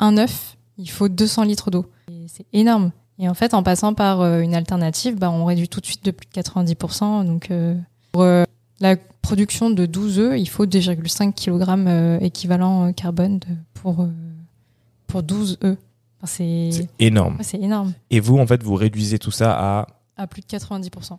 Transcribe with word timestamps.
un 0.00 0.16
œuf, 0.18 0.56
il 0.76 0.90
faut 0.90 1.08
200 1.08 1.44
litres 1.44 1.70
d'eau. 1.70 1.86
C'est 2.26 2.46
énorme. 2.52 2.92
Et 3.18 3.28
en 3.28 3.34
fait, 3.34 3.54
en 3.54 3.62
passant 3.62 3.94
par 3.94 4.22
une 4.22 4.54
alternative, 4.54 5.16
bah, 5.16 5.30
on 5.30 5.44
réduit 5.44 5.68
tout 5.68 5.80
de 5.80 5.86
suite 5.86 6.04
de 6.04 6.10
plus 6.10 6.26
de 6.26 6.40
90%. 6.40 7.24
Donc, 7.24 7.50
pour 8.12 8.24
la 8.80 8.96
production 9.22 9.70
de 9.70 9.86
12 9.86 10.18
œufs, 10.20 10.38
il 10.38 10.48
faut 10.48 10.66
2,5 10.66 11.32
kg 11.32 12.22
équivalent 12.22 12.92
carbone 12.92 13.40
pour, 13.74 14.06
pour 15.08 15.22
12 15.24 15.58
œufs. 15.64 15.78
c'est 16.24 16.88
énorme. 17.00 17.38
c'est 17.40 17.60
énorme. 17.60 17.92
Et 18.10 18.20
vous, 18.20 18.38
en 18.38 18.46
fait, 18.46 18.62
vous 18.62 18.74
réduisez 18.74 19.18
tout 19.18 19.32
ça 19.32 19.52
à 19.52 19.86
À 20.16 20.26
plus 20.28 20.42
de 20.42 20.46
90%. 20.46 21.18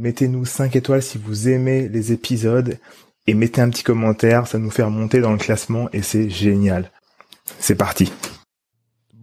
mettez-nous 0.00 0.46
5 0.46 0.74
étoiles 0.76 1.02
si 1.02 1.18
vous 1.18 1.48
aimez 1.48 1.88
les 1.88 2.12
épisodes 2.12 2.78
et 3.26 3.34
mettez 3.34 3.60
un 3.60 3.68
petit 3.68 3.82
commentaire, 3.82 4.46
ça 4.46 4.58
nous 4.58 4.70
fait 4.70 4.82
remonter 4.82 5.20
dans 5.20 5.32
le 5.32 5.38
classement 5.38 5.88
et 5.92 6.02
c'est 6.02 6.30
génial. 6.30 6.90
C'est 7.58 7.74
parti 7.74 8.10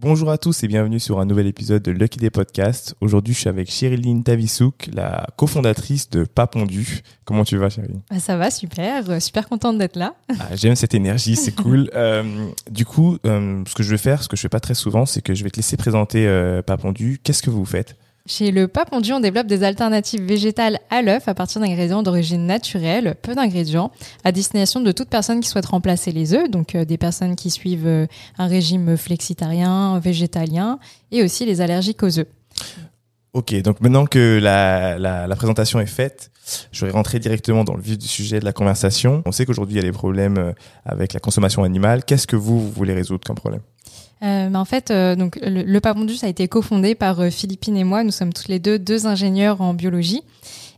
Bonjour 0.00 0.30
à 0.30 0.38
tous 0.38 0.62
et 0.62 0.68
bienvenue 0.68 1.00
sur 1.00 1.18
un 1.18 1.26
nouvel 1.26 1.48
épisode 1.48 1.82
de 1.82 1.90
Lucky 1.90 2.20
Day 2.20 2.30
Podcast. 2.30 2.94
Aujourd'hui, 3.00 3.34
je 3.34 3.40
suis 3.40 3.48
avec 3.48 3.68
Chériline 3.68 4.22
Tavisouk, 4.22 4.88
la 4.92 5.26
cofondatrice 5.36 6.08
de 6.08 6.22
Papondu. 6.22 7.00
Comment 7.24 7.42
tu 7.42 7.56
vas, 7.56 7.68
Chériline 7.68 8.02
bah, 8.08 8.20
Ça 8.20 8.36
va, 8.36 8.52
super. 8.52 9.10
Euh, 9.10 9.18
super 9.18 9.48
contente 9.48 9.76
d'être 9.78 9.96
là. 9.96 10.14
Ah, 10.38 10.54
j'aime 10.54 10.76
cette 10.76 10.94
énergie, 10.94 11.34
c'est 11.34 11.50
cool. 11.56 11.90
Euh, 11.96 12.22
du 12.70 12.84
coup, 12.84 13.18
euh, 13.26 13.64
ce 13.66 13.74
que 13.74 13.82
je 13.82 13.90
vais 13.90 13.98
faire, 13.98 14.22
ce 14.22 14.28
que 14.28 14.36
je 14.36 14.42
fais 14.42 14.48
pas 14.48 14.60
très 14.60 14.74
souvent, 14.74 15.04
c'est 15.04 15.20
que 15.22 15.34
je 15.34 15.42
vais 15.42 15.50
te 15.50 15.56
laisser 15.56 15.76
présenter 15.76 16.28
Papondu. 16.64 17.18
Qu'est-ce 17.24 17.42
que 17.42 17.50
vous 17.50 17.64
faites? 17.64 17.96
Chez 18.28 18.50
le 18.50 18.68
Papondu, 18.68 19.12
on 19.12 19.20
développe 19.20 19.46
des 19.46 19.64
alternatives 19.64 20.22
végétales 20.22 20.78
à 20.90 21.00
l'œuf 21.00 21.28
à 21.28 21.34
partir 21.34 21.60
d'ingrédients 21.60 22.02
d'origine 22.02 22.46
naturelle, 22.46 23.16
peu 23.22 23.34
d'ingrédients, 23.34 23.90
à 24.22 24.32
destination 24.32 24.80
de 24.80 24.92
toute 24.92 25.08
personne 25.08 25.40
qui 25.40 25.48
souhaite 25.48 25.66
remplacer 25.66 26.12
les 26.12 26.34
œufs, 26.34 26.50
donc 26.50 26.74
euh, 26.74 26.84
des 26.84 26.98
personnes 26.98 27.36
qui 27.36 27.50
suivent 27.50 27.86
euh, 27.86 28.06
un 28.36 28.46
régime 28.46 28.96
flexitarien, 28.98 29.98
végétalien, 29.98 30.78
et 31.10 31.22
aussi 31.22 31.46
les 31.46 31.62
allergiques 31.62 32.02
aux 32.02 32.18
œufs. 32.18 32.26
Ok, 33.38 33.54
donc 33.62 33.80
maintenant 33.80 34.04
que 34.04 34.40
la, 34.42 34.98
la, 34.98 35.36
présentation 35.36 35.78
est 35.78 35.86
faite, 35.86 36.32
je 36.72 36.84
vais 36.84 36.90
rentrer 36.90 37.20
directement 37.20 37.62
dans 37.62 37.76
le 37.76 37.80
vif 37.80 37.96
du 37.96 38.08
sujet 38.08 38.40
de 38.40 38.44
la 38.44 38.52
conversation. 38.52 39.22
On 39.26 39.30
sait 39.30 39.46
qu'aujourd'hui, 39.46 39.76
il 39.76 39.76
y 39.76 39.80
a 39.80 39.88
des 39.88 39.92
problèmes 39.92 40.38
euh, 40.38 40.52
avec 40.84 41.12
la 41.12 41.20
consommation 41.20 41.62
animale. 41.62 42.02
Qu'est-ce 42.04 42.26
que 42.26 42.34
vous, 42.34 42.68
voulez 42.68 42.94
résoudre 42.94 43.24
comme 43.24 43.36
problème? 43.36 43.60
Euh, 44.24 44.52
en 44.52 44.64
fait, 44.64 44.90
euh, 44.90 45.14
donc 45.14 45.38
le, 45.40 45.62
le 45.62 45.80
Papondus 45.80 46.18
a 46.22 46.26
été 46.26 46.48
cofondé 46.48 46.96
par 46.96 47.26
Philippine 47.30 47.76
et 47.76 47.84
moi. 47.84 48.02
Nous 48.02 48.10
sommes 48.10 48.32
tous 48.32 48.48
les 48.48 48.58
deux 48.58 48.76
deux 48.76 49.06
ingénieurs 49.06 49.60
en 49.60 49.72
biologie. 49.72 50.24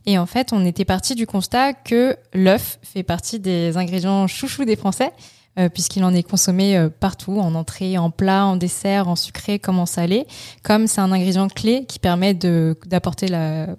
Et 0.05 0.19
en 0.19 0.27
fait, 0.27 0.53
on 0.53 0.63
était 0.63 0.85
parti 0.85 1.15
du 1.15 1.25
constat 1.25 1.73
que 1.73 2.15
l'œuf 2.31 2.77
fait 2.83 3.01
partie 3.01 3.39
des 3.39 3.75
ingrédients 3.75 4.27
chouchous 4.27 4.65
des 4.65 4.75
Français, 4.75 5.11
euh, 5.59 5.69
puisqu'il 5.69 6.03
en 6.03 6.13
est 6.13 6.23
consommé 6.23 6.87
partout, 6.99 7.39
en 7.39 7.55
entrée, 7.55 7.97
en 7.97 8.09
plat, 8.09 8.45
en 8.45 8.55
dessert, 8.55 9.07
en 9.07 9.15
sucré 9.15 9.59
comme 9.59 9.79
en 9.79 9.85
salé. 9.85 10.25
Comme 10.63 10.87
c'est 10.87 11.01
un 11.01 11.11
ingrédient 11.11 11.47
clé 11.47 11.85
qui 11.87 11.99
permet 11.99 12.33
de 12.33 12.77
d'apporter 12.87 13.27
la 13.27 13.75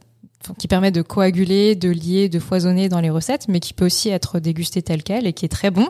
qui 0.59 0.69
permet 0.69 0.91
de 0.91 1.03
coaguler, 1.03 1.77
de 1.77 1.89
lier, 1.89 2.29
de 2.29 2.39
foisonner 2.39 2.89
dans 2.89 3.01
les 3.01 3.11
recettes, 3.11 3.47
mais 3.49 3.61
qui 3.61 3.75
peut 3.75 3.87
aussi 3.87 4.09
être 4.09 4.41
dégusté 4.41 4.83
tel 4.83 5.03
quel 5.03 5.27
et 5.27 5.33
qui 5.33 5.45
est 5.45 5.49
très 5.49 5.71
bon. 5.71 5.89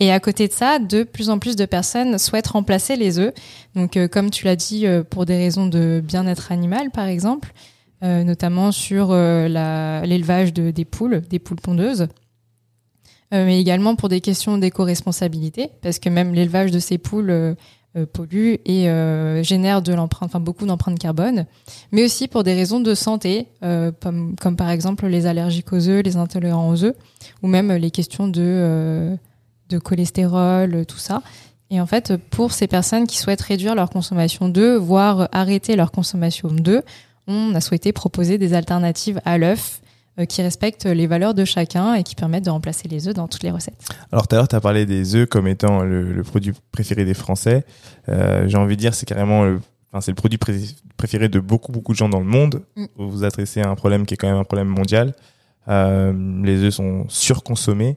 Et 0.00 0.10
à 0.12 0.20
côté 0.20 0.48
de 0.48 0.52
ça, 0.52 0.78
de 0.78 1.02
plus 1.02 1.30
en 1.30 1.38
plus 1.38 1.56
de 1.56 1.64
personnes 1.64 2.18
souhaitent 2.18 2.48
remplacer 2.48 2.96
les 2.96 3.18
œufs. 3.18 3.32
Donc, 3.74 3.96
euh, 3.96 4.08
comme 4.08 4.30
tu 4.30 4.46
l'as 4.46 4.56
dit, 4.56 4.86
euh, 4.86 5.02
pour 5.04 5.26
des 5.26 5.36
raisons 5.36 5.66
de 5.66 6.02
bien-être 6.04 6.50
animal, 6.50 6.90
par 6.90 7.06
exemple, 7.06 7.52
euh, 8.02 8.24
notamment 8.24 8.72
sur 8.72 9.12
l'élevage 9.12 10.52
de, 10.52 10.70
des 10.70 10.84
poules, 10.84 11.20
des 11.20 11.38
poules 11.38 11.60
pondeuses, 11.60 12.08
mais 13.32 13.60
également 13.60 13.96
pour 13.96 14.08
des 14.08 14.20
questions 14.20 14.58
d'éco-responsabilité, 14.58 15.70
parce 15.80 15.98
que 15.98 16.08
même 16.08 16.34
l'élevage 16.34 16.70
de 16.70 16.78
ces 16.78 16.98
poules 16.98 17.56
pollue 18.12 18.56
et 18.64 18.84
génère 19.42 19.82
de 19.82 19.94
l'empreinte, 19.94 20.28
enfin 20.28 20.40
beaucoup 20.40 20.66
d'empreintes 20.66 20.98
carbone, 20.98 21.46
mais 21.92 22.04
aussi 22.04 22.28
pour 22.28 22.44
des 22.44 22.52
raisons 22.54 22.80
de 22.80 22.94
santé, 22.94 23.46
comme, 23.60 24.56
par 24.56 24.70
exemple 24.70 25.06
les 25.06 25.26
allergiques 25.26 25.72
aux 25.72 25.88
œufs, 25.88 26.04
les 26.04 26.16
intolérants 26.16 26.68
aux 26.68 26.84
œufs, 26.84 26.94
ou 27.42 27.48
même 27.48 27.72
les 27.72 27.90
questions 27.90 28.28
de 28.28 29.16
de 29.72 29.78
cholestérol, 29.78 30.84
tout 30.86 30.98
ça. 30.98 31.22
Et 31.70 31.80
en 31.80 31.86
fait, 31.86 32.16
pour 32.30 32.52
ces 32.52 32.66
personnes 32.66 33.06
qui 33.06 33.16
souhaitent 33.16 33.40
réduire 33.40 33.74
leur 33.74 33.90
consommation 33.90 34.48
d'œufs, 34.48 34.78
voire 34.78 35.28
arrêter 35.32 35.74
leur 35.74 35.90
consommation 35.90 36.48
d'œufs, 36.48 36.84
on 37.26 37.54
a 37.54 37.60
souhaité 37.60 37.92
proposer 37.92 38.36
des 38.36 38.52
alternatives 38.52 39.20
à 39.24 39.38
l'œuf 39.38 39.80
euh, 39.80 39.91
qui 40.28 40.42
respectent 40.42 40.84
les 40.84 41.06
valeurs 41.06 41.34
de 41.34 41.44
chacun 41.44 41.94
et 41.94 42.02
qui 42.02 42.14
permettent 42.14 42.44
de 42.44 42.50
remplacer 42.50 42.86
les 42.88 43.08
œufs 43.08 43.14
dans 43.14 43.28
toutes 43.28 43.42
les 43.42 43.50
recettes. 43.50 43.82
Alors 44.12 44.28
tout 44.28 44.36
à 44.36 44.38
l'heure, 44.38 44.48
tu 44.48 44.56
as 44.56 44.60
parlé 44.60 44.84
des 44.84 45.14
œufs 45.14 45.26
comme 45.26 45.46
étant 45.46 45.82
le, 45.82 46.22
produit 46.22 46.52
préféré 46.70 47.04
des 47.04 47.14
Français. 47.14 47.64
Euh, 48.08 48.46
j'ai 48.46 48.58
envie 48.58 48.76
de 48.76 48.80
dire, 48.80 48.94
c'est 48.94 49.06
carrément 49.06 49.44
le, 49.44 49.60
enfin, 49.92 50.04
le 50.06 50.14
produit 50.14 50.38
préféré 50.96 51.28
de 51.28 51.40
beaucoup, 51.40 51.72
beaucoup 51.72 51.92
de 51.92 51.96
gens 51.96 52.08
dans 52.08 52.20
le 52.20 52.26
monde. 52.26 52.62
Mm. 52.76 52.84
Vous 52.96 53.10
vous 53.10 53.24
adressez 53.24 53.60
à 53.60 53.68
un 53.68 53.74
problème 53.74 54.06
qui 54.06 54.14
est 54.14 54.16
quand 54.16 54.28
même 54.28 54.36
un 54.36 54.44
problème 54.44 54.68
mondial. 54.68 55.14
Euh, 55.68 56.12
les 56.42 56.62
œufs 56.62 56.74
sont 56.74 57.06
surconsommés. 57.08 57.96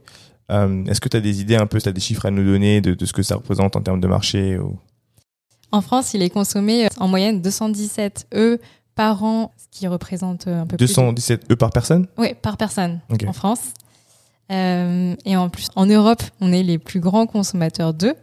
Euh, 0.52 0.86
est-ce 0.86 1.02
que 1.02 1.10
tu 1.10 1.18
as 1.18 1.22
des 1.22 1.42
idées 1.42 1.56
un 1.56 1.66
peu, 1.66 1.80
tu 1.82 1.90
as 1.90 1.92
des 1.92 2.02
chiffres 2.02 2.26
à 2.26 2.32
nous 2.32 2.44
donner 2.44 2.82
de, 2.82 3.04
ce 3.06 3.14
que 3.14 3.24
ça 3.24 3.36
représente 3.36 3.76
en 3.76 3.82
termes 3.82 4.00
de 4.00 4.08
marché 4.08 4.60
En 5.72 5.82
France, 5.82 6.14
il 6.14 6.22
est 6.22 6.30
consommé 6.30 6.86
euh, 6.86 6.90
en 7.00 7.08
moyenne 7.08 7.42
217 7.42 8.28
œufs 8.36 8.60
par 8.96 9.24
an, 9.24 9.52
ce 9.58 9.66
qui 9.78 9.88
représente 9.88 10.48
euh, 10.48 10.62
un 10.62 10.66
peu 10.66 10.78
217 10.78 11.46
plus. 11.46 11.54
œufs 11.54 11.58
par 11.58 11.70
personne? 11.72 12.08
Oui, 12.18 12.34
par 12.42 12.58
personne 12.58 13.02
en 13.28 13.34
France. 13.34 13.74
et 14.50 15.38
en 15.38 15.50
plus, 15.50 15.70
en 15.76 15.86
Europe, 15.86 16.24
on 16.42 16.52
est 16.52 16.64
les 16.64 16.78
plus 16.78 17.00
grands 17.00 17.28
consommateurs 17.28 17.94
d'œufs. 17.94 18.16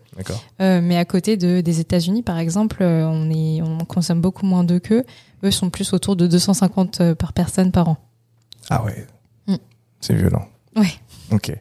mais 0.58 0.96
à 0.96 1.04
côté 1.04 1.36
de, 1.36 1.60
des 1.60 1.80
États-Unis, 1.80 2.22
par 2.22 2.38
exemple, 2.38 2.82
on, 2.82 3.30
est, 3.30 3.62
on 3.62 3.78
consomme 3.84 4.20
beaucoup 4.20 4.46
moins 4.46 4.64
d'œufs 4.64 4.82
qu'eux. 4.82 5.04
Eux 5.44 5.50
sont 5.50 5.70
plus 5.70 5.92
autour 5.92 6.16
de 6.16 6.26
250 6.26 7.14
par 7.14 7.32
personne 7.32 7.72
par 7.72 7.88
an. 7.88 7.96
Ah 8.70 8.84
ouais. 8.84 9.06
Mm. 9.46 9.56
C'est 10.00 10.14
violent. 10.14 10.46
Ouais. 10.76 10.92
Ok. 11.32 11.52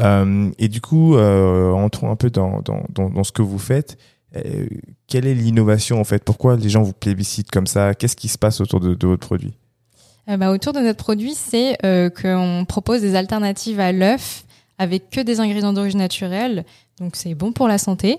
Euh, 0.00 0.50
et 0.58 0.68
du 0.68 0.80
coup, 0.80 1.16
euh, 1.16 1.72
entrons 1.72 2.10
un 2.10 2.16
peu 2.16 2.30
dans, 2.30 2.60
dans, 2.62 2.84
dans, 2.90 3.24
ce 3.24 3.32
que 3.32 3.42
vous 3.42 3.58
faites. 3.58 3.98
Euh, 4.36 4.66
quelle 5.06 5.26
est 5.26 5.34
l'innovation 5.34 6.00
en 6.00 6.04
fait? 6.04 6.24
Pourquoi 6.24 6.56
les 6.56 6.68
gens 6.68 6.82
vous 6.82 6.92
plébiscitent 6.92 7.50
comme 7.50 7.66
ça? 7.66 7.94
Qu'est-ce 7.94 8.16
qui 8.16 8.28
se 8.28 8.38
passe 8.38 8.60
autour 8.60 8.80
de, 8.80 8.94
de 8.94 9.06
votre 9.06 9.26
produit? 9.26 9.54
Euh, 10.28 10.36
bah, 10.36 10.50
Autour 10.50 10.72
de 10.72 10.80
notre 10.80 11.02
produit, 11.02 11.34
c'est 11.34 11.76
euh, 11.84 12.10
qu'on 12.10 12.64
propose 12.64 13.00
des 13.00 13.14
alternatives 13.14 13.80
à 13.80 13.92
l'œuf 13.92 14.44
avec 14.78 15.10
que 15.10 15.20
des 15.20 15.40
ingrédients 15.40 15.72
d'origine 15.72 16.00
naturelle. 16.00 16.64
Donc 16.98 17.16
c'est 17.16 17.34
bon 17.34 17.52
pour 17.52 17.68
la 17.68 17.78
santé. 17.78 18.18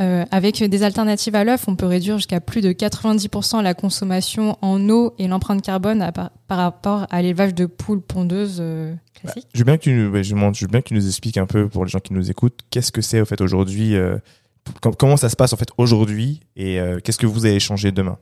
Euh, 0.00 0.24
avec 0.30 0.64
des 0.64 0.82
alternatives 0.84 1.36
à 1.36 1.44
l'œuf, 1.44 1.68
on 1.68 1.76
peut 1.76 1.86
réduire 1.86 2.16
jusqu'à 2.16 2.40
plus 2.40 2.62
de 2.62 2.72
90% 2.72 3.62
la 3.62 3.74
consommation 3.74 4.56
en 4.62 4.88
eau 4.88 5.14
et 5.18 5.28
l'empreinte 5.28 5.60
carbone 5.60 6.10
par, 6.48 6.58
rapport 6.58 7.06
à 7.10 7.20
l'élevage 7.20 7.54
de 7.54 7.66
poules 7.66 8.00
pondeuses 8.00 8.62
classiques. 9.14 9.44
Bah, 9.44 9.50
je, 9.52 9.58
veux 9.58 9.64
bien 9.64 9.76
que 9.76 9.82
tu, 9.82 10.24
je, 10.24 10.64
veux 10.64 10.70
bien 10.70 10.80
que 10.80 10.88
tu 10.88 10.94
nous 10.94 11.06
expliques 11.06 11.36
un 11.36 11.44
peu 11.44 11.68
pour 11.68 11.84
les 11.84 11.90
gens 11.90 12.00
qui 12.00 12.14
nous 12.14 12.30
écoutent, 12.30 12.60
qu'est-ce 12.70 12.90
que 12.90 13.02
c'est 13.02 13.20
au 13.20 13.26
fait 13.26 13.42
aujourd'hui, 13.42 13.94
comment 14.98 15.16
ça 15.16 15.28
se 15.28 15.36
passe 15.36 15.52
en 15.52 15.56
fait 15.56 15.68
aujourd'hui 15.76 16.40
et 16.56 16.78
qu'est-ce 17.04 17.18
que 17.18 17.26
vous 17.26 17.46
allez 17.46 17.60
changer 17.60 17.92
demain? 17.92 18.18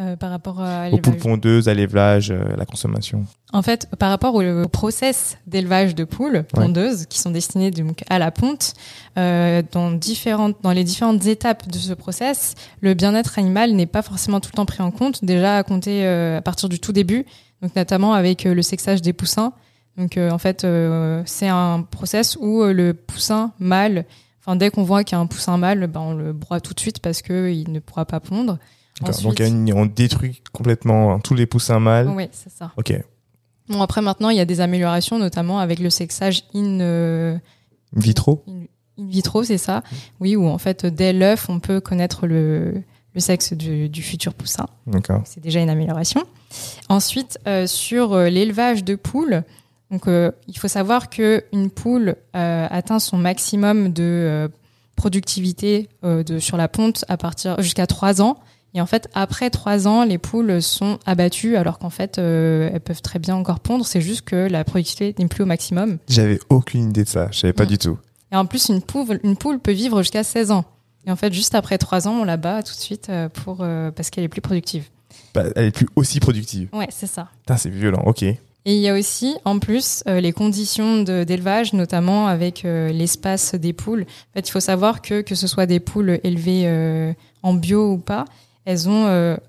Euh, 0.00 0.16
par 0.16 0.30
rapport 0.30 0.62
à 0.62 0.88
aux 0.90 0.98
poules 0.98 1.16
pondeuses, 1.16 1.68
à 1.68 1.74
l'élevage, 1.74 2.30
euh, 2.30 2.54
à 2.54 2.56
la 2.56 2.64
consommation 2.64 3.26
En 3.52 3.60
fait, 3.60 3.86
par 3.98 4.08
rapport 4.08 4.34
au, 4.34 4.68
process 4.68 5.36
d'élevage 5.46 5.94
de 5.94 6.04
poules 6.04 6.44
pondeuses 6.54 7.04
qui 7.06 7.18
sont 7.18 7.30
destinées 7.30 7.70
donc 7.70 8.02
à 8.08 8.18
la 8.18 8.30
ponte, 8.30 8.72
euh, 9.18 9.62
dans 9.72 9.90
différentes 9.90 10.56
dans 10.62 10.70
les 10.70 10.84
différentes 10.84 11.26
étapes 11.26 11.68
de 11.68 11.76
ce 11.76 11.92
process, 11.92 12.54
le 12.80 12.94
bien-être 12.94 13.38
animal 13.38 13.72
n'est 13.72 13.84
pas 13.84 14.00
forcément 14.00 14.40
tout 14.40 14.50
le 14.52 14.56
temps 14.56 14.64
pris 14.64 14.82
en 14.82 14.90
compte. 14.90 15.22
Déjà 15.22 15.58
à 15.58 15.62
compter 15.64 16.06
à 16.06 16.40
partir 16.40 16.70
du 16.70 16.78
tout 16.78 16.92
début, 16.92 17.26
donc 17.60 17.76
notamment 17.76 18.14
avec 18.14 18.44
le 18.44 18.62
sexage 18.62 19.02
des 19.02 19.12
poussins. 19.12 19.52
Donc 19.98 20.16
en 20.16 20.38
fait, 20.38 20.66
c'est 21.26 21.48
un 21.48 21.82
process 21.82 22.38
où 22.40 22.62
le 22.62 22.94
poussin 22.94 23.52
mâle, 23.58 24.06
enfin 24.40 24.56
dès 24.56 24.70
qu'on 24.70 24.82
voit 24.82 25.04
qu'il 25.04 25.16
y 25.16 25.18
a 25.18 25.20
un 25.20 25.26
poussin 25.26 25.56
mâle, 25.56 25.86
ben, 25.86 26.00
on 26.00 26.14
le 26.14 26.32
broie 26.32 26.60
tout 26.60 26.74
de 26.74 26.80
suite 26.80 26.98
parce 27.00 27.22
que 27.22 27.50
il 27.50 27.70
ne 27.72 27.78
pourra 27.80 28.04
pas 28.04 28.20
pondre. 28.20 28.58
Donc, 29.22 29.40
une- 29.40 29.72
on 29.72 29.86
détruit 29.86 30.42
complètement 30.52 31.18
tous 31.20 31.34
les 31.34 31.46
poussins 31.46 31.78
mâles. 31.80 32.08
Oui, 32.08 32.28
c'est 32.32 32.50
ça. 32.52 32.70
Ok. 32.76 32.92
Bon, 33.68 33.80
après, 33.80 34.02
maintenant, 34.02 34.28
il 34.30 34.36
y 34.36 34.40
a 34.40 34.44
des 34.44 34.60
améliorations, 34.60 35.18
notamment 35.18 35.58
avec 35.58 35.78
le 35.78 35.88
sexage 35.90 36.42
in, 36.54 36.80
euh, 36.80 37.38
Vitro. 37.94 38.42
in, 38.48 38.64
in 39.02 39.06
vitro, 39.08 39.42
c'est 39.44 39.58
ça. 39.58 39.82
Oui, 40.20 40.36
où 40.36 40.46
en 40.46 40.58
fait, 40.58 40.84
dès 40.84 41.12
l'œuf, 41.12 41.48
on 41.48 41.60
peut 41.60 41.80
connaître 41.80 42.26
le, 42.26 42.82
le 43.14 43.20
sexe 43.20 43.52
du, 43.54 43.88
du 43.88 44.02
futur 44.02 44.34
poussin. 44.34 44.66
D'accord. 44.86 45.22
C'est 45.24 45.40
déjà 45.40 45.60
une 45.60 45.70
amélioration. 45.70 46.24
Ensuite, 46.88 47.38
euh, 47.46 47.66
sur 47.66 48.12
euh, 48.12 48.28
l'élevage 48.28 48.84
de 48.84 48.96
poules, 48.96 49.44
donc 49.90 50.06
euh, 50.06 50.30
il 50.46 50.56
faut 50.56 50.68
savoir 50.68 51.10
que 51.10 51.44
une 51.52 51.70
poule 51.70 52.16
euh, 52.36 52.66
atteint 52.70 52.98
son 52.98 53.16
maximum 53.16 53.92
de 53.92 54.02
euh, 54.04 54.48
productivité 54.94 55.88
de, 56.02 56.38
sur 56.38 56.58
la 56.58 56.68
ponte 56.68 57.06
à 57.08 57.16
partir 57.16 57.60
jusqu'à 57.62 57.86
3 57.86 58.20
ans. 58.20 58.38
Et 58.74 58.82
en 58.82 58.86
fait, 58.86 59.08
après 59.14 59.48
3 59.48 59.88
ans, 59.88 60.04
les 60.04 60.18
poules 60.18 60.60
sont 60.60 60.98
abattues, 61.06 61.56
alors 61.56 61.78
qu'en 61.78 61.88
fait, 61.88 62.18
elles 62.18 62.80
peuvent 62.80 63.00
très 63.00 63.18
bien 63.18 63.34
encore 63.34 63.60
pondre. 63.60 63.86
C'est 63.86 64.02
juste 64.02 64.26
que 64.26 64.36
la 64.36 64.62
productivité 64.62 65.14
n'est 65.18 65.26
plus 65.26 65.44
au 65.44 65.46
maximum. 65.46 65.96
J'avais 66.06 66.38
aucune 66.50 66.90
idée 66.90 67.04
de 67.04 67.08
ça. 67.08 67.28
Je 67.32 67.38
savais 67.38 67.54
pas 67.54 67.64
du 67.64 67.78
tout. 67.78 67.98
Et 68.30 68.36
en 68.36 68.44
plus, 68.44 68.68
une 68.68 68.82
poule, 68.82 69.20
une 69.24 69.36
poule 69.38 69.58
peut 69.58 69.72
vivre 69.72 70.02
jusqu'à 70.02 70.22
16 70.22 70.50
ans. 70.50 70.66
Et 71.06 71.10
en 71.10 71.16
fait, 71.16 71.32
juste 71.32 71.54
après 71.54 71.78
3 71.78 72.06
ans, 72.06 72.20
on 72.20 72.24
la 72.24 72.36
bat 72.36 72.62
tout 72.62 72.74
de 72.74 72.78
suite 72.78 73.10
pour, 73.32 73.64
parce 73.96 74.10
qu'elle 74.10 74.24
est 74.24 74.28
plus 74.28 74.42
productive. 74.42 74.84
Bah, 75.32 75.44
elle 75.56 75.64
est 75.64 75.70
plus 75.70 75.88
aussi 75.96 76.20
productive. 76.20 76.68
Ouais, 76.74 76.88
c'est 76.90 77.06
ça. 77.06 77.28
Putain, 77.40 77.56
c'est 77.56 77.70
violent. 77.70 78.02
Ok. 78.04 78.26
Et 78.66 78.74
il 78.76 78.80
y 78.80 78.88
a 78.88 78.94
aussi, 78.94 79.34
en 79.46 79.58
plus, 79.58 80.02
euh, 80.06 80.20
les 80.20 80.32
conditions 80.32 81.02
d'élevage, 81.02 81.72
notamment 81.72 82.26
avec 82.26 82.64
euh, 82.64 82.90
l'espace 82.92 83.54
des 83.54 83.72
poules. 83.72 84.02
En 84.02 84.32
fait, 84.34 84.48
il 84.48 84.50
faut 84.50 84.60
savoir 84.60 85.00
que 85.00 85.22
que 85.22 85.34
ce 85.34 85.46
soit 85.46 85.66
des 85.66 85.80
poules 85.80 86.20
élevées 86.24 86.64
euh, 86.66 87.12
en 87.42 87.54
bio 87.54 87.92
ou 87.92 87.98
pas, 87.98 88.26
elles 88.66 88.88
ont 88.88 89.06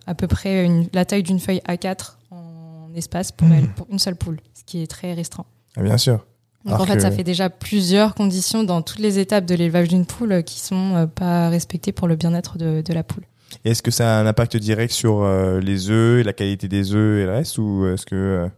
à 0.07 0.15
peu 0.15 0.27
près 0.27 0.63
une- 0.65 0.87
la 0.93 1.03
taille 1.05 1.23
d'une 1.23 1.39
feuille 1.39 1.61
A4 1.67 2.17
en 2.31 2.87
espace 2.95 3.31
pour, 3.33 3.47
elles, 3.51 3.67
pour 3.67 3.85
une 3.91 3.99
seule 3.99 4.15
poule, 4.15 4.39
ce 4.53 4.63
qui 4.65 4.81
est 4.81 4.87
très 4.87 5.13
restreint. 5.13 5.45
Ah, 5.75 5.83
bien 5.83 5.97
sûr. 5.97 6.25
Donc 6.63 6.75
Alors 6.75 6.81
en 6.81 6.85
fait, 6.85 6.95
que- 6.95 7.01
ça 7.01 7.11
fait 7.11 7.23
déjà 7.25 7.49
plusieurs 7.49 8.15
conditions 8.15 8.63
dans 8.63 8.81
toutes 8.81 8.99
les 8.99 9.19
étapes 9.19 9.45
de 9.45 9.55
l'élevage 9.55 9.89
d'une 9.89 10.05
poule 10.05 10.43
qui 10.43 10.59
sont 10.61 10.95
euh, 10.95 11.05
pas 11.07 11.49
respectées 11.49 11.91
pour 11.91 12.07
le 12.07 12.15
bien-être 12.15 12.57
de, 12.57 12.81
de 12.81 12.93
la 12.93 13.03
poule. 13.03 13.23
Est-ce 13.65 13.81
que 13.83 13.91
ça 13.91 14.17
a 14.17 14.21
un 14.21 14.25
impact 14.25 14.55
direct 14.55 14.93
sur 14.93 15.27
les 15.61 15.89
œufs, 15.89 16.21
et 16.21 16.23
la 16.23 16.31
qualité 16.31 16.69
des 16.69 16.93
œufs 16.93 17.21
et 17.21 17.25
le 17.25 17.31
reste 17.33 17.57
ou 17.57 17.85
est-ce 17.87 18.05
que 18.05 18.49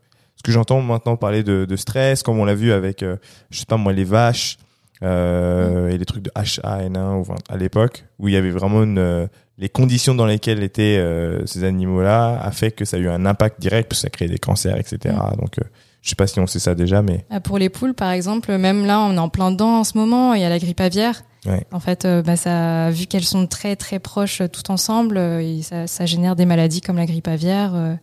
que 0.43 0.51
j'entends 0.51 0.81
maintenant 0.81 1.15
parler 1.15 1.41
de, 1.43 1.65
de 1.65 1.75
stress, 1.75 2.21
comme 2.21 2.37
on 2.37 2.45
l'a 2.45 2.55
vu 2.55 2.71
avec, 2.71 3.01
euh, 3.01 3.15
je 3.49 3.59
sais 3.59 3.65
pas 3.65 3.77
moi, 3.77 3.93
les 3.93 4.03
vaches 4.03 4.57
euh, 5.01 5.89
et 5.89 5.97
les 5.97 6.05
trucs 6.05 6.23
de 6.23 6.31
H1N1 6.31 7.21
ou, 7.21 7.25
à 7.49 7.57
l'époque, 7.57 8.05
où 8.19 8.27
il 8.27 8.33
y 8.33 8.37
avait 8.37 8.51
vraiment 8.51 8.83
une, 8.83 8.97
euh, 8.97 9.27
les 9.57 9.69
conditions 9.69 10.15
dans 10.15 10.25
lesquelles 10.25 10.63
étaient 10.63 10.97
euh, 10.97 11.45
ces 11.45 11.63
animaux-là, 11.63 12.39
a 12.41 12.51
fait 12.51 12.71
que 12.71 12.85
ça 12.85 12.97
a 12.97 12.99
eu 12.99 13.09
un 13.09 13.25
impact 13.25 13.59
direct, 13.61 13.89
parce 13.89 14.01
que 14.01 14.07
ça 14.07 14.09
crée 14.09 14.27
des 14.27 14.37
cancers, 14.37 14.77
etc. 14.77 15.15
Donc, 15.39 15.59
euh, 15.59 15.63
je 16.01 16.09
sais 16.09 16.15
pas 16.15 16.27
si 16.27 16.39
on 16.39 16.47
sait 16.47 16.59
ça 16.59 16.75
déjà, 16.75 17.01
mais 17.01 17.25
Ah, 17.29 17.39
Pour 17.39 17.57
les 17.57 17.69
poules, 17.69 17.93
par 17.93 18.11
exemple, 18.11 18.57
même 18.57 18.85
là, 18.85 18.99
on 18.99 19.13
est 19.15 19.19
en 19.19 19.29
plein 19.29 19.51
dedans 19.51 19.79
en 19.79 19.83
ce 19.83 19.97
moment. 19.97 20.33
Il 20.33 20.41
y 20.41 20.45
a 20.45 20.49
la 20.49 20.59
grippe 20.59 20.81
aviaire. 20.81 21.21
Ouais. 21.45 21.65
En 21.71 21.79
fait, 21.79 22.05
euh, 22.05 22.21
bah, 22.21 22.35
ça, 22.35 22.89
vu 22.89 23.05
qu'elles 23.05 23.23
sont 23.23 23.47
très 23.47 23.75
très 23.75 23.99
proches 23.99 24.41
toutes 24.51 24.69
ensemble, 24.69 25.19
ça, 25.61 25.87
ça 25.87 26.05
génère 26.05 26.35
des 26.35 26.45
maladies 26.45 26.81
comme 26.81 26.97
la 26.97 27.05
grippe 27.05 27.27
aviaire. 27.27 27.97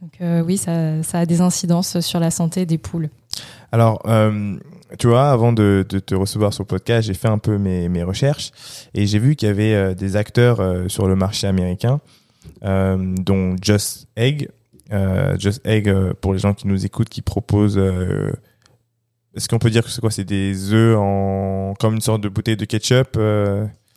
Donc 0.00 0.12
euh, 0.20 0.42
oui, 0.42 0.56
ça, 0.56 1.02
ça 1.02 1.18
a 1.20 1.26
des 1.26 1.40
incidences 1.40 2.00
sur 2.00 2.20
la 2.20 2.30
santé 2.30 2.64
des 2.66 2.78
poules. 2.78 3.10
Alors, 3.72 4.00
euh, 4.06 4.56
tu 4.98 5.06
vois, 5.06 5.30
avant 5.30 5.52
de, 5.52 5.84
de 5.88 5.98
te 5.98 6.14
recevoir 6.14 6.52
sur 6.52 6.62
le 6.62 6.68
podcast, 6.68 7.06
j'ai 7.06 7.14
fait 7.14 7.28
un 7.28 7.38
peu 7.38 7.58
mes, 7.58 7.88
mes 7.88 8.02
recherches 8.02 8.50
et 8.94 9.06
j'ai 9.06 9.18
vu 9.18 9.36
qu'il 9.36 9.48
y 9.48 9.50
avait 9.50 9.74
euh, 9.74 9.94
des 9.94 10.16
acteurs 10.16 10.60
euh, 10.60 10.88
sur 10.88 11.06
le 11.06 11.16
marché 11.16 11.46
américain, 11.46 12.00
euh, 12.64 12.96
dont 13.18 13.56
Just 13.60 14.08
Egg. 14.16 14.48
Just 15.38 15.64
Egg, 15.64 15.88
pour 16.20 16.32
les 16.32 16.40
gens 16.40 16.52
qui 16.52 16.66
nous 16.66 16.84
écoutent, 16.84 17.08
qui 17.08 17.22
propose... 17.22 17.78
Est-ce 19.36 19.48
qu'on 19.48 19.60
peut 19.60 19.70
dire 19.70 19.84
que 19.84 19.88
c'est 19.90 20.00
quoi 20.00 20.10
C'est 20.10 20.24
des 20.24 20.72
œufs 20.72 20.98
en 20.98 21.74
comme 21.78 21.94
une 21.94 22.00
sorte 22.00 22.20
de 22.22 22.28
bouteille 22.28 22.56
de 22.56 22.64
ketchup 22.64 23.16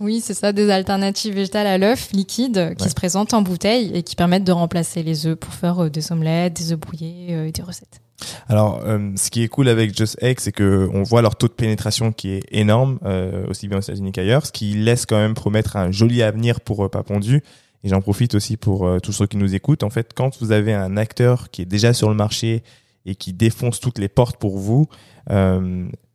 Oui, 0.03 0.19
c'est 0.21 0.33
ça, 0.33 0.51
des 0.51 0.69
alternatives 0.69 1.33
végétales 1.33 1.65
à 1.67 1.77
l'œuf 1.77 2.11
liquide 2.11 2.75
qui 2.77 2.83
Ouais. 2.83 2.89
se 2.89 2.93
présentent 2.93 3.33
en 3.33 3.41
bouteille 3.41 3.91
et 3.95 4.03
qui 4.03 4.15
permettent 4.15 4.43
de 4.43 4.51
remplacer 4.51 5.01
les 5.01 5.25
œufs 5.25 5.35
pour 5.37 5.53
faire 5.53 5.83
euh, 5.85 5.89
des 5.89 6.11
omelettes, 6.11 6.53
des 6.57 6.73
œufs 6.73 6.79
brouillés 6.79 7.27
euh, 7.31 7.47
et 7.47 7.51
des 7.51 7.61
recettes. 7.61 8.01
Alors, 8.47 8.81
euh, 8.85 9.11
ce 9.15 9.29
qui 9.31 9.43
est 9.43 9.47
cool 9.47 9.67
avec 9.69 9.97
Just 9.97 10.17
Egg, 10.21 10.39
c'est 10.39 10.51
que 10.51 10.89
on 10.93 11.03
voit 11.03 11.21
leur 11.21 11.35
taux 11.35 11.47
de 11.47 11.53
pénétration 11.53 12.11
qui 12.11 12.29
est 12.31 12.43
énorme, 12.51 12.99
euh, 13.05 13.45
aussi 13.47 13.67
bien 13.67 13.77
aux 13.79 13.81
États-Unis 13.81 14.11
qu'ailleurs, 14.11 14.45
ce 14.45 14.51
qui 14.51 14.73
laisse 14.75 15.05
quand 15.05 15.17
même 15.17 15.33
promettre 15.33 15.75
un 15.77 15.91
joli 15.91 16.21
avenir 16.21 16.59
pour 16.61 16.83
euh, 16.85 16.89
Pas 16.89 17.03
Pondu. 17.03 17.41
Et 17.85 17.89
j'en 17.89 18.01
profite 18.01 18.35
aussi 18.35 18.55
pour 18.55 18.89
tous 19.03 19.11
ceux 19.11 19.27
qui 19.27 19.35
nous 19.35 19.55
écoutent. 19.55 19.83
En 19.83 19.89
fait, 19.89 20.11
quand 20.15 20.39
vous 20.41 20.53
avez 20.53 20.73
un 20.73 20.95
acteur 20.95 21.49
qui 21.51 21.61
est 21.63 21.65
déjà 21.65 21.91
sur 21.93 22.07
le 22.07 22.15
marché 22.15 22.63
et 23.05 23.15
qui 23.15 23.33
défonce 23.33 23.81
toutes 23.81 23.99
les 23.99 24.07
portes 24.07 24.37
pour 24.37 24.57
vous, 24.57 24.87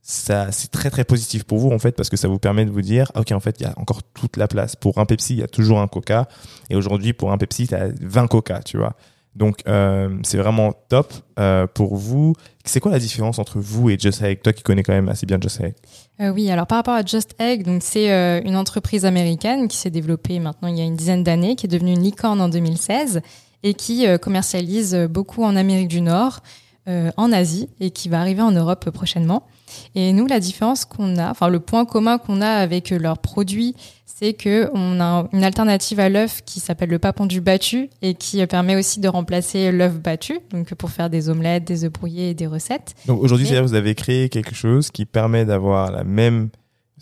ça 0.09 0.51
c'est 0.53 0.71
très 0.71 0.89
très 0.89 1.05
positif 1.05 1.45
pour 1.45 1.59
vous 1.59 1.71
en 1.71 1.79
fait 1.79 1.93
parce 1.93 2.09
que 2.09 2.17
ça 2.17 2.29
vous 2.29 2.39
permet 2.39 2.65
de 2.65 2.71
vous 2.71 2.81
dire 2.81 3.13
ok 3.15 3.31
en 3.33 3.41
fait 3.41 3.61
il 3.61 3.65
y 3.65 3.67
a 3.67 3.75
encore 3.77 4.03
toute 4.03 4.39
la 4.39 4.49
place. 4.49 4.75
Pour 4.75 4.97
un 4.97 5.05
Pepsi 5.05 5.35
il 5.35 5.41
y 5.41 5.43
a 5.43 5.49
toujours 5.49 5.81
un 5.81 5.87
Coca. 5.87 6.29
Et 6.71 6.77
aujourd'hui 6.77 7.13
pour 7.13 7.31
un 7.31 7.37
Pepsi 7.37 7.69
tu 7.69 7.75
as 7.75 7.89
20 8.01 8.27
Coca 8.27 8.63
tu 8.63 8.79
vois. 8.79 8.97
Donc 9.37 9.59
euh, 9.69 10.17
c'est 10.23 10.39
vraiment 10.39 10.73
top 10.89 11.13
euh, 11.39 11.67
pour 11.67 11.95
vous. 11.95 12.33
C'est 12.65 12.81
quoi 12.81 12.91
la 12.91 12.99
différence 12.99 13.39
entre 13.39 13.61
vous 13.61 13.91
et 13.91 13.99
Just 13.99 14.23
Egg? 14.23 14.41
Toi 14.43 14.55
qui 14.55 14.63
connais 14.63 14.83
quand 14.83 14.95
même 14.95 15.11
assez 15.11 15.27
bien 15.27 15.37
Just 15.39 15.61
Egg. 15.61 15.75
Euh, 16.23 16.31
oui, 16.31 16.51
alors 16.51 16.67
par 16.67 16.79
rapport 16.79 16.95
à 16.95 17.05
Just 17.05 17.35
Egg, 17.39 17.65
donc 17.65 17.83
c'est 17.85 18.09
une 18.47 18.57
entreprise 18.57 19.05
américaine 19.05 19.69
qui 19.69 19.77
s'est 19.77 19.91
développée 19.91 20.41
maintenant 20.41 20.69
il 20.69 20.79
y 20.79 20.81
a 20.81 20.85
une 20.85 20.97
dizaine 20.97 21.23
d'années, 21.23 21.55
qui 21.55 21.67
est 21.67 21.69
devenue 21.69 21.93
une 21.93 22.03
licorne 22.03 22.41
en 22.41 22.49
2016 22.49 23.21
et 23.63 23.75
qui 23.75 24.07
commercialise 24.23 24.97
beaucoup 25.11 25.45
en 25.45 25.55
Amérique 25.55 25.89
du 25.89 26.01
Nord, 26.01 26.41
en 26.87 27.31
Asie 27.31 27.69
et 27.79 27.91
qui 27.91 28.09
va 28.09 28.21
arriver 28.21 28.41
en 28.41 28.53
Europe 28.53 28.89
prochainement. 28.89 29.47
Et 29.95 30.13
nous, 30.13 30.27
la 30.27 30.41
différence 30.41 30.85
qu'on 30.85 31.17
a, 31.17 31.31
enfin 31.31 31.49
le 31.49 31.61
point 31.61 31.85
commun 31.85 32.19
qu'on 32.19 32.41
a 32.41 32.49
avec 32.49 32.91
leurs 32.91 33.19
produits, 33.19 33.75
c'est 34.07 34.33
que 34.35 34.69
on 34.75 35.01
a 35.01 35.29
une 35.33 35.45
alternative 35.45 36.01
à 36.01 36.09
l'œuf 36.09 36.43
qui 36.45 36.59
s'appelle 36.59 36.89
le 36.89 36.99
papondu 36.99 37.41
battu 37.41 37.89
et 38.03 38.15
qui 38.15 38.45
permet 38.47 38.75
aussi 38.75 38.99
de 38.99 39.07
remplacer 39.09 39.71
l'œuf 39.71 39.95
battu, 40.01 40.41
donc 40.51 40.75
pour 40.75 40.91
faire 40.91 41.09
des 41.09 41.29
omelettes, 41.29 41.65
des 41.65 41.85
œufs 41.85 41.93
brouillés 41.93 42.31
et 42.31 42.35
des 42.35 42.49
recettes. 42.49 42.95
donc 43.07 43.23
aujourd'hui 43.23 43.47
Et- 43.53 43.61
vous 43.61 43.75
avez 43.75 43.95
créé 43.95 44.29
quelque 44.29 44.55
chose 44.57 44.91
qui 44.91 45.05
permet 45.05 45.45
d'avoir 45.45 45.93
la 45.93 46.03
même 46.03 46.49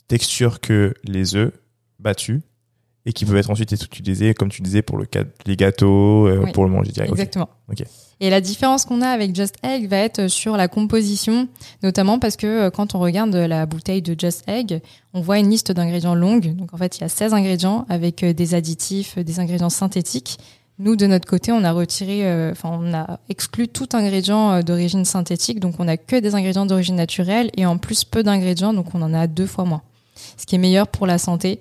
texture 0.09 0.61
que 0.61 0.93
les 1.05 1.35
œufs 1.37 1.53
battus 1.99 2.41
et 3.07 3.13
qui 3.13 3.25
peuvent 3.25 3.37
être 3.37 3.51
ensuite 3.51 3.73
utilisés 3.73 4.35
comme 4.35 4.51
tu 4.51 4.61
disais 4.63 4.83
pour 4.83 4.99
le 4.99 5.07
cas 5.07 5.23
les 5.47 5.57
gâteaux 5.57 6.27
euh, 6.27 6.43
Oui. 6.45 6.53
pour 6.53 6.65
le 6.65 6.71
manger 6.71 6.93
direct. 6.93 7.13
Exactement. 7.13 7.49
Ok. 7.71 7.85
Et 8.19 8.31
la 8.31 8.41
différence 8.41 8.85
qu'on 8.85 9.03
a 9.03 9.09
avec 9.09 9.35
Just 9.35 9.57
Egg 9.63 9.89
va 9.89 9.99
être 9.99 10.29
sur 10.29 10.57
la 10.57 10.69
composition, 10.69 11.49
notamment 11.83 12.19
parce 12.19 12.37
que 12.37 12.47
euh, 12.47 12.71
quand 12.71 12.95
on 12.95 12.99
regarde 12.99 13.35
la 13.35 13.67
bouteille 13.67 14.03
de 14.03 14.15
Just 14.19 14.43
Egg, 14.49 14.81
on 15.15 15.21
voit 15.21 15.39
une 15.39 15.51
liste 15.51 15.71
d'ingrédients 15.73 16.15
longue. 16.15 16.55
Donc 16.57 16.75
en 16.75 16.77
fait, 16.79 16.99
il 16.99 17.03
y 17.03 17.05
a 17.05 17.09
16 17.09 17.33
ingrédients 17.35 17.87
avec 17.89 18.23
euh, 18.23 18.33
des 18.33 18.55
additifs, 18.55 19.19
euh, 19.19 19.23
des 19.23 19.39
ingrédients 19.39 19.71
synthétiques. 19.71 20.39
Nous, 20.79 20.95
de 20.95 21.07
notre 21.07 21.27
côté, 21.27 21.53
on 21.53 21.65
a 21.65 21.73
retiré, 21.73 22.27
euh, 22.27 22.53
enfin, 22.53 22.71
on 22.73 22.93
a 22.93 23.19
exclu 23.31 23.67
tout 23.69 23.89
ingrédient 23.95 24.51
euh, 24.53 24.63
d'origine 24.63 25.05
synthétique. 25.07 25.59
Donc 25.61 25.77
on 25.79 25.89
a 25.89 25.97
que 25.97 26.17
des 26.17 26.35
ingrédients 26.35 26.67
d'origine 26.67 26.97
naturelle 26.97 27.51
et 27.57 27.65
en 27.65 27.79
plus 27.79 28.05
peu 28.05 28.23
d'ingrédients, 28.23 28.75
donc 28.75 28.95
on 28.95 29.01
en 29.03 29.15
a 29.15 29.27
deux 29.27 29.47
fois 29.47 29.65
moins. 29.65 29.83
Ce 30.37 30.45
qui 30.47 30.55
est 30.55 30.59
meilleur 30.59 30.89
pour 30.89 31.07
la 31.07 31.19
santé 31.19 31.61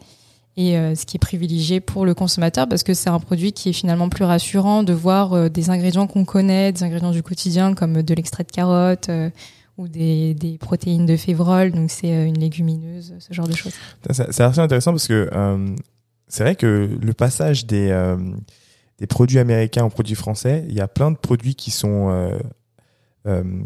et 0.57 0.77
euh, 0.77 0.95
ce 0.95 1.05
qui 1.05 1.17
est 1.17 1.19
privilégié 1.19 1.81
pour 1.81 2.05
le 2.05 2.13
consommateur 2.13 2.67
parce 2.67 2.83
que 2.83 2.93
c'est 2.93 3.09
un 3.09 3.19
produit 3.19 3.51
qui 3.51 3.69
est 3.69 3.73
finalement 3.73 4.07
plus 4.07 4.23
rassurant 4.23 4.83
de 4.83 4.93
voir 4.93 5.33
euh, 5.33 5.49
des 5.49 5.69
ingrédients 5.69 6.07
qu'on 6.07 6.23
connaît, 6.23 6.71
des 6.71 6.83
ingrédients 6.83 7.11
du 7.11 7.23
quotidien 7.23 7.73
comme 7.73 8.01
de 8.01 8.13
l'extrait 8.13 8.45
de 8.45 8.51
carotte 8.51 9.09
euh, 9.09 9.29
ou 9.77 9.89
des, 9.89 10.33
des 10.33 10.57
protéines 10.57 11.05
de 11.05 11.17
févrole, 11.17 11.71
donc 11.71 11.91
c'est 11.91 12.13
euh, 12.13 12.25
une 12.25 12.39
légumineuse, 12.39 13.13
ce 13.19 13.33
genre 13.33 13.47
de 13.47 13.55
choses. 13.55 13.73
C'est 14.09 14.39
assez 14.39 14.59
intéressant 14.59 14.91
parce 14.91 15.07
que 15.07 15.29
euh, 15.33 15.75
c'est 16.29 16.43
vrai 16.43 16.55
que 16.55 16.89
le 17.01 17.13
passage 17.13 17.65
des, 17.65 18.15
des 18.97 19.07
produits 19.07 19.39
américains 19.39 19.83
aux 19.83 19.89
produits 19.89 20.15
français, 20.15 20.65
il 20.69 20.73
y 20.73 20.79
a 20.79 20.87
plein 20.87 21.11
de 21.11 21.17
produits 21.17 21.55
qui 21.55 21.69
sont 21.69 22.31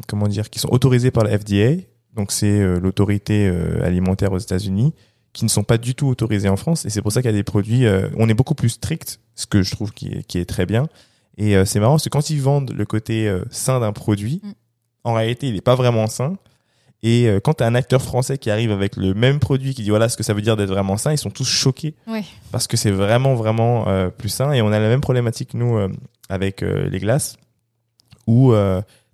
comment 0.08 0.27
dire, 0.27 0.50
qui 0.50 0.60
sont 0.60 0.69
autorisés 0.69 1.10
par 1.10 1.24
la 1.24 1.38
FDA, 1.38 1.81
donc 2.15 2.34
c'est 2.34 2.79
l'autorité 2.79 3.48
alimentaire 3.81 4.34
aux 4.34 4.39
États-Unis, 4.39 4.93
qui 5.33 5.45
ne 5.45 5.50
sont 5.50 5.63
pas 5.63 5.77
du 5.77 5.95
tout 5.95 6.07
autorisés 6.07 6.50
en 6.50 6.57
France. 6.57 6.86
Et 6.86 6.89
c'est 6.89 7.01
pour 7.01 7.12
ça 7.12 7.21
qu'il 7.21 7.29
y 7.31 7.33
a 7.33 7.38
des 7.38 7.43
produits, 7.43 7.86
euh, 7.86 8.09
on 8.17 8.27
est 8.29 8.33
beaucoup 8.33 8.55
plus 8.55 8.69
strict, 8.69 9.19
ce 9.36 9.45
que 9.45 9.62
je 9.62 9.71
trouve 9.71 9.91
qui 9.91 10.07
est, 10.07 10.24
qui 10.24 10.38
est 10.39 10.45
très 10.45 10.65
bien. 10.65 10.88
Et 11.38 11.55
euh, 11.55 11.65
c'est 11.65 11.79
marrant, 11.79 11.98
que 11.98 12.09
quand 12.09 12.29
ils 12.29 12.41
vendent 12.41 12.71
le 12.71 12.86
côté 12.86 13.27
euh, 13.27 13.43
sain 13.51 13.79
d'un 13.79 13.93
produit, 13.93 14.41
Mm. 14.43 14.51
en 15.03 15.13
réalité, 15.13 15.48
il 15.48 15.53
n'est 15.53 15.62
pas 15.62 15.75
vraiment 15.75 16.07
sain. 16.07 16.38
Et 17.01 17.29
quand 17.45 17.53
tu 17.53 17.63
as 17.63 17.67
un 17.67 17.75
acteur 17.75 18.01
français 18.01 18.38
qui 18.38 18.51
arrive 18.51 18.71
avec 18.71 18.98
le 18.98 19.13
même 19.13 19.39
produit, 19.39 19.74
qui 19.74 19.83
dit 19.83 19.89
voilà 19.89 20.09
ce 20.09 20.17
que 20.17 20.24
ça 20.24 20.33
veut 20.33 20.41
dire 20.41 20.57
d'être 20.57 20.67
vraiment 20.67 20.98
sain, 20.98 21.13
ils 21.13 21.17
sont 21.17 21.29
tous 21.29 21.48
choqués 21.48 21.95
Ouais. 22.07 22.25
parce 22.51 22.67
que 22.67 22.75
c'est 22.75 22.91
vraiment 22.91 23.36
vraiment 23.36 23.86
plus 24.17 24.27
sain. 24.27 24.51
Et 24.51 24.62
on 24.62 24.67
a 24.67 24.79
la 24.79 24.89
même 24.89 25.00
problématique 25.00 25.53
nous 25.53 25.79
avec 26.27 26.59
les 26.59 27.00
glaces, 27.00 27.38
où 28.27 28.53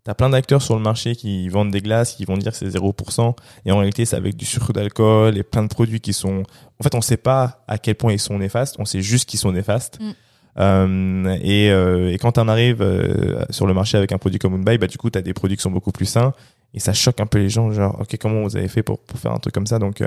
t'as 0.05 0.13
plein 0.13 0.29
d'acteurs 0.29 0.61
sur 0.61 0.75
le 0.75 0.81
marché 0.81 1.15
qui 1.15 1.49
vendent 1.49 1.71
des 1.71 1.81
glaces, 1.81 2.13
qui 2.13 2.23
vont 2.23 2.37
dire 2.37 2.53
que 2.53 2.57
c'est 2.57 2.69
0%, 2.69 3.35
et 3.65 3.71
en 3.71 3.77
réalité 3.79 4.05
c'est 4.05 4.15
avec 4.15 4.37
du 4.37 4.45
sucre 4.45 4.71
d'alcool 4.71 5.37
et 5.37 5.43
plein 5.43 5.63
de 5.63 5.67
produits 5.67 5.99
qui 5.99 6.13
sont. 6.13 6.43
En 6.79 6.83
fait, 6.83 6.95
on 6.95 7.01
sait 7.01 7.17
pas 7.17 7.63
à 7.67 7.77
quel 7.77 7.95
point 7.95 8.13
ils 8.13 8.19
sont 8.19 8.37
néfastes, 8.37 8.75
on 8.79 8.85
sait 8.85 9.01
juste 9.01 9.27
qu'ils 9.27 9.39
sont 9.39 9.51
néfastes. 9.51 9.99
Mm. 9.99 10.11
Euh, 10.57 11.37
et, 11.41 11.69
euh, 11.69 12.13
et, 12.13 12.17
quand 12.17 12.37
on 12.37 12.47
arrive 12.47 12.81
euh, 12.81 13.43
sur 13.49 13.67
le 13.67 13.73
marché 13.73 13.97
avec 13.97 14.13
un 14.13 14.17
produit 14.17 14.39
comme 14.39 14.53
Moonbuy, 14.53 14.77
bah 14.77 14.87
du 14.87 14.97
coup, 14.97 15.09
tu 15.09 15.17
as 15.17 15.21
des 15.21 15.33
produits 15.33 15.57
qui 15.57 15.63
sont 15.63 15.71
beaucoup 15.71 15.91
plus 15.91 16.05
sains 16.05 16.33
et 16.73 16.79
ça 16.79 16.93
choque 16.93 17.19
un 17.19 17.25
peu 17.25 17.39
les 17.39 17.49
gens, 17.49 17.71
genre, 17.71 17.99
ok, 17.99 18.15
comment 18.21 18.43
vous 18.43 18.55
avez 18.55 18.69
fait 18.69 18.83
pour, 18.83 18.99
pour 18.99 19.19
faire 19.19 19.33
un 19.33 19.39
truc 19.39 19.53
comme 19.53 19.67
ça? 19.67 19.79
Donc, 19.79 20.01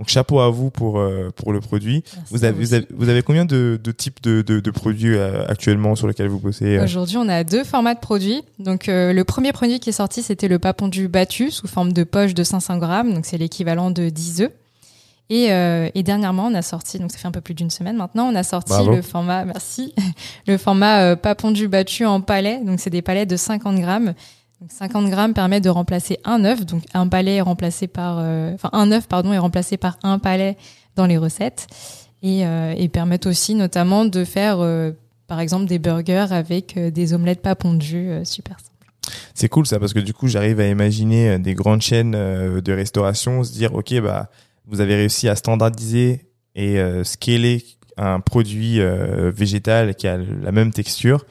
donc 0.00 0.08
chapeau 0.08 0.40
à 0.40 0.50
vous 0.50 0.70
pour 0.70 1.00
pour 1.36 1.52
le 1.52 1.60
produit. 1.60 2.02
Vous 2.30 2.44
avez, 2.44 2.58
vous 2.58 2.74
avez, 2.74 2.86
vous 2.90 3.08
avez 3.08 3.22
combien 3.22 3.44
de, 3.44 3.78
de 3.82 3.92
types 3.92 4.20
de, 4.22 4.42
de, 4.42 4.58
de 4.58 4.70
produits 4.70 5.16
actuellement 5.18 5.94
sur 5.94 6.08
lesquels 6.08 6.28
vous 6.28 6.40
bossez 6.40 6.80
Aujourd'hui, 6.80 7.18
on 7.18 7.28
a 7.28 7.44
deux 7.44 7.64
formats 7.64 7.94
de 7.94 8.00
produits. 8.00 8.42
Donc 8.58 8.86
le 8.88 9.22
premier 9.22 9.52
produit 9.52 9.78
qui 9.78 9.90
est 9.90 9.92
sorti, 9.92 10.22
c'était 10.22 10.48
le 10.48 10.58
papondu 10.58 11.06
battu 11.06 11.50
sous 11.50 11.68
forme 11.68 11.92
de 11.92 12.02
poche 12.02 12.34
de 12.34 12.42
500 12.42 12.78
grammes. 12.78 13.14
Donc 13.14 13.26
c'est 13.26 13.38
l'équivalent 13.38 13.90
de 13.90 14.08
10 14.08 14.40
œufs. 14.42 14.50
Et, 15.30 15.52
euh, 15.52 15.88
et, 15.94 16.02
dernièrement, 16.02 16.46
on 16.46 16.54
a 16.54 16.62
sorti, 16.62 16.98
donc 16.98 17.12
ça 17.12 17.18
fait 17.18 17.28
un 17.28 17.30
peu 17.30 17.40
plus 17.40 17.54
d'une 17.54 17.70
semaine 17.70 17.96
maintenant, 17.96 18.28
on 18.28 18.34
a 18.34 18.42
sorti 18.42 18.84
le 18.84 19.00
format, 19.00 19.44
merci, 19.44 19.94
le 20.48 20.58
format 20.58 21.02
euh, 21.02 21.16
pas 21.16 21.36
pondu 21.36 21.68
battu 21.68 22.04
en 22.04 22.20
palais. 22.20 22.60
Donc 22.64 22.80
c'est 22.80 22.90
des 22.90 23.00
palais 23.00 23.26
de 23.26 23.36
50 23.36 23.78
grammes. 23.78 24.14
Donc 24.60 24.70
50 24.72 25.08
grammes 25.08 25.34
permet 25.34 25.60
de 25.60 25.70
remplacer 25.70 26.18
un 26.24 26.44
œuf. 26.44 26.66
Donc 26.66 26.82
un 26.94 27.08
palais 27.08 27.36
est 27.36 27.40
remplacé 27.40 27.86
par, 27.86 28.18
euh, 28.18 28.52
enfin 28.54 28.70
un 28.72 28.92
œuf 28.92 29.08
pardon 29.08 29.32
est 29.32 29.38
remplacé 29.38 29.76
par 29.76 29.98
un 30.02 30.18
palais 30.18 30.56
dans 30.96 31.06
les 31.06 31.16
recettes 31.16 31.66
et, 32.22 32.46
euh, 32.46 32.74
et 32.76 32.88
permettent 32.88 33.26
aussi 33.26 33.54
notamment 33.54 34.04
de 34.04 34.24
faire 34.24 34.60
euh, 34.60 34.92
par 35.26 35.40
exemple 35.40 35.66
des 35.66 35.78
burgers 35.78 36.26
avec 36.30 36.78
des 36.78 37.14
omelettes 37.14 37.42
pas 37.42 37.54
pondues 37.54 38.12
super 38.24 38.58
simples. 38.58 39.16
C'est 39.34 39.48
cool 39.48 39.66
ça 39.66 39.78
parce 39.78 39.94
que 39.94 40.00
du 40.00 40.12
coup 40.12 40.28
j'arrive 40.28 40.60
à 40.60 40.66
imaginer 40.66 41.38
des 41.38 41.54
grandes 41.54 41.80
chaînes 41.80 42.12
de 42.12 42.72
restauration 42.72 43.42
se 43.44 43.52
dire 43.52 43.74
ok 43.74 44.00
bah 44.00 44.28
vous 44.66 44.80
avez 44.80 44.94
réussi 44.94 45.28
à 45.28 45.36
standardiser 45.36 46.26
et 46.54 46.78
euh, 46.78 47.04
scaler 47.04 47.64
un 47.96 48.20
produit 48.20 48.80
euh, 48.80 49.30
végétal 49.30 49.94
qui 49.94 50.06
a 50.06 50.16
la 50.16 50.52
même 50.52 50.72
texture 50.72 51.26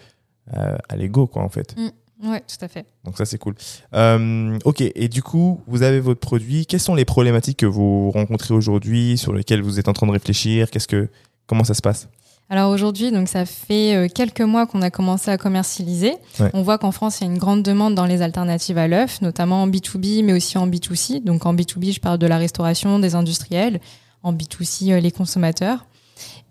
euh, 0.55 0.77
à 0.87 0.95
l'ego 0.95 1.27
quoi 1.27 1.43
en 1.43 1.49
fait. 1.49 1.75
Mm. 1.77 1.89
Ouais, 2.23 2.41
tout 2.41 2.63
à 2.63 2.67
fait. 2.67 2.85
Donc 3.03 3.17
ça 3.17 3.25
c'est 3.25 3.37
cool. 3.37 3.55
Euh, 3.93 4.57
ok, 4.65 4.81
et 4.81 5.07
du 5.07 5.23
coup 5.23 5.61
vous 5.67 5.83
avez 5.83 5.99
votre 5.99 6.19
produit. 6.19 6.65
Quelles 6.65 6.79
sont 6.79 6.95
les 6.95 7.05
problématiques 7.05 7.57
que 7.57 7.65
vous 7.65 8.11
rencontrez 8.11 8.53
aujourd'hui, 8.53 9.17
sur 9.17 9.33
lesquelles 9.33 9.61
vous 9.61 9.79
êtes 9.79 9.87
en 9.87 9.93
train 9.93 10.07
de 10.07 10.11
réfléchir? 10.11 10.69
Qu'est-ce 10.69 10.87
que 10.87 11.09
comment 11.47 11.63
ça 11.63 11.73
se 11.73 11.81
passe? 11.81 12.09
Alors 12.51 12.71
aujourd'hui, 12.71 13.11
donc 13.11 13.27
ça 13.27 13.45
fait 13.45 13.95
euh, 13.95 14.07
quelques 14.07 14.41
mois 14.41 14.65
qu'on 14.65 14.81
a 14.81 14.89
commencé 14.89 15.29
à 15.29 15.37
commercialiser. 15.37 16.15
On 16.53 16.63
voit 16.63 16.79
qu'en 16.79 16.91
France, 16.91 17.19
il 17.19 17.27
y 17.27 17.29
a 17.29 17.31
une 17.31 17.37
grande 17.37 17.61
demande 17.61 17.93
dans 17.93 18.07
les 18.07 18.23
alternatives 18.23 18.79
à 18.79 18.87
l'œuf, 18.87 19.21
notamment 19.21 19.61
en 19.61 19.67
B2B, 19.67 20.25
mais 20.25 20.33
aussi 20.33 20.57
en 20.57 20.67
B2C. 20.67 21.23
Donc 21.23 21.45
en 21.45 21.53
B2B, 21.53 21.93
je 21.93 21.99
parle 21.99 22.17
de 22.17 22.25
la 22.25 22.39
restauration, 22.39 22.97
des 22.97 23.13
industriels. 23.13 23.79
En 24.23 24.33
B2C, 24.33 24.91
euh, 24.91 24.99
les 24.99 25.11
consommateurs. 25.11 25.85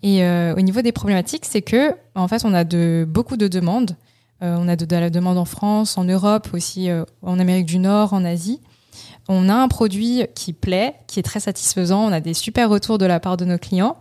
Et 0.05 0.23
euh, 0.23 0.55
au 0.55 0.61
niveau 0.61 0.83
des 0.83 0.93
problématiques, 0.93 1.45
c'est 1.45 1.63
que 1.63 1.95
en 2.15 2.29
fait, 2.29 2.45
on 2.45 2.55
a 2.55 2.63
de 2.63 3.05
beaucoup 3.09 3.37
de 3.37 3.49
demandes. 3.49 3.97
On 4.41 4.69
a 4.69 4.77
de, 4.77 4.85
de, 4.85 4.97
la 4.97 5.11
demande 5.11 5.39
en 5.39 5.45
France, 5.45 5.99
en 5.99 6.05
Europe, 6.05 6.49
aussi 6.53 6.89
en 7.23 7.39
Amérique 7.39 7.67
du 7.67 7.79
Nord, 7.79 8.13
en 8.13 8.25
Asie 8.25 8.61
on 9.29 9.49
a 9.51 9.55
un 9.55 9.69
produit 9.69 10.25
qui 10.35 10.55
plaît, 10.55 10.95
qui 11.07 11.21
est 11.21 11.23
très 11.23 11.41
satisfaisant, 11.41 12.07
on 12.07 12.13
a 12.13 12.21
des 12.21 12.33
super 12.33 12.71
retours 12.71 12.97
de 12.97 13.05
la 13.05 13.21
part 13.21 13.37
de 13.37 13.45
nos 13.45 13.59
clients. 13.59 13.99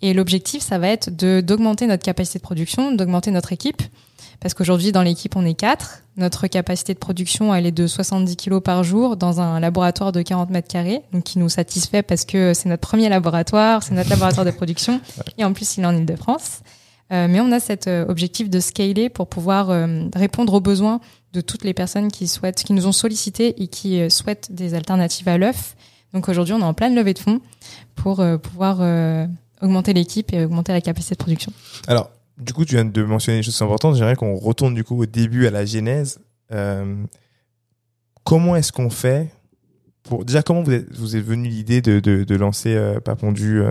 Et 0.00 0.14
l'objectif, 0.14 0.62
ça 0.62 0.78
va 0.78 0.88
être 0.88 1.14
de 1.14 1.42
d'augmenter 1.42 1.86
notre 1.86 2.02
capacité 2.02 2.38
de 2.38 2.42
production, 2.42 2.92
d'augmenter 2.92 3.30
notre 3.30 3.52
équipe. 3.52 3.82
Parce 4.40 4.54
qu'aujourd'hui, 4.54 4.90
dans 4.90 5.02
l'équipe, 5.02 5.36
on 5.36 5.44
est 5.44 5.54
quatre. 5.54 6.02
Notre 6.16 6.46
capacité 6.46 6.94
de 6.94 6.98
production, 6.98 7.54
elle 7.54 7.66
est 7.66 7.72
de 7.72 7.86
70 7.86 8.36
kilos 8.36 8.62
par 8.62 8.82
jour 8.82 9.18
dans 9.18 9.42
un 9.42 9.60
laboratoire 9.60 10.12
de 10.12 10.22
40 10.22 10.48
mètres 10.48 10.68
carrés, 10.68 11.02
donc 11.12 11.24
qui 11.24 11.38
nous 11.38 11.50
satisfait 11.50 12.02
parce 12.02 12.24
que 12.24 12.54
c'est 12.54 12.70
notre 12.70 12.80
premier 12.80 13.10
laboratoire, 13.10 13.82
c'est 13.82 13.94
notre 13.94 14.08
laboratoire 14.08 14.46
de 14.46 14.50
production, 14.50 15.00
et 15.38 15.44
en 15.44 15.52
plus, 15.52 15.76
il 15.76 15.82
est 15.82 15.86
en 15.86 15.94
Ile-de-France. 15.94 16.60
Euh, 17.12 17.26
mais 17.28 17.40
on 17.40 17.50
a 17.50 17.58
cet 17.58 17.88
euh, 17.88 18.06
objectif 18.06 18.48
de 18.48 18.60
scaler 18.60 19.08
pour 19.08 19.28
pouvoir 19.28 19.70
euh, 19.70 20.04
répondre 20.14 20.54
aux 20.54 20.60
besoins 20.60 21.00
de 21.32 21.40
toutes 21.40 21.64
les 21.64 21.74
personnes 21.74 22.10
qui 22.10 22.28
souhaitent, 22.28 22.62
qui 22.62 22.72
nous 22.72 22.86
ont 22.86 22.92
sollicité 22.92 23.62
et 23.62 23.68
qui 23.68 24.08
souhaitent 24.10 24.52
des 24.52 24.74
alternatives 24.74 25.28
à 25.28 25.38
l'œuf. 25.38 25.76
Donc 26.12 26.28
aujourd'hui, 26.28 26.54
on 26.54 26.60
est 26.60 26.64
en 26.64 26.74
pleine 26.74 26.94
levée 26.94 27.14
de 27.14 27.20
fonds 27.20 27.40
pour 27.94 28.20
pouvoir 28.42 28.80
augmenter 29.62 29.92
l'équipe 29.92 30.32
et 30.32 30.44
augmenter 30.44 30.72
la 30.72 30.80
capacité 30.80 31.14
de 31.14 31.18
production. 31.18 31.52
Alors, 31.86 32.10
du 32.36 32.52
coup, 32.52 32.64
tu 32.64 32.74
viens 32.74 32.84
de 32.84 33.02
mentionner 33.04 33.38
des 33.38 33.42
choses 33.44 33.62
importantes. 33.62 33.94
J'aimerais 33.94 34.16
qu'on 34.16 34.34
retourne 34.34 34.74
du 34.74 34.82
coup 34.82 35.00
au 35.00 35.06
début 35.06 35.46
à 35.46 35.52
la 35.52 35.64
genèse. 35.64 36.18
Comment 38.24 38.56
est-ce 38.56 38.72
qu'on 38.72 38.90
fait 38.90 39.32
pour 40.02 40.24
déjà 40.24 40.42
comment 40.42 40.64
vous 40.64 40.72
êtes 40.72 40.92
vous 40.92 41.14
est 41.14 41.20
venu 41.20 41.48
l'idée 41.48 41.80
de, 41.80 42.34
lancer 42.34 42.76
Papondu 43.04 43.62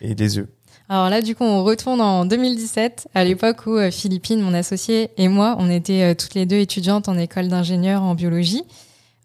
et 0.00 0.14
les 0.14 0.38
œufs? 0.38 0.46
Alors 0.88 1.10
là, 1.10 1.20
du 1.20 1.34
coup, 1.34 1.44
on 1.44 1.64
retourne 1.64 2.00
en 2.00 2.24
2017, 2.24 3.08
à 3.14 3.24
l'époque 3.24 3.66
où 3.66 3.76
euh, 3.76 3.90
Philippine, 3.90 4.40
mon 4.40 4.54
associé, 4.54 5.10
et 5.16 5.28
moi, 5.28 5.56
on 5.58 5.70
était 5.70 6.02
euh, 6.02 6.14
toutes 6.14 6.34
les 6.34 6.46
deux 6.46 6.56
étudiantes 6.56 7.08
en 7.08 7.18
école 7.18 7.48
d'ingénieur 7.48 8.02
en 8.02 8.14
biologie. 8.14 8.62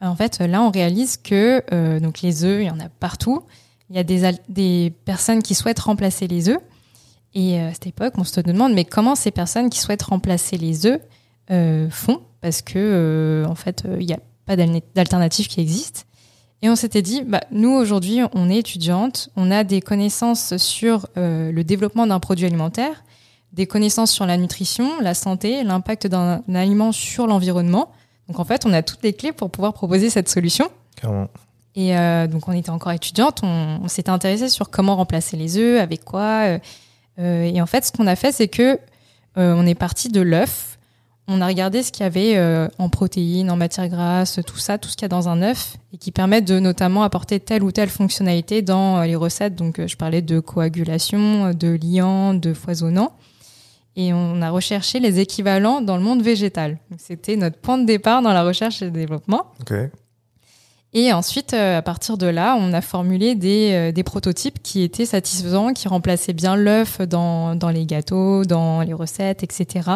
En 0.02 0.16
fait, 0.16 0.40
là, 0.40 0.62
on 0.62 0.70
réalise 0.70 1.16
que 1.16 1.64
donc 2.00 2.22
les 2.22 2.44
œufs, 2.44 2.62
il 2.62 2.68
y 2.68 2.70
en 2.70 2.80
a 2.82 2.90
partout 3.00 3.44
il 3.94 3.96
y 3.98 4.00
a 4.00 4.04
des, 4.04 4.32
des 4.50 4.94
personnes 5.06 5.44
qui 5.44 5.54
souhaitent 5.54 5.80
remplacer 5.80 6.28
les 6.28 6.50
œufs. 6.50 6.60
Et 7.36 7.60
euh, 7.60 7.70
à 7.70 7.74
cette 7.74 7.88
époque, 7.88 8.14
on 8.18 8.24
se 8.24 8.42
demande, 8.42 8.74
mais 8.74 8.86
comment 8.86 9.16
ces 9.16 9.30
personnes 9.30 9.70
qui 9.70 9.80
souhaitent 9.80 10.04
remplacer 10.04 10.58
les 10.58 10.88
œufs 10.88 11.00
euh, 11.52 11.90
font? 11.92 12.22
Parce 12.42 12.64
que, 12.64 12.74
euh, 12.76 13.46
en 13.46 13.56
fait, 13.56 13.84
il 14.00 14.06
n'y 14.06 14.14
a 14.14 14.20
pas 14.46 14.56
d'alternative 14.56 15.48
qui 15.48 15.62
existe. 15.62 16.08
Et 16.64 16.70
on 16.70 16.76
s'était 16.76 17.04
dit, 17.04 17.22
bah, 17.22 17.42
nous, 17.52 17.70
aujourd'hui, 17.70 18.22
on 18.34 18.50
est 18.50 18.58
étudiante, 18.58 19.30
on 19.36 19.52
a 19.52 19.64
des 19.64 19.82
connaissances 19.82 20.58
sur 20.58 21.08
le 21.16 21.62
développement 21.62 22.08
d'un 22.08 22.20
produit 22.20 22.46
alimentaire, 22.48 23.04
des 23.52 23.68
connaissances 23.68 24.12
sur 24.12 24.26
la 24.26 24.38
nutrition, 24.38 25.00
la 25.02 25.14
santé, 25.14 25.64
l'impact 25.64 26.08
d'un 26.08 26.42
aliment 26.56 26.92
sur 26.92 27.28
l'environnement. 27.28 27.92
Donc, 28.28 28.40
en 28.40 28.46
fait, 28.46 28.66
on 28.66 28.74
a 28.74 28.82
toutes 28.82 29.04
les 29.04 29.14
clés 29.14 29.34
pour 29.34 29.52
pouvoir 29.52 29.74
proposer 29.74 30.10
cette 30.10 30.30
solution. 30.30 30.70
Clairement. 30.96 31.28
Et 31.76 31.98
euh, 31.98 32.28
donc 32.28 32.48
on 32.48 32.52
était 32.52 32.70
encore 32.70 32.92
étudiante, 32.92 33.40
on, 33.44 33.80
on 33.84 33.88
s'était 33.88 34.12
intéressé 34.12 34.50
sur 34.50 34.70
comment 34.70 34.96
remplacer 34.96 35.38
les 35.38 35.58
œufs, 35.58 35.82
avec 35.82 36.06
quoi. 36.06 36.46
Euh, 36.46 36.60
euh 37.20 37.44
et 37.44 37.62
en 37.62 37.66
fait, 37.66 37.86
ce 37.86 37.92
qu'on 37.92 38.08
a 38.08 38.16
fait, 38.16 38.32
c'est 38.32 38.48
que 38.48 38.80
euh, 39.38 39.56
on 39.58 39.66
est 39.66 39.76
parti 39.76 40.10
de 40.10 40.22
l'œuf. 40.22 40.73
On 41.28 41.40
a 41.40 41.48
regardé 41.48 41.84
ce 41.84 41.92
qu'il 41.92 42.04
y 42.04 42.06
avait 42.06 42.36
euh, 42.36 42.68
en 42.80 42.90
protéines, 42.90 43.50
en 43.50 43.56
matières 43.56 43.88
grasses, 43.88 44.40
tout 44.46 44.58
ça, 44.58 44.78
tout 44.78 44.90
ce 44.90 44.96
qu'il 44.96 45.04
y 45.04 45.06
a 45.06 45.10
dans 45.10 45.30
un 45.30 45.42
œuf, 45.42 45.78
et 45.94 45.98
qui 45.98 46.12
permet 46.12 46.42
de 46.42 46.60
notamment 46.60 47.04
apporter 47.04 47.40
telle 47.40 47.64
ou 47.64 47.72
telle 47.72 47.90
fonctionnalité 47.90 48.62
dans 48.62 49.02
les 49.04 49.16
recettes. 49.16 49.56
Donc 49.56 49.86
je 49.86 49.96
parlais 49.96 50.22
de 50.22 50.40
coagulation, 50.40 51.54
de 51.54 51.80
liant, 51.82 52.34
de 52.34 52.54
foisonnant. 52.54 53.14
Et 53.96 54.12
on 54.12 54.42
a 54.42 54.50
recherché 54.50 55.00
les 55.00 55.20
équivalents 55.20 55.82
dans 55.82 55.98
le 55.98 56.04
monde 56.04 56.22
végétal. 56.24 56.80
C'était 56.98 57.36
notre 57.36 57.58
point 57.58 57.78
de 57.78 57.86
départ 57.86 58.22
dans 58.22 58.34
la 58.34 58.44
recherche 58.44 58.82
et 58.82 58.86
le 58.86 58.92
développement. 58.92 59.52
Okay. 59.62 59.90
Et 60.96 61.12
ensuite, 61.12 61.54
euh, 61.54 61.78
à 61.78 61.82
partir 61.82 62.18
de 62.18 62.28
là, 62.28 62.56
on 62.60 62.72
a 62.72 62.82
formulé 62.82 63.34
des, 63.34 63.72
euh, 63.72 63.92
des 63.92 64.04
prototypes 64.04 64.62
qui 64.62 64.84
étaient 64.84 65.08
satisfaisants, 65.08 65.74
qui 65.74 65.88
remplaçaient 65.88 66.34
bien 66.34 66.56
l'œuf 66.56 67.02
dans, 67.02 67.56
dans 67.56 67.70
les 67.70 67.86
gâteaux, 67.86 68.46
dans 68.46 68.82
les 68.82 68.94
recettes, 68.94 69.44
etc. 69.44 69.90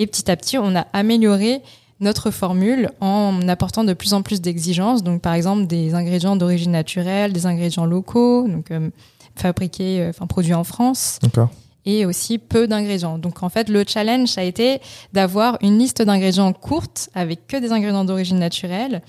Et 0.00 0.08
petit 0.08 0.28
à 0.30 0.36
petit, 0.36 0.58
on 0.58 0.74
a 0.74 0.86
amélioré 0.92 1.60
notre 2.00 2.32
formule 2.32 2.90
en 3.00 3.46
apportant 3.46 3.84
de 3.84 3.92
plus 3.92 4.14
en 4.14 4.22
plus 4.22 4.40
d'exigences. 4.40 5.04
Donc, 5.04 5.22
par 5.22 5.34
exemple, 5.34 5.66
des 5.66 5.94
ingrédients 5.94 6.34
d'origine 6.34 6.72
naturelle, 6.72 7.32
des 7.32 7.46
ingrédients 7.46 7.84
locaux, 7.84 8.48
donc 8.48 8.72
euh, 8.72 8.90
fabriqués, 9.36 10.06
enfin 10.08 10.26
produits 10.26 10.54
en 10.54 10.64
France. 10.64 11.20
D'accord 11.22 11.50
et 11.86 12.04
aussi 12.04 12.36
peu 12.36 12.68
d'ingrédients. 12.68 13.16
Donc 13.16 13.42
en 13.42 13.48
fait, 13.48 13.70
le 13.70 13.84
challenge 13.88 14.36
a 14.36 14.42
été 14.42 14.82
d'avoir 15.14 15.56
une 15.62 15.78
liste 15.78 16.02
d'ingrédients 16.02 16.52
courte 16.52 17.08
avec 17.14 17.46
que 17.46 17.56
des 17.56 17.72
ingrédients 17.72 18.04
d'origine 18.04 18.38
naturelle 18.38 19.00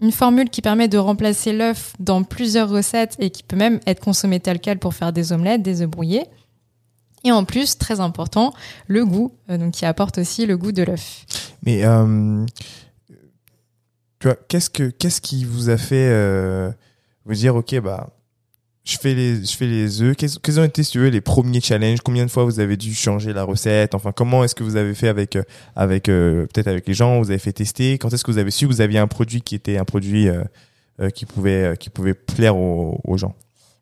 une 0.00 0.12
formule 0.12 0.50
qui 0.50 0.60
permet 0.60 0.88
de 0.88 0.98
remplacer 0.98 1.52
l'œuf 1.52 1.94
dans 1.98 2.22
plusieurs 2.24 2.68
recettes 2.68 3.16
et 3.20 3.30
qui 3.30 3.42
peut 3.42 3.56
même 3.56 3.80
être 3.86 4.00
consommée 4.00 4.40
tel 4.40 4.60
quel 4.60 4.78
pour 4.78 4.94
faire 4.94 5.12
des 5.12 5.32
omelettes, 5.32 5.62
des 5.62 5.82
œufs 5.82 5.88
brouillés. 5.88 6.24
Et 7.24 7.32
en 7.32 7.44
plus, 7.44 7.78
très 7.78 8.00
important, 8.00 8.52
le 8.86 9.04
goût, 9.06 9.32
euh, 9.50 9.56
donc 9.56 9.72
qui 9.72 9.86
apporte 9.86 10.18
aussi 10.18 10.44
le 10.44 10.58
goût 10.58 10.72
de 10.72 10.82
l'œuf. 10.82 11.24
Mais 11.62 11.84
euh, 11.84 12.44
tu 14.20 14.28
qu'est-ce 14.48 14.68
que 14.68 14.90
qu'est-ce 14.90 15.22
qui 15.22 15.46
vous 15.46 15.70
a 15.70 15.78
fait 15.78 16.08
euh, 16.10 16.70
vous 17.24 17.34
dire 17.34 17.56
ok 17.56 17.80
bah 17.80 18.10
je 18.84 18.98
fais 18.98 19.14
les 19.14 19.42
je 19.42 19.56
fais 19.56 19.66
les 19.66 20.02
œufs. 20.02 20.14
Quels, 20.14 20.60
ont 20.60 20.64
été 20.64 20.82
si 20.82 20.92
tu 20.92 20.98
veux 20.98 21.08
les 21.08 21.22
premiers 21.22 21.62
challenges? 21.62 22.00
Combien 22.02 22.26
de 22.26 22.30
fois 22.30 22.44
vous 22.44 22.60
avez 22.60 22.76
dû 22.76 22.94
changer 22.94 23.32
la 23.32 23.42
recette? 23.42 23.94
Enfin 23.94 24.12
comment 24.12 24.44
est-ce 24.44 24.54
que 24.54 24.62
vous 24.62 24.76
avez 24.76 24.94
fait 24.94 25.08
avec 25.08 25.38
avec 25.74 26.04
peut-être 26.04 26.68
avec 26.68 26.86
les 26.86 26.92
gens? 26.92 27.20
Vous 27.20 27.30
avez 27.30 27.38
fait 27.38 27.54
tester? 27.54 27.96
Quand 27.96 28.12
est-ce 28.12 28.22
que 28.22 28.30
vous 28.30 28.38
avez 28.38 28.50
su 28.50 28.68
que 28.68 28.72
vous 28.72 28.82
aviez 28.82 28.98
un 28.98 29.06
produit 29.06 29.40
qui 29.40 29.54
était 29.54 29.78
un 29.78 29.86
produit 29.86 30.28
qui 31.14 31.24
pouvait 31.24 31.74
qui 31.80 31.88
pouvait 31.88 32.12
plaire 32.12 32.58
aux 32.58 33.16
gens? 33.16 33.34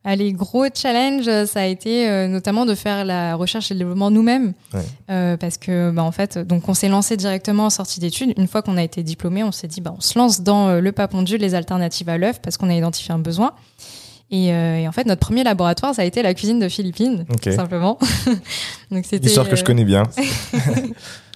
Les 0.04 0.32
gros 0.32 0.66
challenges, 0.74 1.46
ça 1.46 1.60
a 1.60 1.66
été 1.66 2.26
notamment 2.28 2.66
de 2.66 2.74
faire 2.74 3.04
la 3.04 3.34
recherche 3.36 3.70
et 3.70 3.74
le 3.74 3.78
développement 3.78 4.10
nous-mêmes, 4.10 4.52
ouais. 4.74 4.80
euh, 5.10 5.36
parce 5.36 5.58
que 5.58 5.90
bah, 5.90 6.02
en 6.02 6.12
fait, 6.12 6.38
donc 6.38 6.68
on 6.68 6.74
s'est 6.74 6.88
lancé 6.88 7.16
directement 7.16 7.66
en 7.66 7.70
sortie 7.70 8.00
d'études. 8.00 8.32
Une 8.36 8.48
fois 8.48 8.62
qu'on 8.62 8.76
a 8.76 8.82
été 8.82 9.02
diplômé, 9.02 9.44
on 9.44 9.52
s'est 9.52 9.68
dit 9.68 9.80
bah 9.80 9.94
on 9.96 10.00
se 10.00 10.18
lance 10.18 10.42
dans 10.42 10.80
le 10.80 10.92
pas 10.92 11.06
pondu, 11.08 11.36
les 11.38 11.54
alternatives 11.54 12.08
à 12.08 12.18
l'œuf, 12.18 12.40
parce 12.40 12.56
qu'on 12.56 12.68
a 12.68 12.74
identifié 12.74 13.14
un 13.14 13.18
besoin. 13.18 13.52
Et, 14.32 14.50
euh, 14.52 14.78
et 14.78 14.88
en 14.88 14.92
fait, 14.92 15.06
notre 15.06 15.20
premier 15.20 15.44
laboratoire, 15.44 15.94
ça 15.94 16.02
a 16.02 16.04
été 16.06 16.22
la 16.22 16.32
cuisine 16.32 16.58
de 16.58 16.68
Philippines, 16.70 17.26
Ok. 17.30 17.42
tout 17.42 17.52
simplement. 17.52 17.98
donc 18.90 19.04
c'était 19.04 19.26
Histoire 19.26 19.46
que 19.48 19.56
je 19.56 19.62
euh, 19.62 19.66
connais 19.66 19.84
bien. 19.84 20.04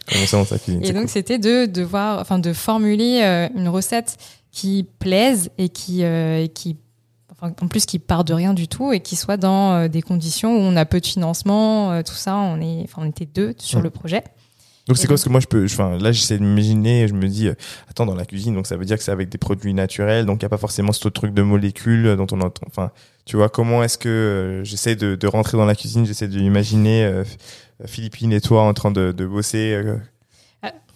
Cuisine 0.06 0.82
Et 0.82 0.92
donc 0.92 1.02
cool. 1.02 1.08
c'était 1.08 1.38
de 1.38 1.66
de 1.66 1.82
voir, 1.82 2.20
enfin 2.20 2.38
de 2.38 2.52
formuler 2.52 3.20
euh, 3.22 3.48
une 3.56 3.68
recette 3.68 4.16
qui 4.52 4.86
plaise 4.98 5.50
et 5.58 5.68
qui 5.68 6.04
euh, 6.04 6.44
et 6.44 6.48
qui 6.48 6.76
enfin 7.38 7.54
en 7.60 7.68
plus 7.68 7.86
qui 7.86 7.98
part 7.98 8.24
de 8.24 8.34
rien 8.34 8.54
du 8.54 8.68
tout 8.68 8.92
et 8.92 9.00
qui 9.00 9.16
soit 9.16 9.36
dans 9.36 9.74
euh, 9.74 9.88
des 9.88 10.02
conditions 10.02 10.56
où 10.56 10.60
on 10.60 10.76
a 10.76 10.84
peu 10.84 11.00
de 11.00 11.06
financement, 11.06 11.92
euh, 11.92 12.02
tout 12.02 12.14
ça. 12.14 12.36
On 12.36 12.60
est, 12.60 12.82
enfin 12.84 13.02
on 13.04 13.08
était 13.08 13.26
deux 13.26 13.54
sur 13.58 13.80
le 13.80 13.90
projet. 13.90 14.22
Donc 14.86 14.98
c'est 14.98 15.08
quoi 15.08 15.14
Parce 15.14 15.24
que 15.24 15.30
moi 15.30 15.40
je 15.40 15.46
peux, 15.46 15.64
enfin 15.64 15.98
là 15.98 16.12
j'essaie 16.12 16.38
de 16.38 16.44
m'imaginer, 16.44 17.08
je 17.08 17.14
me 17.14 17.26
dis, 17.26 17.48
euh, 17.48 17.54
attends 17.90 18.06
dans 18.06 18.14
la 18.14 18.24
cuisine, 18.24 18.54
donc 18.54 18.68
ça 18.68 18.76
veut 18.76 18.84
dire 18.84 18.96
que 18.96 19.02
c'est 19.02 19.10
avec 19.10 19.28
des 19.28 19.38
produits 19.38 19.74
naturels, 19.74 20.26
donc 20.26 20.40
il 20.40 20.42
y 20.42 20.46
a 20.46 20.48
pas 20.48 20.58
forcément 20.58 20.92
ce 20.92 21.08
truc 21.08 21.34
de 21.34 21.42
molécules 21.42 22.14
dont 22.16 22.26
on 22.30 22.40
entend. 22.40 22.64
Enfin, 22.68 22.92
tu 23.24 23.36
vois 23.36 23.48
comment 23.48 23.82
est-ce 23.82 23.98
que 23.98 24.08
euh, 24.08 24.64
j'essaie 24.64 24.94
de, 24.94 25.16
de 25.16 25.26
rentrer 25.26 25.58
dans 25.58 25.64
la 25.64 25.74
cuisine, 25.74 26.06
j'essaie 26.06 26.28
de 26.28 26.38
imaginer 26.38 27.04
euh, 27.04 27.24
Philippine 27.84 28.32
et 28.32 28.40
toi 28.40 28.62
en 28.62 28.74
train 28.74 28.92
de, 28.92 29.10
de 29.10 29.26
bosser. 29.26 29.82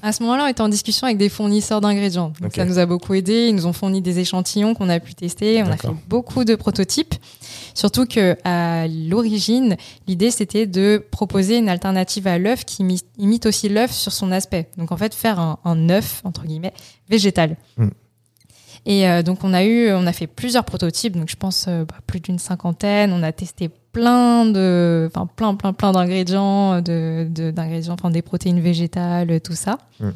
À 0.03 0.13
ce 0.13 0.23
moment-là, 0.23 0.45
on 0.45 0.47
était 0.49 0.61
en 0.63 0.69
discussion 0.69 1.07
avec 1.07 1.19
des 1.19 1.29
fournisseurs 1.29 1.81
d'ingrédients. 1.81 2.33
Donc 2.41 2.53
ça 2.55 2.65
nous 2.65 2.79
a 2.79 2.87
beaucoup 2.87 3.15
aidé. 3.15 3.49
Ils 3.49 3.55
nous 3.55 3.67
ont 3.67 3.73
fourni 3.73 4.01
des 4.01 4.19
échantillons 4.19 4.75
qu'on 4.75 4.89
a 4.89 4.99
pu 5.01 5.15
tester. 5.15 5.63
On 5.63 5.67
a 5.67 5.77
fait 5.77 5.89
beaucoup 6.09 6.45
de 6.45 6.55
prototypes. 6.55 7.15
Surtout 7.75 8.07
que 8.07 8.37
à 8.45 8.87
l'origine, 8.89 9.77
l'idée 10.07 10.31
c'était 10.31 10.67
de 10.67 11.05
proposer 11.11 11.59
une 11.59 11.69
alternative 11.69 12.27
à 12.27 12.39
l'œuf 12.39 12.65
qui 12.65 12.83
imi- 12.83 13.03
imite 13.19 13.47
aussi 13.47 13.69
l'œuf 13.69 13.93
sur 13.93 14.13
son 14.13 14.33
aspect. 14.33 14.69
Donc 14.77 14.91
en 14.93 14.97
fait, 14.97 15.15
faire 15.15 15.39
un, 15.39 15.59
un 15.65 15.89
œuf 15.91 16.21
entre 16.25 16.45
guillemets 16.45 16.73
végétal. 17.09 17.57
Mm. 17.77 17.89
Et 18.87 19.09
euh, 19.09 19.23
donc 19.23 19.45
on 19.45 19.53
a 19.53 19.65
eu, 19.65 19.93
on 19.93 20.07
a 20.07 20.13
fait 20.13 20.27
plusieurs 20.27 20.65
prototypes. 20.65 21.17
Donc 21.17 21.29
je 21.29 21.37
pense 21.37 21.67
euh, 21.69 21.85
bah, 21.85 21.97
plus 22.07 22.21
d'une 22.21 22.39
cinquantaine. 22.39 23.13
On 23.13 23.23
a 23.23 23.33
testé 23.33 23.71
plein 23.93 24.47
de, 24.47 25.11
enfin 25.13 25.27
plein 25.27 25.55
plein 25.55 25.73
plein 25.73 25.93
d'ingrédients, 25.93 26.81
de 26.81 27.27
de- 27.31 27.51
d'ingrédients, 27.51 27.95
enfin 27.95 28.11
des 28.11 28.23
protéines 28.23 28.61
végétales, 28.61 29.41
tout 29.41 29.55
ça. 29.55 29.79
Mm. 30.01 30.09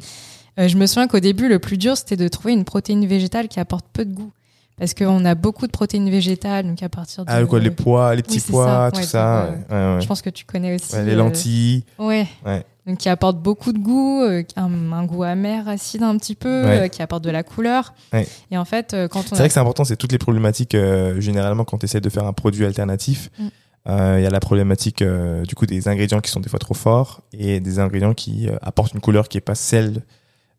Euh, 0.57 0.67
je 0.69 0.77
me 0.77 0.85
souviens 0.87 1.07
qu'au 1.07 1.19
début, 1.19 1.49
le 1.49 1.59
plus 1.59 1.77
dur, 1.77 1.97
c'était 1.97 2.15
de 2.15 2.27
trouver 2.27 2.53
une 2.53 2.63
protéine 2.63 3.05
végétale 3.05 3.47
qui 3.49 3.59
apporte 3.59 3.85
peu 3.91 4.05
de 4.05 4.13
goût. 4.13 4.31
Parce 4.77 4.93
qu'on 4.93 5.23
a 5.23 5.35
beaucoup 5.35 5.67
de 5.67 5.71
protéines 5.71 6.09
végétales, 6.09 6.67
donc 6.67 6.83
à 6.83 6.89
partir 6.89 7.23
de... 7.23 7.31
Ah 7.31 7.41
quoi, 7.45 7.59
les 7.61 7.71
pois, 7.71 8.13
les 8.13 8.21
petits 8.23 8.41
pois, 8.41 8.65
ça, 8.65 8.89
tout 8.91 8.97
ouais, 8.99 9.05
ça. 9.05 9.47
donc, 9.47 9.71
ouais, 9.71 9.95
ouais, 9.95 10.01
Je 10.01 10.05
pense 10.07 10.21
que 10.21 10.29
tu 10.29 10.43
connais 10.43 10.75
aussi. 10.75 10.93
Les 10.97 11.13
euh, 11.13 11.15
lentilles. 11.15 11.85
Ouais. 11.97 12.27
Ouais. 12.45 12.65
Donc 12.87 12.99
qui 12.99 13.09
apporte 13.09 13.37
beaucoup 13.39 13.73
de 13.73 13.79
goût, 13.79 14.21
euh, 14.21 14.43
un, 14.55 14.91
un 14.93 15.05
goût 15.05 15.23
amer, 15.23 15.67
acide 15.67 16.03
un 16.03 16.15
petit 16.17 16.35
peu, 16.35 16.63
Ouais. 16.65 16.79
euh, 16.81 16.87
qui 16.87 17.01
apporte 17.01 17.23
de 17.23 17.31
la 17.31 17.41
couleur. 17.41 17.93
Ouais. 18.13 18.27
Et 18.51 18.57
en 18.57 18.65
fait, 18.65 18.93
euh, 18.93 19.07
quand 19.07 19.21
on 19.21 19.23
C'est 19.23 19.33
a... 19.33 19.37
vrai 19.39 19.47
que 19.47 19.53
c'est 19.55 19.59
important, 19.59 19.83
c'est 19.85 19.97
toutes 19.97 20.11
les 20.11 20.19
problématiques 20.19 20.75
euh, 20.75 21.19
généralement 21.19 21.63
quand 21.65 21.79
tu 21.79 21.85
essaies 21.85 22.01
de 22.01 22.09
faire 22.09 22.25
un 22.25 22.33
produit 22.33 22.63
alternatif. 22.65 23.31
Mm. 23.39 23.47
Il 23.87 24.23
y 24.23 24.25
a 24.25 24.29
la 24.31 24.39
problématique 24.39 25.03
du 25.03 25.53
coup 25.53 25.67
des 25.67 25.87
ingrédients 25.87 26.19
qui 26.19 26.31
sont 26.31 26.39
des 26.39 26.49
fois 26.49 26.57
trop 26.57 26.73
forts 26.73 27.21
et 27.33 27.59
des 27.59 27.77
ingrédients 27.77 28.15
qui 28.15 28.47
apportent 28.63 28.93
une 28.95 28.99
couleur 28.99 29.29
qui 29.29 29.37
est 29.37 29.41
pas 29.41 29.53
celle 29.53 30.01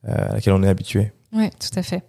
à 0.06 0.34
laquelle 0.34 0.52
on 0.52 0.62
est 0.62 0.68
habitué. 0.68 1.10
Ouais, 1.32 1.50
tout 1.58 1.76
à 1.76 1.82
fait. 1.82 2.04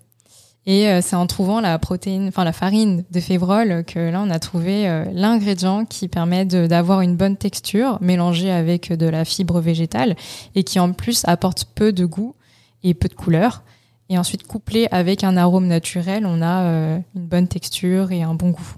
Et 0.70 0.90
euh, 0.90 1.00
c'est 1.02 1.16
en 1.16 1.26
trouvant 1.28 1.62
la 1.62 1.80
protéine, 1.80 2.28
enfin 2.28 2.44
la 2.44 2.52
farine 2.52 3.06
de 3.10 3.20
févrole 3.22 3.86
que 3.86 4.12
là 4.12 4.22
on 4.22 4.30
a 4.30 4.38
trouvé 4.38 4.88
euh, 4.88 5.06
l'ingrédient 5.14 5.86
qui 5.86 6.10
permet 6.10 6.44
d'avoir 6.44 7.00
une 7.00 7.16
bonne 7.16 7.38
texture 7.38 7.98
mélangée 8.02 8.52
avec 8.52 8.92
de 8.92 9.08
la 9.08 9.24
fibre 9.24 9.62
végétale 9.62 10.18
et 10.56 10.64
qui 10.64 10.78
en 10.82 10.92
plus 10.92 11.24
apporte 11.26 11.66
peu 11.74 11.94
de 11.94 12.06
goût 12.06 12.36
et 12.84 12.94
peu 12.94 13.08
de 13.08 13.14
couleur. 13.14 13.64
Et 14.10 14.18
ensuite 14.18 14.46
couplé 14.46 14.90
avec 14.92 15.24
un 15.24 15.38
arôme 15.38 15.68
naturel, 15.68 16.26
on 16.26 16.42
a 16.42 16.64
euh, 16.64 17.00
une 17.16 17.28
bonne 17.28 17.48
texture 17.48 18.12
et 18.12 18.22
un 18.22 18.36
bon 18.36 18.50
goût. 18.50 18.76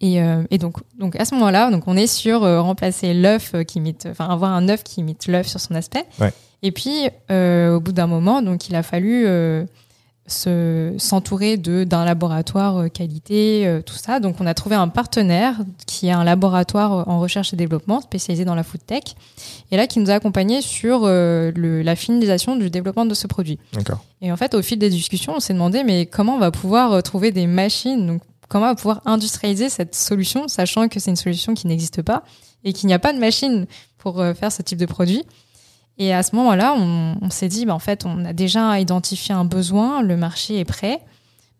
Et, 0.00 0.18
et 0.50 0.58
donc, 0.58 0.76
donc 0.98 1.16
à 1.16 1.24
ce 1.24 1.34
moment-là, 1.34 1.70
donc 1.70 1.84
on 1.86 1.96
est 1.96 2.06
sur 2.06 2.40
remplacer 2.40 3.14
l'œuf 3.14 3.54
qui 3.66 3.78
imite, 3.78 4.06
enfin 4.10 4.28
avoir 4.28 4.52
un 4.52 4.68
œuf 4.68 4.84
qui 4.84 5.00
imite 5.00 5.28
l'œuf 5.28 5.46
sur 5.46 5.60
son 5.60 5.74
aspect. 5.74 6.04
Ouais. 6.20 6.30
Et 6.62 6.72
puis 6.72 7.08
au 7.30 7.80
bout 7.80 7.92
d'un 7.92 8.06
moment, 8.06 8.42
donc 8.42 8.68
il 8.68 8.76
a 8.76 8.82
fallu 8.82 9.26
se 10.26 10.94
s'entourer 10.98 11.56
de 11.56 11.84
d'un 11.84 12.04
laboratoire 12.04 12.78
euh, 12.78 12.88
qualité, 12.88 13.66
euh, 13.66 13.82
tout 13.82 13.94
ça. 13.94 14.20
Donc 14.20 14.40
on 14.40 14.46
a 14.46 14.54
trouvé 14.54 14.74
un 14.74 14.88
partenaire 14.88 15.56
qui 15.86 16.06
est 16.06 16.12
un 16.12 16.24
laboratoire 16.24 16.92
euh, 16.92 17.02
en 17.06 17.20
recherche 17.20 17.52
et 17.52 17.56
développement 17.56 18.00
spécialisé 18.00 18.44
dans 18.44 18.54
la 18.54 18.62
food 18.62 18.80
tech, 18.86 19.02
et 19.70 19.76
là 19.76 19.86
qui 19.86 19.98
nous 20.00 20.10
a 20.10 20.14
accompagnés 20.14 20.62
sur 20.62 21.02
euh, 21.04 21.52
le, 21.54 21.82
la 21.82 21.94
finalisation 21.94 22.56
du 22.56 22.70
développement 22.70 23.04
de 23.04 23.14
ce 23.14 23.26
produit. 23.26 23.58
D'accord. 23.74 24.02
Et 24.22 24.32
en 24.32 24.36
fait, 24.36 24.54
au 24.54 24.62
fil 24.62 24.78
des 24.78 24.90
discussions, 24.90 25.34
on 25.36 25.40
s'est 25.40 25.52
demandé 25.52 25.84
mais 25.84 26.06
comment 26.06 26.36
on 26.36 26.40
va 26.40 26.50
pouvoir 26.50 27.02
trouver 27.02 27.30
des 27.30 27.46
machines, 27.46 28.06
donc 28.06 28.22
comment 28.48 28.66
on 28.66 28.68
va 28.68 28.74
pouvoir 28.74 29.00
industrialiser 29.04 29.68
cette 29.68 29.94
solution, 29.94 30.48
sachant 30.48 30.88
que 30.88 31.00
c'est 31.00 31.10
une 31.10 31.16
solution 31.16 31.54
qui 31.54 31.66
n'existe 31.66 32.02
pas 32.02 32.22
et 32.64 32.72
qu'il 32.72 32.86
n'y 32.86 32.94
a 32.94 32.98
pas 32.98 33.12
de 33.12 33.18
machine 33.18 33.66
pour 33.98 34.20
euh, 34.20 34.32
faire 34.32 34.50
ce 34.50 34.62
type 34.62 34.78
de 34.78 34.86
produit? 34.86 35.24
Et 35.98 36.12
à 36.12 36.22
ce 36.22 36.34
moment-là, 36.36 36.74
on, 36.76 37.16
on 37.20 37.30
s'est 37.30 37.48
dit, 37.48 37.66
bah, 37.66 37.74
en 37.74 37.78
fait, 37.78 38.04
on 38.04 38.24
a 38.24 38.32
déjà 38.32 38.80
identifié 38.80 39.34
un 39.34 39.44
besoin, 39.44 40.02
le 40.02 40.16
marché 40.16 40.58
est 40.58 40.64
prêt, 40.64 41.00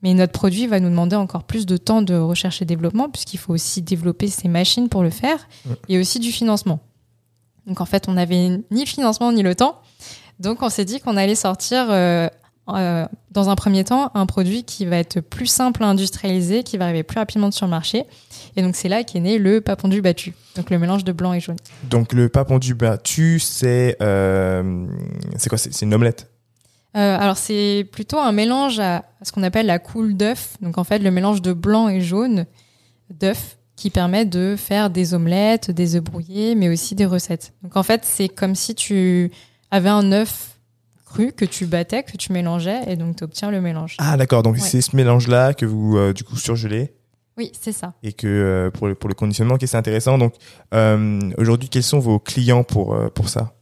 mais 0.03 0.13
notre 0.13 0.33
produit 0.33 0.67
va 0.67 0.81
nous 0.81 0.91
demander 0.91 1.17
encore 1.17 1.45
plus 1.45 1.67
de 1.67 1.77
temps 1.77 2.03
de 2.03 2.15
recherche 2.15 2.61
et 2.61 2.65
développement, 2.65 3.09
puisqu'il 3.09 3.39
faut 3.39 3.55
aussi 3.55 3.81
développer 3.81 4.29
ces 4.29 4.49
machines 4.49 4.89
pour 4.89 5.03
le 5.03 5.11
faire, 5.11 5.49
et 5.89 5.99
aussi 5.99 6.19
du 6.19 6.33
financement. 6.33 6.81
Donc 7.67 7.81
en 7.81 7.87
fait, 7.87 8.09
on 8.09 8.13
n'avait 8.13 8.61
ni 8.71 8.87
financement 8.87 9.33
ni 9.33 9.43
le 9.43 9.55
temps. 9.55 9.81
Donc 10.41 10.63
on 10.63 10.69
s'est 10.69 10.85
dit 10.85 11.01
qu'on 11.01 11.17
allait 11.17 11.35
sortir, 11.35 11.87
euh, 11.89 12.29
euh, 12.69 13.07
dans 13.31 13.51
un 13.51 13.57
premier 13.57 13.85
temps, 13.85 14.11
un 14.15 14.27
produit 14.27 14.65
qui 14.65 14.87
va 14.87 14.97
être 14.97 15.21
plus 15.21 15.47
simple 15.47 15.83
à 15.83 15.87
industrialiser, 15.87 16.63
qui 16.63 16.79
va 16.79 16.87
arriver 16.87 17.03
plus 17.03 17.19
rapidement 17.19 17.51
sur 17.51 17.67
le 17.67 17.71
marché. 17.71 18.05
Et 18.57 18.63
donc 18.63 18.75
c'est 18.75 18.89
là 18.89 19.05
qu'est 19.05 19.21
né 19.21 19.39
le 19.39 19.61
papondu 19.61 20.01
battu, 20.01 20.35
donc 20.57 20.71
le 20.71 20.79
mélange 20.79 21.05
de 21.05 21.13
blanc 21.13 21.35
et 21.35 21.41
jaune. 21.41 21.57
Donc 21.91 22.13
le 22.13 22.29
papondu 22.29 22.75
battu, 22.75 23.39
c'est 23.39 23.97
euh, 24.01 24.87
c'est 25.37 25.49
quoi? 25.49 25.59
C'est 25.59 25.83
une 25.83 25.93
omelette? 25.93 26.31
Euh, 26.97 27.19
alors 27.19 27.37
c'est 27.37 27.87
plutôt 27.91 28.19
un 28.19 28.33
mélange 28.33 28.79
à, 28.79 28.97
à 28.97 29.25
ce 29.25 29.33
qu'on 29.33 29.43
appelle 29.43 29.67
la 29.67 29.79
coule 29.79 30.17
d'œuf. 30.17 30.57
Donc 30.63 30.79
en 30.79 30.85
fait 30.85 31.01
le 31.01 31.11
mélange 31.11 31.43
de 31.43 31.53
blanc 31.53 31.89
et 31.89 32.01
jaune 32.01 32.47
d'œuf 33.11 33.59
qui 33.77 33.91
permet 33.91 34.25
de 34.25 34.55
faire 34.57 34.89
des 34.89 35.13
omelettes, 35.13 35.71
des 35.71 35.97
œufs 35.97 36.03
brouillés, 36.03 36.55
mais 36.55 36.69
aussi 36.69 36.95
des 36.95 37.07
recettes. 37.07 37.53
Donc 37.63 37.77
en 37.77 37.83
fait 37.83 38.05
c'est 38.05 38.29
comme 38.29 38.55
si 38.55 38.75
tu 38.75 39.33
avais 39.71 39.91
un 39.91 40.13
œuf 40.13 40.54
cru 41.15 41.33
que 41.33 41.45
tu 41.45 41.67
battais, 41.67 42.03
que 42.03 42.17
tu 42.17 42.33
mélangeais, 42.33 42.81
et 42.89 42.97
donc 42.97 43.17
tu 43.17 43.25
obtiens 43.25 43.51
le 43.51 43.61
mélange. 43.61 43.97
Ah 43.99 44.17
d'accord, 44.17 44.43
donc 44.43 44.55
Ouais. 44.55 44.61
c'est 44.61 44.81
ce 44.81 44.95
mélange-là 44.97 45.55
que 45.55 45.67
vous 45.67 45.97
euh, 45.97 46.13
du 46.13 46.25
coup 46.25 46.37
surgelez 46.37 46.93
Oui, 47.37 47.53
c'est 47.61 47.73
ça. 47.73 47.93
et 48.03 48.13
que 48.13 48.27
euh, 48.27 48.71
pour 48.71 48.89
le 48.89 48.95
pour 48.95 49.09
le 49.09 49.15
conditionnement, 49.15 49.57
qui 49.57 49.67
c'est 49.67 49.77
intéressant. 49.77 50.19
Donc 50.19 50.35
euh, 50.75 51.21
aujourd'hui, 51.39 51.69
quels 51.69 51.83
sont 51.83 51.99
vos 52.01 52.19
clients 52.19 52.65
pour 52.65 52.97
pour 53.15 53.29
ça? 53.29 53.53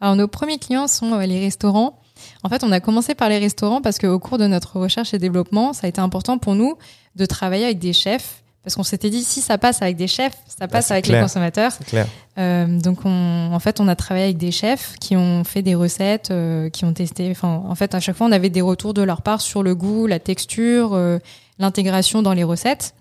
Alors 0.00 0.16
nos 0.16 0.28
premiers 0.28 0.58
clients 0.58 0.88
sont 0.88 1.18
les 1.18 1.40
restaurants. 1.40 1.98
En 2.44 2.48
fait, 2.48 2.62
on 2.64 2.70
a 2.72 2.80
commencé 2.80 3.14
par 3.14 3.28
les 3.28 3.38
restaurants 3.38 3.80
parce 3.82 3.98
qu'au 3.98 4.18
cours 4.18 4.38
de 4.38 4.46
notre 4.46 4.78
recherche 4.78 5.12
et 5.14 5.18
développement, 5.18 5.72
ça 5.72 5.86
a 5.86 5.88
été 5.88 6.00
important 6.00 6.38
pour 6.38 6.54
nous 6.54 6.76
de 7.16 7.26
travailler 7.26 7.64
avec 7.64 7.78
des 7.78 7.92
chefs. 7.92 8.41
Parce 8.64 8.76
qu'on 8.76 8.84
s'était 8.84 9.10
dit, 9.10 9.24
si 9.24 9.40
ça 9.40 9.58
passe 9.58 9.82
avec 9.82 9.96
des 9.96 10.06
chefs, 10.06 10.36
ça 10.46 10.68
passe 10.68 10.92
avec 10.92 11.06
clair. 11.06 11.18
les 11.18 11.22
consommateurs. 11.24 11.72
C'est 11.76 11.84
clair. 11.84 12.06
Euh, 12.38 12.78
donc, 12.80 13.00
on, 13.04 13.50
en 13.52 13.58
fait, 13.58 13.80
on 13.80 13.88
a 13.88 13.96
travaillé 13.96 14.26
avec 14.26 14.36
des 14.38 14.52
chefs 14.52 14.94
qui 15.00 15.16
ont 15.16 15.42
fait 15.42 15.62
des 15.62 15.74
recettes, 15.74 16.30
euh, 16.30 16.70
qui 16.70 16.84
ont 16.84 16.92
testé. 16.92 17.28
Enfin, 17.32 17.62
en 17.66 17.74
fait, 17.74 17.92
à 17.96 17.98
chaque 18.00 18.14
fois, 18.16 18.28
on 18.28 18.32
avait 18.32 18.50
des 18.50 18.60
retours 18.60 18.94
de 18.94 19.02
leur 19.02 19.22
part 19.22 19.40
sur 19.40 19.64
le 19.64 19.74
goût, 19.74 20.06
la 20.06 20.20
texture, 20.20 20.90
euh, 20.94 21.18
l'intégration 21.58 22.22
dans 22.22 22.34
les 22.34 22.44
recettes. 22.44 22.94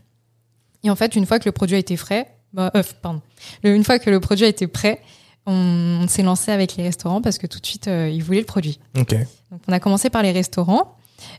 Et 0.84 0.90
en 0.90 0.96
fait, 0.96 1.16
une 1.16 1.28
fois 1.28 1.38
que 1.38 1.46
le 1.46 1.52
produit 1.52 1.76
a 1.76 1.80
été 1.80 1.96
frais, 1.96 2.28
bah, 2.54 2.72
euh, 2.76 2.82
pardon, 3.04 3.22
Le- 3.64 3.76
une 3.76 3.84
fois 3.84 4.00
que 4.00 4.10
le 4.10 4.20
produit 4.20 4.46
a 4.46 4.50
été 4.50 4.66
prêt, 4.66 5.00
on, 5.46 6.00
on 6.04 6.08
s'est 6.08 6.24
lancé 6.24 6.52
avec 6.52 6.76
les 6.76 6.84
restaurants 6.84 7.22
parce 7.22 7.38
que 7.38 7.46
tout 7.46 7.60
de 7.60 7.66
suite, 7.68 7.88
euh, 7.88 8.10
ils 8.12 8.24
voulaient 8.24 8.40
le 8.40 8.46
produit. 8.46 8.80
Ok. 8.98 9.14
Donc, 9.52 9.62
on 9.68 9.74
a 9.74 9.80
commencé 9.80 10.10
par 10.10 10.24
les 10.24 10.32
restaurants. 10.32 10.96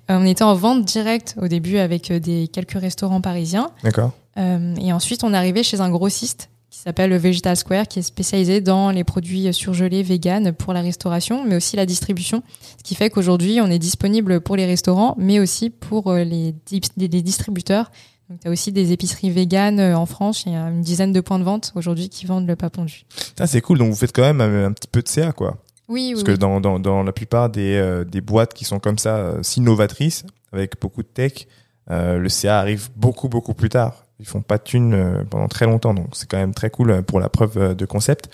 On 0.09 0.27
était 0.27 0.45
en 0.45 0.55
vente 0.55 0.85
directe 0.85 1.37
au 1.41 1.49
début 1.49 1.79
avec 1.79 2.11
euh, 2.11 2.19
des 2.19 2.49
quelques 2.49 2.79
restaurants 2.79 3.21
parisiens. 3.21 3.71
D'accord. 3.83 4.13
Euh, 4.39 4.75
et 4.77 4.93
ensuite, 4.93 5.25
on 5.25 5.35
est 5.35 5.37
arrivé 5.37 5.63
chez 5.63 5.81
un 5.81 5.91
grossiste 5.91 6.51
qui 6.71 6.79
s'appelle 6.79 7.11
le 7.11 7.19
Vegetal 7.19 7.55
Square, 7.57 7.87
qui 7.87 7.99
est 7.99 8.03
spécialisé 8.03 8.63
dans 8.63 8.91
les 8.91 9.05
produits 9.05 9.53
surgelés 9.53 10.03
vegan 10.03 10.53
pour 10.53 10.73
la 10.73 10.81
restauration, 10.81 11.45
mais 11.45 11.57
aussi 11.57 11.77
la 11.77 11.85
distribution. 11.85 12.43
Ce 12.79 12.83
qui 12.83 12.95
fait 12.95 13.11
qu'aujourd'hui, 13.11 13.61
on 13.61 13.67
est 13.67 13.79
disponible 13.79 14.41
pour 14.41 14.57
les 14.57 14.65
restaurants, 14.65 15.15
mais 15.19 15.39
aussi 15.39 15.69
pour 15.69 16.11
euh, 16.11 16.25
les, 16.25 16.55
distributeurs. 16.97 17.91
Donc, 18.31 18.41
tu 18.41 18.49
as 18.49 18.51
aussi 18.51 18.73
des 18.73 18.93
épiceries 18.93 19.31
véganes 19.31 19.81
en 19.81 20.07
France. 20.07 20.45
Il 20.47 20.53
y 20.53 20.57
a 20.57 20.69
une 20.69 20.81
dizaine 20.81 21.13
de 21.13 21.21
points 21.21 21.39
de 21.39 21.45
vente 21.45 21.73
aujourd'hui 21.75 22.09
qui 22.09 22.25
vendent 22.25 22.47
le 22.47 22.57
papondu. 22.57 23.05
Ça 23.37 23.47
c'est 23.47 23.61
cool. 23.61 23.79
Donc 23.79 23.91
vous 23.91 23.97
faites 23.97 24.15
quand 24.15 24.23
même 24.23 24.41
un, 24.41 24.67
un 24.67 24.73
petit 24.73 24.89
peu 24.89 25.03
de 25.03 25.09
CA 25.09 25.33
quoi. 25.33 25.59
Oui, 25.89 26.13
Parce 26.13 26.23
oui. 26.23 26.35
que 26.35 26.39
dans, 26.39 26.61
dans, 26.61 26.79
dans 26.79 27.03
la 27.03 27.13
plupart 27.13 27.51
des, 27.51 27.77
euh, 27.77 28.05
des 28.05 28.21
boîtes 28.21 28.55
qui 28.55 28.65
sont 28.65 28.79
comme 28.79 28.99
ça, 28.99 29.17
euh, 29.17 29.43
si 29.43 29.61
novatrices, 29.61 30.25
avec 30.53 30.81
beaucoup 30.81 31.03
de 31.03 31.09
tech, 31.09 31.47
euh, 31.91 32.19
le 32.19 32.29
CA 32.29 32.61
arrive 32.61 32.91
beaucoup, 32.97 33.29
beaucoup 33.29 33.55
plus 33.55 33.69
tard. 33.69 34.07
Ils 34.21 34.27
font 34.27 34.43
pas 34.43 34.59
de 34.59 34.63
thunes 34.63 34.95
euh, 34.95 35.25
pendant 35.29 35.49
très 35.49 35.67
longtemps, 35.67 35.95
donc 35.95 36.09
c'est 36.13 36.29
quand 36.31 36.37
même 36.39 36.55
très 36.55 36.71
cool 36.71 37.03
pour 37.03 37.19
la 37.21 37.29
preuve 37.29 37.75
de 37.75 37.85
concept. 37.87 38.33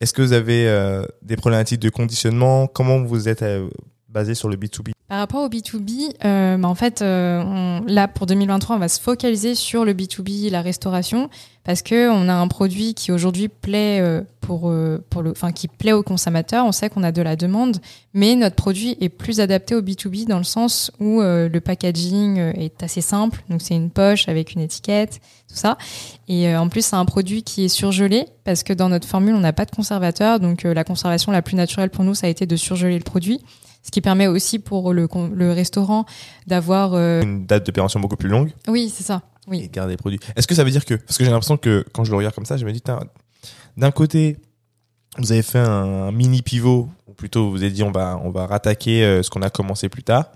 Est-ce 0.00 0.12
que 0.12 0.22
vous 0.22 0.32
avez 0.32 0.66
des 1.22 1.36
problématiques 1.36 1.78
de 1.80 1.90
conditionnement? 1.90 2.66
Comment 2.66 3.02
vous 3.04 3.28
êtes 3.28 3.44
basé 4.12 4.34
sur 4.34 4.48
le 4.48 4.56
B2B 4.56 4.92
Par 5.08 5.18
rapport 5.18 5.42
au 5.42 5.48
B2B, 5.48 6.14
euh, 6.24 6.56
bah, 6.56 6.68
en 6.68 6.74
fait, 6.74 7.02
euh, 7.02 7.80
là 7.86 8.08
pour 8.08 8.26
2023, 8.26 8.76
on 8.76 8.78
va 8.78 8.88
se 8.88 9.00
focaliser 9.00 9.54
sur 9.54 9.84
le 9.84 9.94
B2B, 9.94 10.50
la 10.50 10.62
restauration, 10.62 11.30
parce 11.64 11.82
que 11.82 12.10
on 12.10 12.28
a 12.28 12.34
un 12.34 12.48
produit 12.48 12.94
qui 12.94 13.10
aujourd'hui 13.12 13.48
plaît 13.48 14.00
euh, 14.00 14.22
pour 14.40 14.72
qui 15.54 15.68
plaît 15.68 15.92
aux 15.92 16.02
consommateurs. 16.02 16.66
On 16.66 16.72
sait 16.72 16.90
qu'on 16.90 17.04
a 17.04 17.12
de 17.12 17.22
la 17.22 17.36
demande, 17.36 17.78
mais 18.12 18.34
notre 18.34 18.56
produit 18.56 18.96
est 19.00 19.08
plus 19.08 19.40
adapté 19.40 19.74
au 19.74 19.82
B2B 19.82 20.26
dans 20.26 20.38
le 20.38 20.44
sens 20.44 20.90
où 20.98 21.20
le 21.20 21.58
packaging 21.60 22.38
est 22.38 22.82
assez 22.82 23.00
simple. 23.00 23.44
Donc 23.48 23.62
c'est 23.62 23.76
une 23.76 23.90
poche 23.90 24.28
avec 24.28 24.52
une 24.54 24.60
étiquette, 24.60 25.20
tout 25.48 25.54
ça. 25.54 25.78
Et 26.26 26.54
en 26.56 26.68
plus, 26.68 26.84
c'est 26.84 26.96
un 26.96 27.04
produit 27.04 27.44
qui 27.44 27.64
est 27.64 27.68
surgelé 27.68 28.26
parce 28.42 28.64
que 28.64 28.72
dans 28.72 28.88
notre 28.88 29.06
formule, 29.06 29.36
on 29.36 29.40
n'a 29.40 29.52
pas 29.52 29.64
de 29.64 29.70
conservateur. 29.70 30.40
Donc 30.40 30.64
la 30.64 30.82
conservation 30.82 31.30
la 31.30 31.40
plus 31.40 31.54
naturelle 31.54 31.90
pour 31.90 32.02
nous, 32.02 32.16
ça 32.16 32.26
a 32.26 32.30
été 32.30 32.44
de 32.44 32.56
surgeler 32.56 32.98
le 32.98 33.04
produit. 33.04 33.40
Ce 33.82 33.90
qui 33.90 34.00
permet 34.00 34.26
aussi 34.28 34.58
pour 34.58 34.92
le, 34.92 35.08
le 35.34 35.52
restaurant 35.52 36.06
d'avoir... 36.46 36.94
euh, 36.94 37.22
Une 37.22 37.46
date 37.46 37.66
de 37.66 37.72
péremption 37.72 38.00
beaucoup 38.00 38.16
plus 38.16 38.28
longue 38.28 38.52
Oui, 38.68 38.92
c'est 38.94 39.02
ça. 39.02 39.22
Oui. 39.48 39.62
et 39.64 39.68
garder 39.68 39.94
les 39.94 39.96
produits. 39.96 40.20
Est-ce 40.36 40.46
que 40.46 40.54
ça 40.54 40.62
veut 40.62 40.70
dire 40.70 40.84
que 40.84 40.94
parce 40.94 41.18
que 41.18 41.24
j'ai 41.24 41.30
l'impression 41.30 41.56
que 41.56 41.84
quand 41.92 42.04
je 42.04 42.12
le 42.12 42.16
regarde 42.16 42.34
comme 42.34 42.46
ça, 42.46 42.56
je 42.56 42.64
me 42.64 42.70
dis 42.72 42.82
d'un 43.76 43.90
côté 43.90 44.36
vous 45.18 45.32
avez 45.32 45.42
fait 45.42 45.58
un, 45.58 46.12
mini 46.12 46.42
pivot 46.42 46.88
ou 47.08 47.12
plutôt 47.12 47.50
vous 47.50 47.62
avez 47.62 47.72
dit 47.72 47.82
on 47.82 47.90
va 47.90 48.20
on 48.22 48.30
va 48.30 48.46
rattaquer 48.46 49.04
euh, 49.04 49.22
ce 49.22 49.30
qu'on 49.30 49.42
a 49.42 49.50
commencé 49.50 49.88
plus 49.88 50.04
tard. 50.04 50.26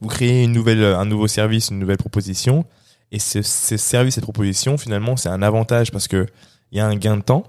Vous 0.00 0.08
créez 0.08 0.44
une 0.44 0.52
nouvelle 0.52 0.84
un 0.84 1.04
nouveau 1.04 1.26
service, 1.26 1.70
une 1.70 1.80
nouvelle 1.80 1.98
proposition 1.98 2.64
et 3.10 3.18
ce, 3.18 3.42
ce 3.42 3.76
service 3.76 4.14
cette 4.14 4.24
proposition 4.24 4.78
finalement 4.78 5.16
c'est 5.16 5.28
un 5.28 5.42
avantage 5.42 5.90
parce 5.90 6.06
que 6.06 6.26
il 6.70 6.78
y 6.78 6.80
a 6.80 6.86
un 6.86 6.94
gain 6.94 7.16
de 7.16 7.22
temps. 7.22 7.42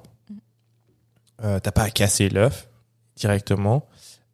Euh, 1.43 1.59
t'as 1.59 1.71
pas 1.71 1.83
à 1.83 1.89
casser 1.91 2.29
l'œuf 2.29 2.67
directement. 3.15 3.85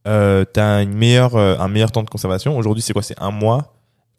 Euh, 0.07 0.45
t'as 0.45 0.81
une 0.83 0.93
meilleure 0.93 1.35
euh, 1.35 1.57
un 1.59 1.67
meilleur 1.67 1.91
temps 1.91 2.03
de 2.03 2.09
conservation. 2.09 2.57
Aujourd'hui 2.57 2.81
c'est 2.81 2.93
quoi? 2.93 3.03
C'est 3.03 3.21
un 3.21 3.31
mois. 3.31 3.73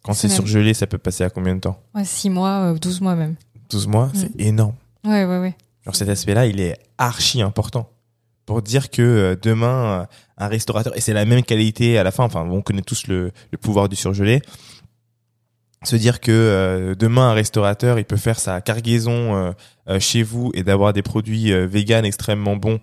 Quand 0.04 0.12
c'est 0.12 0.28
surgelé, 0.28 0.74
ça 0.74 0.86
peut 0.86 0.98
passer 0.98 1.24
à 1.24 1.30
combien 1.30 1.54
de 1.54 1.60
temps? 1.60 1.80
Ouais, 1.94 2.04
6 2.04 2.30
mois, 2.30 2.70
euh, 2.72 2.78
12 2.78 3.00
mois 3.00 3.14
même. 3.14 3.34
12 3.70 3.86
mois, 3.88 4.10
c'est 4.14 4.30
énorme. 4.40 4.74
Ouais, 5.04 5.24
ouais, 5.24 5.38
ouais. 5.38 5.54
Genre 5.84 5.94
cet 5.96 6.08
aspect-là, 6.08 6.46
il 6.46 6.60
est 6.60 6.78
archi 6.98 7.42
important 7.42 7.90
pour 8.46 8.62
dire 8.62 8.90
que 8.90 9.02
euh, 9.02 9.36
demain, 9.40 10.00
euh, 10.00 10.06
un 10.38 10.48
restaurateur, 10.48 10.96
et 10.96 11.00
c'est 11.02 11.12
la 11.12 11.26
même 11.26 11.42
qualité 11.42 11.98
à 11.98 12.04
la 12.04 12.10
fin, 12.10 12.24
enfin, 12.24 12.48
on 12.48 12.62
connaît 12.62 12.80
tous 12.82 13.06
le, 13.06 13.32
le 13.52 13.58
pouvoir 13.58 13.90
du 13.90 13.96
surgelé, 13.96 14.40
se 15.84 15.96
dire 15.96 16.20
que 16.20 16.32
euh, 16.32 16.94
demain, 16.94 17.30
un 17.30 17.34
restaurateur, 17.34 17.98
il 17.98 18.04
peut 18.04 18.16
faire 18.16 18.40
sa 18.40 18.60
cargaison 18.60 19.36
euh, 19.36 19.52
euh, 19.88 20.00
chez 20.00 20.22
vous 20.22 20.50
et 20.54 20.62
d'avoir 20.62 20.92
des 20.92 21.02
produits 21.02 21.52
euh, 21.52 21.66
véganes 21.66 22.06
extrêmement 22.06 22.56
bons 22.56 22.80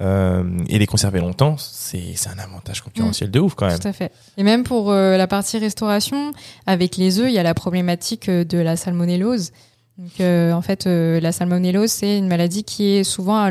euh, 0.00 0.42
et 0.68 0.78
les 0.78 0.86
conserver 0.86 1.20
longtemps, 1.20 1.56
c'est 1.58 2.14
un 2.26 2.38
avantage 2.38 2.80
concurrentiel 2.80 3.30
de 3.30 3.40
ouf 3.40 3.54
quand 3.54 3.66
même. 3.66 3.78
Tout 3.78 3.88
à 3.88 3.92
fait. 3.92 4.10
Et 4.38 4.42
même 4.42 4.64
pour 4.64 4.90
euh, 4.90 5.16
la 5.16 5.26
partie 5.26 5.58
restauration, 5.58 6.32
avec 6.66 6.96
les 6.96 7.18
œufs, 7.18 7.28
il 7.28 7.34
y 7.34 7.38
a 7.38 7.42
la 7.42 7.54
problématique 7.54 8.28
euh, 8.28 8.44
de 8.44 8.58
la 8.58 8.76
salmonellose. 8.76 9.52
Donc, 9.98 10.20
euh, 10.20 10.52
en 10.52 10.62
fait, 10.62 10.86
la 10.86 11.32
salmonellose, 11.32 11.90
c'est 11.90 12.16
une 12.16 12.26
maladie 12.26 12.64
qui 12.64 12.94
est 12.94 13.04
souvent 13.04 13.50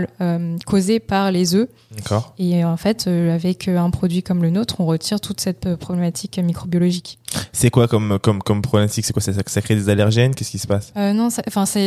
causée 0.66 1.00
par 1.00 1.32
les 1.32 1.54
œufs. 1.54 1.70
D'accord 1.96 2.34
Et 2.40 2.66
en 2.66 2.78
fait, 2.78 3.06
avec 3.06 3.68
un 3.68 3.92
produit 3.92 4.24
comme 4.24 4.42
le 4.42 4.50
nôtre, 4.50 4.78
on 4.82 4.88
retire 4.88 5.22
toute 5.22 5.40
cette 5.40 5.76
problématique 5.76 6.40
microbiologique. 6.40 7.20
C'est 7.54 7.70
quoi 7.70 7.88
comme, 7.88 8.18
comme, 8.18 8.42
comme 8.42 8.64
problématique? 8.64 9.06
C'est 9.06 9.14
quoi? 9.14 9.22
Ça, 9.22 9.34
ça 9.46 9.62
crée 9.62 9.76
des 9.76 9.88
allergènes? 9.90 10.34
Qu'est-ce 10.34 10.50
qui 10.50 10.58
se 10.58 10.66
passe? 10.66 10.92
Non, 10.96 11.30
ça, 11.30 11.44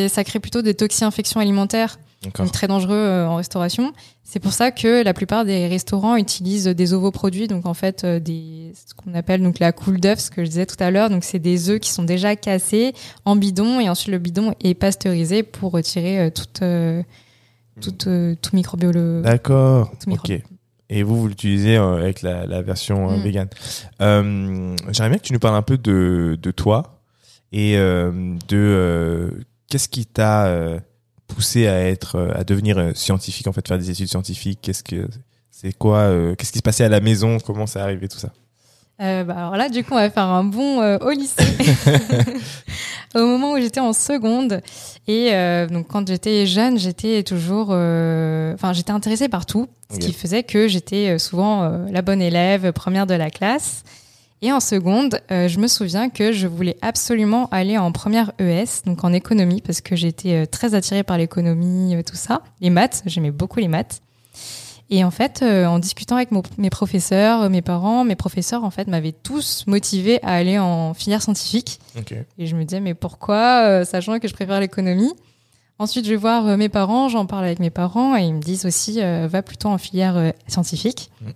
ça 0.08 0.24
crée 0.24 0.38
plutôt 0.38 0.62
des 0.62 0.74
toxi-infections 0.74 1.40
alimentaires. 1.40 1.98
Donc 2.32 2.52
très 2.52 2.66
dangereux 2.66 2.94
euh, 2.96 3.26
en 3.26 3.36
restauration. 3.36 3.92
C'est 4.22 4.40
pour 4.40 4.52
ça 4.52 4.70
que 4.70 5.02
la 5.04 5.12
plupart 5.14 5.44
des 5.44 5.66
restaurants 5.68 6.16
utilisent 6.16 6.66
des 6.66 6.92
ovoproduits, 6.94 7.46
donc 7.48 7.66
en 7.66 7.74
fait 7.74 8.04
euh, 8.04 8.20
des 8.20 8.72
ce 8.74 8.94
qu'on 8.94 9.14
appelle 9.14 9.42
donc 9.42 9.58
la 9.58 9.72
coule 9.72 10.00
d'œuf, 10.00 10.18
ce 10.18 10.30
que 10.30 10.44
je 10.44 10.48
disais 10.48 10.66
tout 10.66 10.76
à 10.82 10.90
l'heure. 10.90 11.10
Donc 11.10 11.24
c'est 11.24 11.38
des 11.38 11.70
œufs 11.70 11.78
qui 11.80 11.90
sont 11.90 12.04
déjà 12.04 12.34
cassés 12.36 12.94
en 13.24 13.36
bidon 13.36 13.80
et 13.80 13.88
ensuite 13.88 14.10
le 14.12 14.18
bidon 14.18 14.54
est 14.62 14.74
pasteurisé 14.74 15.42
pour 15.42 15.72
retirer 15.72 16.20
euh, 16.20 16.30
toute 16.30 16.62
toute 17.80 18.06
euh, 18.06 18.34
tout 18.40 18.54
microbiolo. 18.54 19.22
D'accord. 19.22 19.90
Ok. 20.08 20.32
Et 20.90 21.02
vous, 21.02 21.16
vous 21.16 21.28
l'utilisez 21.28 21.76
avec 21.76 22.22
la, 22.22 22.46
la 22.46 22.62
version 22.62 23.10
euh, 23.10 23.16
Mm. 23.16 23.22
vegan. 23.22 23.48
Euh, 24.00 24.76
J'aimerais 24.92 25.10
bien 25.10 25.18
que 25.18 25.24
tu 25.24 25.32
nous 25.32 25.38
parles 25.38 25.56
un 25.56 25.62
peu 25.62 25.76
de, 25.78 26.38
de 26.40 26.50
toi 26.50 27.00
et 27.52 27.74
de 27.76 28.38
euh, 28.52 29.30
qu'est-ce 29.68 29.88
qui 29.88 30.06
t'a 30.06 30.46
poussé 31.34 31.66
à 31.66 31.80
être, 31.88 32.16
euh, 32.16 32.32
à 32.34 32.44
devenir 32.44 32.78
euh, 32.78 32.92
scientifique, 32.94 33.46
en 33.46 33.52
fait, 33.52 33.66
faire 33.66 33.78
des 33.78 33.90
études 33.90 34.08
scientifiques. 34.08 34.60
Qu'est-ce 34.62 34.82
que 34.82 35.08
c'est 35.50 35.76
quoi 35.76 35.98
euh, 35.98 36.34
Qu'est-ce 36.34 36.52
qui 36.52 36.58
se 36.58 36.62
passait 36.62 36.84
à 36.84 36.88
la 36.88 37.00
maison 37.00 37.38
Comment 37.38 37.66
ça 37.66 37.82
arrivé 37.82 38.08
tout 38.08 38.18
ça? 38.18 38.30
Euh, 39.00 39.24
bah 39.24 39.34
alors 39.36 39.56
là, 39.56 39.68
du 39.68 39.82
coup, 39.82 39.94
on 39.94 39.96
va 39.96 40.08
faire 40.08 40.24
un 40.24 40.48
euh, 40.54 40.98
au 41.00 41.10
lycée. 41.10 41.42
au 43.14 43.26
moment 43.26 43.52
où 43.52 43.58
j'étais 43.58 43.80
en 43.80 43.92
seconde. 43.92 44.60
Et 45.08 45.30
euh, 45.32 45.66
donc, 45.66 45.88
quand 45.88 46.06
j'étais 46.06 46.46
jeune, 46.46 46.78
j'étais 46.78 47.22
toujours... 47.22 47.70
Enfin, 47.70 48.72
j'étais 48.72 48.92
intéressée 48.92 49.28
par 49.28 49.46
tout, 49.46 49.68
ce 49.92 49.98
qui 49.98 50.12
faisait 50.12 50.44
que 50.44 50.68
j'étais 50.68 51.18
souvent 51.18 51.68
la 51.90 52.02
bonne 52.02 52.22
élève, 52.22 52.72
première 52.72 53.06
de 53.06 53.14
la 53.14 53.30
classe. 53.30 53.82
Et 54.44 54.52
en 54.52 54.60
seconde, 54.60 55.20
euh, 55.30 55.48
je 55.48 55.58
me 55.58 55.66
souviens 55.66 56.10
que 56.10 56.30
je 56.32 56.46
voulais 56.46 56.76
absolument 56.82 57.48
aller 57.50 57.78
en 57.78 57.92
première 57.92 58.32
ES, 58.38 58.84
donc 58.84 59.02
en 59.02 59.12
économie, 59.14 59.62
parce 59.62 59.80
que 59.80 59.96
j'étais 59.96 60.42
euh, 60.42 60.46
très 60.46 60.74
attirée 60.74 61.02
par 61.02 61.16
l'économie, 61.16 61.96
euh, 61.96 62.02
tout 62.02 62.14
ça. 62.14 62.42
Les 62.60 62.68
maths, 62.68 63.02
j'aimais 63.06 63.30
beaucoup 63.30 63.58
les 63.58 63.68
maths. 63.68 64.02
Et 64.90 65.02
en 65.02 65.10
fait, 65.10 65.40
euh, 65.42 65.64
en 65.64 65.78
discutant 65.78 66.16
avec 66.16 66.28
mes 66.58 66.70
professeurs, 66.70 67.48
mes 67.48 67.62
parents, 67.62 68.04
mes 68.04 68.16
professeurs, 68.16 68.64
en 68.64 68.70
fait, 68.70 68.86
m'avaient 68.86 69.12
tous 69.12 69.64
motivée 69.66 70.22
à 70.22 70.34
aller 70.34 70.58
en 70.58 70.92
filière 70.92 71.22
scientifique. 71.22 71.80
Et 72.38 72.46
je 72.46 72.54
me 72.54 72.64
disais, 72.64 72.80
mais 72.80 72.94
pourquoi, 72.94 73.64
euh, 73.66 73.84
sachant 73.84 74.18
que 74.18 74.28
je 74.28 74.34
préfère 74.34 74.60
l'économie? 74.60 75.12
Ensuite, 75.78 76.04
je 76.04 76.10
vais 76.10 76.16
voir 76.16 76.46
euh, 76.46 76.56
mes 76.56 76.68
parents, 76.68 77.08
j'en 77.08 77.24
parle 77.24 77.46
avec 77.46 77.60
mes 77.60 77.70
parents, 77.70 78.14
et 78.14 78.24
ils 78.24 78.34
me 78.34 78.42
disent 78.42 78.66
aussi, 78.66 79.00
va 79.00 79.42
plutôt 79.42 79.68
en 79.68 79.78
filière 79.78 80.32
scientifique. 80.46 81.10
Mm. 81.22 81.30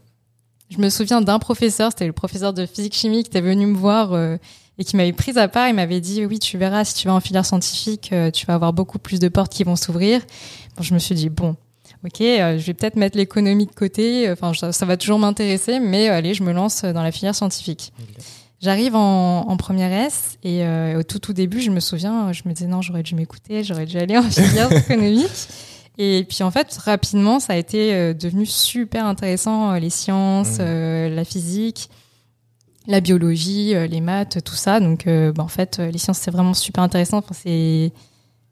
Je 0.70 0.78
me 0.78 0.90
souviens 0.90 1.20
d'un 1.20 1.38
professeur, 1.38 1.90
c'était 1.90 2.06
le 2.06 2.12
professeur 2.12 2.52
de 2.52 2.66
physique-chimie 2.66 3.22
qui 3.22 3.30
était 3.30 3.40
venu 3.40 3.66
me 3.66 3.76
voir 3.76 4.12
euh, 4.12 4.36
et 4.78 4.84
qui 4.84 4.96
m'avait 4.96 5.12
prise 5.12 5.38
à 5.38 5.48
part. 5.48 5.68
Il 5.68 5.74
m'avait 5.74 6.00
dit, 6.00 6.26
oui, 6.26 6.38
tu 6.38 6.58
verras, 6.58 6.84
si 6.84 6.94
tu 6.94 7.08
vas 7.08 7.14
en 7.14 7.20
filière 7.20 7.46
scientifique, 7.46 8.10
euh, 8.12 8.30
tu 8.30 8.44
vas 8.46 8.54
avoir 8.54 8.72
beaucoup 8.72 8.98
plus 8.98 9.18
de 9.18 9.28
portes 9.28 9.52
qui 9.52 9.64
vont 9.64 9.76
s'ouvrir. 9.76 10.20
Bon, 10.76 10.82
je 10.82 10.92
me 10.94 10.98
suis 10.98 11.14
dit, 11.14 11.30
bon, 11.30 11.56
ok, 12.04 12.20
euh, 12.20 12.58
je 12.58 12.66
vais 12.66 12.74
peut-être 12.74 12.96
mettre 12.96 13.16
l'économie 13.16 13.66
de 13.66 13.74
côté. 13.74 14.30
Enfin, 14.30 14.52
ça, 14.54 14.72
ça 14.72 14.86
va 14.86 14.96
toujours 14.96 15.18
m'intéresser, 15.18 15.80
mais 15.80 16.08
euh, 16.10 16.14
allez, 16.14 16.34
je 16.34 16.42
me 16.42 16.52
lance 16.52 16.84
dans 16.84 17.02
la 17.02 17.12
filière 17.12 17.34
scientifique. 17.34 17.92
J'arrive 18.60 18.96
en, 18.96 19.48
en 19.48 19.56
première 19.56 19.92
S 19.92 20.36
et 20.42 20.64
euh, 20.64 20.98
au 20.98 21.02
tout 21.04 21.20
tout 21.20 21.32
début, 21.32 21.60
je 21.60 21.70
me 21.70 21.78
souviens, 21.78 22.32
je 22.32 22.42
me 22.44 22.52
disais 22.52 22.66
non, 22.66 22.82
j'aurais 22.82 23.04
dû 23.04 23.14
m'écouter, 23.14 23.62
j'aurais 23.62 23.86
dû 23.86 23.96
aller 23.98 24.18
en 24.18 24.22
filière 24.24 24.72
économique. 24.76 25.30
Et 26.00 26.24
puis 26.28 26.42
en 26.44 26.50
fait, 26.52 26.72
rapidement, 26.78 27.40
ça 27.40 27.54
a 27.54 27.56
été 27.56 27.92
euh, 27.92 28.14
devenu 28.14 28.46
super 28.46 29.04
intéressant, 29.04 29.72
euh, 29.72 29.78
les 29.80 29.90
sciences, 29.90 30.58
Mhm. 30.58 30.64
euh, 30.66 31.08
la 31.14 31.24
physique, 31.24 31.90
la 32.86 33.00
biologie, 33.00 33.74
les 33.88 34.00
maths, 34.00 34.42
tout 34.44 34.54
ça. 34.54 34.78
Donc 34.80 35.06
euh, 35.06 35.32
bah, 35.32 35.42
en 35.42 35.48
fait, 35.48 35.78
les 35.78 35.98
sciences, 35.98 36.18
c'est 36.18 36.30
vraiment 36.30 36.54
super 36.54 36.82
intéressant. 36.84 37.18
Enfin, 37.18 37.34
c'est 37.34 37.92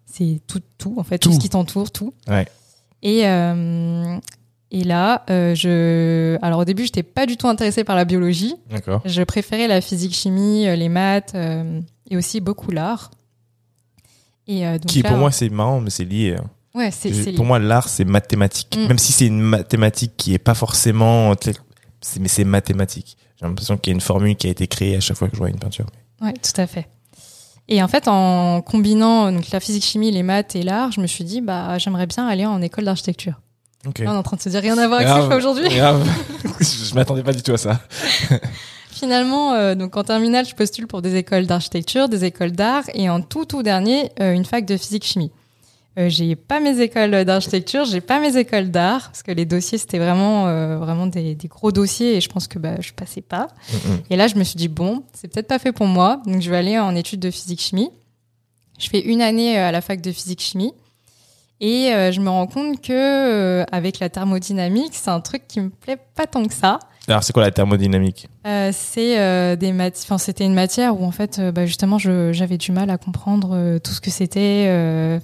c'est 0.07 0.41
tout, 0.47 0.61
tout 0.79 0.95
en 0.99 1.05
fait, 1.05 1.19
tout, 1.19 1.29
Tout. 1.29 1.35
ce 1.37 1.41
qui 1.41 1.49
t'entoure, 1.49 1.91
tout. 1.91 2.13
Ouais. 2.29 2.47
Et 3.03 3.27
euh, 3.29 4.19
et 4.73 4.83
là, 4.83 5.25
euh, 5.31 5.55
je 5.55 6.37
alors 6.43 6.61
au 6.61 6.65
début, 6.65 6.85
j'étais 6.85 7.03
pas 7.05 7.27
du 7.27 7.37
tout 7.37 7.47
intéressée 7.47 7.85
par 7.85 7.95
la 7.95 8.05
biologie. 8.05 8.55
D'accord. 8.71 9.03
Je 9.05 9.23
préférais 9.23 9.69
la 9.69 9.81
physique, 9.81 10.15
chimie, 10.15 10.67
euh, 10.67 10.75
les 10.75 10.89
maths 10.89 11.37
et 12.11 12.17
aussi 12.17 12.41
beaucoup 12.41 12.73
l'art. 12.73 13.11
Et 14.49 14.63
donc 14.65 14.87
Qui 14.87 15.03
là, 15.03 15.11
pour 15.11 15.19
moi 15.19 15.31
c'est 15.31 15.49
marrant, 15.49 15.81
mais 15.81 15.91
c'est 15.91 16.05
lié. 16.05 16.37
hein. 16.41 16.45
Ouais, 16.77 16.91
c'est 16.91 17.13
Je- 17.13 17.23
c'est 17.25 17.33
pour 17.33 17.45
moi, 17.45 17.59
l'art, 17.59 17.89
c'est 17.89 18.05
mathématique. 18.05 18.77
Mm. 18.79 18.87
Même 18.89 18.99
si 18.99 19.13
c'est 19.13 19.27
une 19.27 19.41
mathématique 19.41 20.13
qui 20.17 20.35
est 20.35 20.39
pas 20.39 20.55
forcément, 20.55 21.33
c'est- 22.01 22.21
mais 22.21 22.29
c'est 22.29 22.45
mathématique. 22.45 23.17
J'ai 23.41 23.47
l'impression 23.47 23.77
qu'il 23.77 23.91
y 23.91 23.95
a 23.95 23.97
une 23.97 24.01
formule 24.01 24.37
qui 24.37 24.47
a 24.47 24.51
été 24.51 24.67
créée 24.67 24.97
à 24.97 25.01
chaque 25.01 25.17
fois 25.17 25.29
que 25.29 25.35
je 25.35 25.39
vois 25.39 25.51
une 25.51 25.59
peinture. 25.59 25.87
Ouais, 26.23 26.33
tout 26.33 26.59
à 26.61 26.67
fait. 26.67 26.89
Et 27.69 27.83
en 27.83 27.89
fait, 27.89 28.07
en 28.09 28.63
combinant 28.63 29.33
donc 29.33 29.51
la 29.51 29.59
physique, 29.61 29.85
chimie, 29.85 30.11
les 30.13 30.23
maths 30.23 30.55
et 30.55 30.63
l'art, 30.63 30.93
je 30.93 31.01
me 31.01 31.07
suis 31.09 31.25
dit 31.25 31.41
bah 31.41 31.77
j'aimerais 31.79 32.07
bien 32.07 32.27
aller 32.29 32.47
en 32.47 32.63
école 32.63 32.85
d'architecture. 32.85 33.35
Là, 33.85 33.93
on 34.11 34.15
est 34.15 34.17
en 34.17 34.23
train 34.23 34.37
de 34.37 34.43
se 34.43 34.49
dire 34.49 34.63
rien 34.63 34.79
à 34.79 34.87
voir 34.89 35.01
avec 35.01 35.09
ce 35.13 35.15
que 35.17 35.23
je 35.23 35.29
fais 35.29 35.37
aujourd'hui. 35.37 35.69
Grave. 35.69 36.09
je 36.61 36.95
m'attendais 36.95 37.23
pas 37.23 37.33
du 37.33 37.43
tout 37.43 37.53
à 37.53 37.59
ça. 37.59 37.81
Finalement, 38.91 39.53
euh, 39.53 39.75
donc 39.75 39.97
en 39.97 40.05
terminale, 40.05 40.47
je 40.47 40.55
postule 40.55 40.87
pour 40.87 41.03
des 41.03 41.17
écoles 41.17 41.47
d'architecture, 41.47 42.09
des 42.09 42.25
écoles 42.25 42.53
d'art 42.53 42.85
et 42.95 43.11
en 43.11 43.21
tout 43.21 43.45
tout 43.45 43.63
dernier, 43.63 44.11
euh, 44.21 44.33
une 44.33 44.45
fac 44.45 44.65
de 44.65 44.77
physique 44.77 45.05
chimie. 45.05 45.31
Euh, 45.99 46.09
j'ai 46.11 46.37
pas 46.37 46.61
mes 46.61 46.81
écoles 46.81 47.25
d'architecture, 47.25 47.85
j'ai 47.87 48.03
pas 48.03 48.21
mes 48.21 48.37
écoles 48.37 48.71
d'art 48.71 49.07
parce 49.07 49.23
que 49.23 49.33
les 49.33 49.47
dossiers 49.47 49.79
c'était 49.79 49.99
vraiment 49.99 50.47
euh, 50.47 50.77
vraiment 50.77 51.07
des, 51.07 51.35
des 51.35 51.49
gros 51.49 51.73
dossiers 51.73 52.17
et 52.17 52.21
je 52.21 52.29
pense 52.29 52.49
que 52.49 52.59
bah 52.59 52.75
je 52.81 52.93
passais 52.93 53.23
pas. 53.23 53.49
Et 54.11 54.17
là, 54.17 54.27
je 54.27 54.35
me 54.37 54.45
suis 54.45 54.57
dit 54.57 54.69
bon, 54.69 55.05
c'est 55.15 55.29
peut-être 55.33 55.49
pas 55.49 55.59
fait 55.59 55.73
pour 55.73 55.87
moi, 55.87 56.21
donc 56.27 56.43
je 56.43 56.51
vais 56.51 56.57
aller 56.59 56.79
en 56.79 56.95
études 56.95 57.21
de 57.21 57.31
physique 57.31 57.61
chimie. 57.61 57.91
Je 58.79 58.89
fais 58.89 59.01
une 59.01 59.23
année 59.23 59.59
euh, 59.59 59.69
à 59.69 59.73
la 59.73 59.81
fac 59.81 60.01
de 60.01 60.13
physique 60.13 60.41
chimie 60.41 60.73
et 61.61 61.93
euh, 61.93 62.13
je 62.13 62.21
me 62.21 62.29
rends 62.29 62.47
compte 62.47 62.81
que 62.83 62.93
euh, 62.93 63.65
avec 63.73 63.99
la 63.99 64.11
thermodynamique, 64.11 64.93
c'est 64.93 65.11
un 65.11 65.21
truc 65.21 65.49
qui 65.49 65.61
me 65.61 65.71
plaît 65.71 65.99
pas 66.15 66.27
tant 66.27 66.45
que 66.45 66.53
ça. 66.53 66.79
Alors, 67.09 67.23
c'est 67.23 67.33
quoi 67.33 67.43
la 67.43 67.51
thermodynamique 67.53 68.29
euh, 68.47 68.71
C'est 68.73 69.19
euh, 69.21 69.55
des 69.57 69.73
mat- 69.73 69.97
enfin, 70.03 70.19
c'était 70.19 70.45
une 70.45 70.55
matière 70.55 71.01
où 71.01 71.05
en 71.05 71.13
fait, 71.13 71.39
euh, 71.39 71.53
bah, 71.53 71.65
justement, 71.67 71.99
j'avais 71.99 72.59
du 72.59 72.73
mal 72.73 72.91
à 72.91 72.99
comprendre 72.99 73.79
tout 73.79 73.93
ce 73.93 74.01
que 74.01 74.11
c'était. 74.11 74.65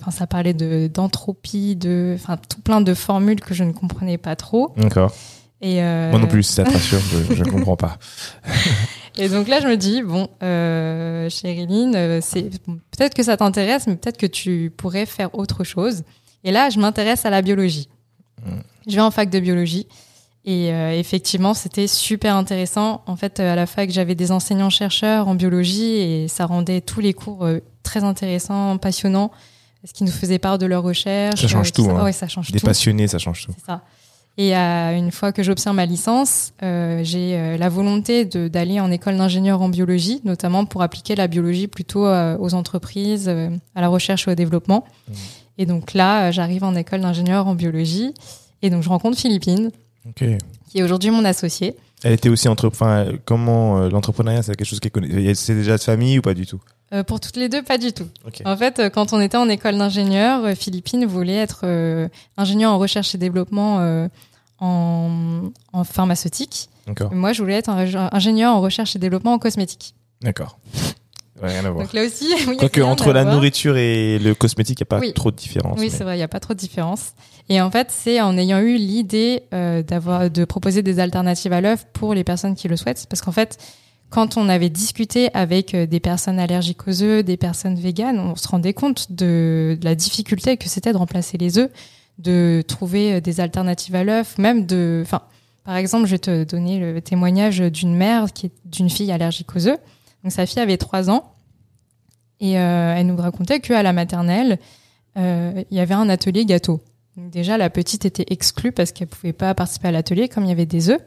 Enfin, 0.00 0.10
ça 0.10 0.26
parlait 0.26 0.54
de 0.54 0.86
d'entropie, 0.86 1.74
de, 1.76 2.12
enfin, 2.14 2.36
tout 2.48 2.60
plein 2.60 2.80
de 2.80 2.94
formules 2.94 3.40
que 3.40 3.54
je 3.54 3.64
ne 3.64 3.72
comprenais 3.72 4.18
pas 4.18 4.36
trop. 4.36 4.72
D'accord. 4.76 5.12
Et 5.60 5.80
Moi 5.80 6.18
non 6.18 6.26
plus, 6.26 6.42
ça 6.42 6.64
te 6.64 6.72
rassure, 6.72 6.98
je, 6.98 7.34
je 7.36 7.44
comprends 7.44 7.76
pas. 7.76 7.98
Et 9.18 9.28
donc 9.28 9.46
là, 9.46 9.60
je 9.60 9.68
me 9.68 9.76
dis 9.76 10.02
bon, 10.02 10.28
euh, 10.42 11.28
Chériline, 11.28 12.20
c'est 12.22 12.50
peut-être 12.62 13.14
que 13.14 13.22
ça 13.22 13.36
t'intéresse, 13.36 13.86
mais 13.86 13.96
peut-être 13.96 14.16
que 14.16 14.26
tu 14.26 14.72
pourrais 14.76 15.06
faire 15.06 15.34
autre 15.38 15.64
chose. 15.64 16.02
Et 16.44 16.50
là, 16.50 16.70
je 16.70 16.78
m'intéresse 16.80 17.26
à 17.26 17.30
la 17.30 17.42
biologie. 17.42 17.88
Mm. 18.44 18.50
Je 18.88 18.94
vais 18.96 19.00
en 19.02 19.10
fac 19.10 19.30
de 19.30 19.38
biologie. 19.38 19.86
Et 20.44 20.72
euh, 20.72 20.92
effectivement, 20.98 21.54
c'était 21.54 21.86
super 21.86 22.34
intéressant. 22.34 23.02
En 23.06 23.14
fait, 23.16 23.38
euh, 23.38 23.52
à 23.52 23.56
la 23.56 23.66
fac, 23.66 23.90
j'avais 23.90 24.16
des 24.16 24.32
enseignants-chercheurs 24.32 25.28
en 25.28 25.34
biologie 25.36 25.92
et 25.96 26.28
ça 26.28 26.46
rendait 26.46 26.80
tous 26.80 27.00
les 27.00 27.12
cours 27.14 27.44
euh, 27.44 27.60
très 27.84 28.02
intéressants, 28.02 28.76
passionnants, 28.78 29.30
parce 29.82 29.92
qu'ils 29.92 30.06
nous 30.06 30.12
faisaient 30.12 30.40
part 30.40 30.58
de 30.58 30.66
leurs 30.66 30.82
recherches. 30.82 31.40
Ça 31.40 31.46
change 31.48 31.68
euh, 31.68 31.72
tout, 31.74 31.84
Ça. 31.84 31.90
hein. 31.92 32.04
Ouais, 32.04 32.12
ça 32.12 32.26
change 32.26 32.50
Des 32.50 32.58
tout. 32.58 32.66
passionnés, 32.66 33.06
ça 33.06 33.18
change 33.18 33.46
tout. 33.46 33.52
C'est 33.56 33.66
ça. 33.66 33.82
Et 34.38 34.56
euh, 34.56 34.96
une 34.96 35.12
fois 35.12 35.30
que 35.30 35.42
j'obtiens 35.44 35.74
ma 35.74 35.84
licence, 35.86 36.54
euh, 36.62 37.00
j'ai 37.04 37.36
euh, 37.36 37.56
la 37.58 37.68
volonté 37.68 38.24
de- 38.24 38.48
d'aller 38.48 38.80
en 38.80 38.90
école 38.90 39.18
d'ingénieur 39.18 39.60
en 39.62 39.68
biologie, 39.68 40.22
notamment 40.24 40.64
pour 40.64 40.82
appliquer 40.82 41.14
la 41.14 41.28
biologie 41.28 41.68
plutôt 41.68 42.04
aux 42.06 42.54
entreprises, 42.54 43.26
euh, 43.28 43.50
à 43.76 43.80
la 43.82 43.88
recherche 43.88 44.26
et 44.26 44.32
au 44.32 44.34
développement. 44.34 44.84
Mmh. 45.06 45.12
Et 45.58 45.66
donc 45.66 45.92
là, 45.92 46.30
j'arrive 46.32 46.64
en 46.64 46.74
école 46.74 47.02
d'ingénieur 47.02 47.46
en 47.46 47.54
biologie. 47.54 48.14
Et 48.62 48.70
donc 48.70 48.82
je 48.82 48.88
rencontre 48.88 49.18
Philippine, 49.18 49.70
Qui 50.16 50.78
est 50.78 50.82
aujourd'hui 50.82 51.10
mon 51.10 51.24
associée. 51.24 51.76
Elle 52.04 52.12
était 52.14 52.28
aussi 52.28 52.48
entre, 52.48 52.66
enfin, 52.68 53.06
comment 53.24 53.78
euh, 53.78 53.88
l'entrepreneuriat, 53.88 54.42
c'est 54.42 54.56
quelque 54.56 54.66
chose 54.66 54.80
qu'elle 54.80 54.90
connaît. 54.90 55.34
C'est 55.34 55.54
déjà 55.54 55.76
de 55.76 55.82
famille 55.82 56.18
ou 56.18 56.22
pas 56.22 56.34
du 56.34 56.46
tout? 56.46 56.60
Euh, 56.92 57.04
pour 57.04 57.20
toutes 57.20 57.36
les 57.36 57.48
deux, 57.48 57.62
pas 57.62 57.78
du 57.78 57.92
tout. 57.92 58.08
En 58.44 58.56
fait, 58.56 58.78
euh, 58.80 58.90
quand 58.90 59.12
on 59.12 59.20
était 59.20 59.36
en 59.36 59.48
école 59.48 59.78
d'ingénieur, 59.78 60.56
Philippine 60.56 61.06
voulait 61.06 61.36
être 61.36 61.60
euh, 61.64 62.08
ingénieur 62.36 62.72
en 62.72 62.78
recherche 62.78 63.14
et 63.14 63.18
développement 63.18 64.08
en, 64.58 65.50
en 65.72 65.84
pharmaceutique. 65.84 66.68
D'accord. 66.86 67.12
Moi, 67.14 67.32
je 67.32 67.42
voulais 67.42 67.54
être 67.54 67.68
ingénieur 67.70 68.54
en 68.54 68.60
recherche 68.60 68.96
et 68.96 68.98
développement 68.98 69.32
en 69.34 69.38
cosmétique. 69.38 69.94
D'accord. 70.20 70.58
Rien 71.40 71.64
à 71.64 71.70
voir. 71.70 71.84
Donc 71.86 71.92
là 71.92 72.04
aussi, 72.04 72.26
oui, 72.48 72.56
Quoique 72.56 72.80
entre 72.80 73.12
la 73.12 73.22
voir. 73.22 73.34
nourriture 73.34 73.76
et 73.76 74.18
le 74.18 74.34
cosmétique, 74.34 74.78
il 74.80 74.82
n'y 74.82 74.86
a 74.86 74.90
pas 74.90 74.98
Oui. 75.00 75.12
trop 75.12 75.30
de 75.30 75.36
différence. 75.36 75.78
Oui, 75.78 75.86
mais- 75.90 75.96
c'est 75.96 76.04
vrai, 76.04 76.14
il 76.14 76.18
n'y 76.18 76.22
a 76.24 76.28
pas 76.28 76.38
trop 76.40 76.54
de 76.54 76.58
différence. 76.58 77.12
Et 77.48 77.60
en 77.60 77.70
fait, 77.70 77.88
c'est 77.90 78.20
en 78.20 78.36
ayant 78.36 78.60
eu 78.60 78.76
l'idée 78.76 79.42
euh, 79.52 79.82
d'avoir 79.82 80.30
de 80.30 80.44
proposer 80.44 80.82
des 80.82 81.00
alternatives 81.00 81.52
à 81.52 81.60
l'œuf 81.60 81.86
pour 81.92 82.14
les 82.14 82.24
personnes 82.24 82.54
qui 82.54 82.68
le 82.68 82.76
souhaitent, 82.76 83.06
parce 83.08 83.20
qu'en 83.20 83.32
fait, 83.32 83.58
quand 84.10 84.36
on 84.36 84.48
avait 84.48 84.70
discuté 84.70 85.30
avec 85.34 85.74
euh, 85.74 85.86
des 85.86 86.00
personnes 86.00 86.38
allergiques 86.38 86.86
aux 86.86 87.02
œufs, 87.02 87.24
des 87.24 87.36
personnes 87.36 87.76
véganes, 87.76 88.18
on 88.20 88.36
se 88.36 88.46
rendait 88.46 88.74
compte 88.74 89.10
de, 89.10 89.78
la 89.82 89.94
difficulté 89.94 90.56
que 90.56 90.68
c'était 90.68 90.92
de 90.92 90.98
remplacer 90.98 91.38
les 91.38 91.58
œufs, 91.58 91.70
de 92.18 92.62
trouver 92.66 93.14
euh, 93.14 93.20
des 93.20 93.40
alternatives 93.40 93.96
à 93.96 94.04
l'œuf, 94.04 94.38
même 94.38 94.66
de, 94.66 95.02
enfin, 95.04 95.22
par 95.64 95.76
exemple, 95.76 96.06
je 96.06 96.12
vais 96.12 96.18
te 96.18 96.44
donner 96.44 96.78
le 96.78 97.00
témoignage 97.00 97.60
d'une 97.60 97.94
mère 97.94 98.32
qui 98.32 98.46
est 98.46 98.52
d'une 98.64 98.90
fille 98.90 99.12
allergique 99.12 99.54
aux 99.54 99.68
œufs. 99.68 99.78
Donc 100.22 100.32
sa 100.32 100.46
fille 100.46 100.60
avait 100.60 100.76
trois 100.76 101.08
ans 101.08 101.34
et 102.40 102.52
elle 102.52 103.06
nous 103.06 103.16
racontait 103.16 103.60
qu'à 103.60 103.84
la 103.84 103.92
maternelle, 103.92 104.58
il 105.14 105.64
y 105.70 105.78
avait 105.78 105.94
un 105.94 106.08
atelier 106.08 106.44
gâteau. 106.44 106.80
Déjà, 107.16 107.58
la 107.58 107.68
petite 107.70 108.04
était 108.06 108.24
exclue 108.28 108.72
parce 108.72 108.92
qu'elle 108.92 109.08
pouvait 109.08 109.32
pas 109.34 109.54
participer 109.54 109.88
à 109.88 109.92
l'atelier 109.92 110.28
comme 110.28 110.44
il 110.44 110.48
y 110.48 110.52
avait 110.52 110.66
des 110.66 110.88
œufs. 110.88 111.00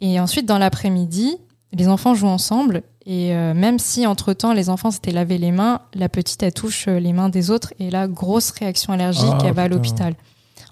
Et 0.00 0.18
ensuite, 0.18 0.46
dans 0.46 0.58
l'après-midi, 0.58 1.36
les 1.72 1.88
enfants 1.88 2.14
jouent 2.14 2.26
ensemble. 2.26 2.82
Et 3.06 3.34
euh, 3.34 3.54
même 3.54 3.78
si, 3.78 4.06
entre-temps, 4.06 4.52
les 4.52 4.68
enfants 4.70 4.90
s'étaient 4.90 5.12
lavé 5.12 5.38
les 5.38 5.52
mains, 5.52 5.82
la 5.94 6.08
petite, 6.08 6.42
elle 6.42 6.52
touche 6.52 6.88
euh, 6.88 6.98
les 6.98 7.12
mains 7.12 7.28
des 7.28 7.50
autres. 7.50 7.72
Et 7.78 7.90
là, 7.90 8.08
grosse 8.08 8.50
réaction 8.50 8.92
allergique, 8.92 9.24
Ah, 9.32 9.42
elle 9.44 9.54
va 9.54 9.62
à 9.62 9.68
l'hôpital. 9.68 10.14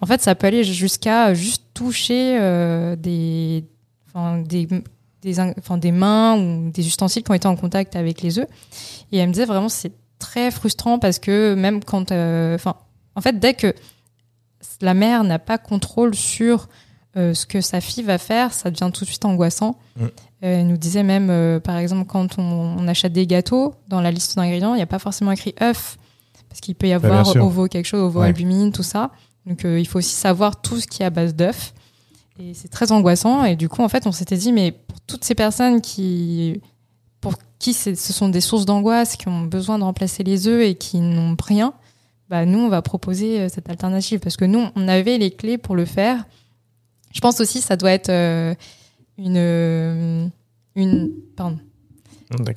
En 0.01 0.07
fait, 0.07 0.21
ça 0.21 0.35
peut 0.35 0.47
aller 0.49 0.65
jusqu'à 0.65 1.35
juste 1.35 1.65
toucher 1.75 2.37
euh, 2.41 2.97
des, 2.97 3.65
enfin, 4.09 4.39
des, 4.39 4.69
des, 5.23 5.41
in- 5.41 5.55
enfin, 5.59 5.79
des 5.79 5.93
mains 5.93 6.37
ou 6.37 6.71
des 6.71 6.87
ustensiles 6.87 7.23
qui 7.23 7.31
ont 7.31 7.35
été 7.35 7.49
en 7.49 7.57
contact 7.57 7.97
avec 7.97 8.23
les 8.23 8.39
œufs. 8.39 8.47
Et 9.13 9.19
elle 9.19 9.29
me 9.29 9.33
disait 9.33 9.47
vraiment, 9.47 9.69
c'est 9.69 9.93
très 10.19 10.51
frustrant 10.51 10.99
parce 10.99 11.19
que 11.19 11.55
même 11.55 11.83
quand... 11.83 12.13
euh, 12.13 12.59
en 13.15 13.21
fait, 13.21 13.39
dès 13.39 13.55
que 13.55 13.73
la 14.81 14.95
mère 14.95 15.25
n'a 15.25 15.39
pas 15.39 15.59
contrôle 15.59 16.15
sur 16.15 16.69
euh, 17.17 17.35
ce 17.35 17.47
que 17.47 17.61
sa 17.61 17.81
fille 17.81 18.05
va 18.05 18.19
faire, 18.19 18.53
ça 18.53 18.71
devient 18.71 18.91
tout 18.93 19.05
de 19.05 19.09
suite 19.09 19.25
angoissant. 19.25 19.79
Mm. 19.97 20.05
Euh, 20.05 20.09
elle 20.41 20.67
nous 20.67 20.77
disait 20.77 21.03
même, 21.03 21.31
euh, 21.31 21.59
par 21.59 21.77
exemple, 21.79 22.07
quand 22.07 22.39
on, 22.39 22.43
on 22.43 22.87
achète 22.89 23.13
des 23.13 23.27
gâteaux, 23.27 23.75
dans 23.89 24.01
la 24.01 24.11
liste 24.11 24.37
d'ingrédients, 24.37 24.75
il 24.75 24.77
n'y 24.77 24.83
a 24.83 24.87
pas 24.87 24.99
forcément 25.01 25.33
écrit 25.33 25.55
œuf, 25.61 25.99
parce 26.49 26.61
qu'il 26.61 26.75
peut 26.75 26.87
y 26.87 26.91
bien 26.91 26.97
avoir 26.97 27.37
ovo 27.37 27.67
quelque 27.67 27.87
chose, 27.87 28.01
ovo 28.01 28.21
Ouais. 28.21 28.27
albumine, 28.29 28.73
tout 28.73 28.83
ça. 28.83 29.11
Donc 29.47 29.65
euh, 29.65 29.81
il 29.81 29.87
faut 29.87 29.99
aussi 29.99 30.15
savoir 30.15 30.61
tout 30.61 30.79
ce 30.79 30.87
qui 30.87 31.03
est 31.03 31.07
à 31.07 31.11
base 31.11 31.35
d'œufs. 31.35 31.73
Et 32.39 32.55
c'est 32.55 32.69
très 32.69 32.93
angoissant. 32.93 33.45
Et 33.45 33.57
du 33.57 33.69
coup, 33.69 33.83
en 33.83 33.89
fait, 33.89 34.07
on 34.07 34.13
s'était 34.13 34.37
dit, 34.37 34.53
mais 34.53 34.71
pour 34.71 35.01
toutes 35.01 35.25
ces 35.25 35.35
personnes 35.35 35.81
qui, 35.81 36.61
pour 37.21 37.35
qui 37.59 37.73
ce 37.73 37.95
sont 37.95 38.29
des 38.29 38.41
sources 38.41 38.65
d'angoisse, 38.65 39.17
qui 39.17 39.27
ont 39.27 39.43
besoin 39.43 39.79
de 39.79 39.85
remplacer 39.85 40.23
les 40.23 40.47
œufs 40.47 40.63
et 40.63 40.75
qui 40.77 41.01
n'ont 41.01 41.37
rien, 41.43 41.73
bah 42.29 42.45
nous, 42.45 42.59
on 42.59 42.69
va 42.69 42.83
proposer 42.83 43.41
euh, 43.41 43.49
cette 43.49 43.71
alternative 43.71 44.21
parce 44.21 44.37
que 44.37 44.45
nous, 44.45 44.67
on 44.77 44.89
avait 44.89 45.19
les 45.19 45.31
clés 45.31 45.59
pour 45.59 45.77
le 45.77 45.85
faire. 45.85 46.25
Je 47.13 47.21
pense 47.21 47.41
aussi, 47.41 47.61
ça 47.61 47.77
doit 47.77 47.93
être 47.93 48.11
euh, 48.11 48.55
une, 49.17 49.37
euh, 49.37 50.27
une, 50.75 51.11
pardon. 51.37 51.59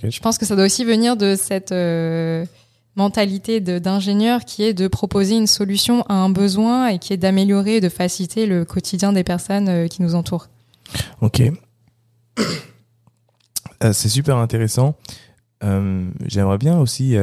Je 0.04 0.20
pense 0.20 0.38
que 0.38 0.46
ça 0.46 0.56
doit 0.56 0.66
aussi 0.66 0.84
venir 0.84 1.16
de 1.16 1.36
cette 1.36 1.72
euh, 1.72 2.46
mentalité 2.96 3.62
d'ingénieur 3.62 4.44
qui 4.44 4.64
est 4.64 4.74
de 4.74 4.88
proposer 4.88 5.38
une 5.38 5.48
solution 5.48 6.04
à 6.10 6.16
un 6.16 6.30
besoin 6.30 6.88
et 6.88 7.00
qui 7.00 7.14
est 7.14 7.18
d'améliorer 7.18 7.78
et 7.78 7.82
de 7.82 7.90
faciliter 7.90 8.46
le 8.46 8.66
quotidien 8.66 9.14
des 9.14 9.24
personnes 9.24 9.70
euh, 9.70 9.88
qui 9.88 10.02
nous 10.02 10.16
entourent. 10.16 10.48
Ok. 11.22 11.42
Euh, 13.84 13.94
c'est 13.94 14.10
super 14.10 14.38
intéressant. 14.38 14.96
J'aimerais 16.26 16.58
bien 16.58 16.80
aussi 16.80 17.16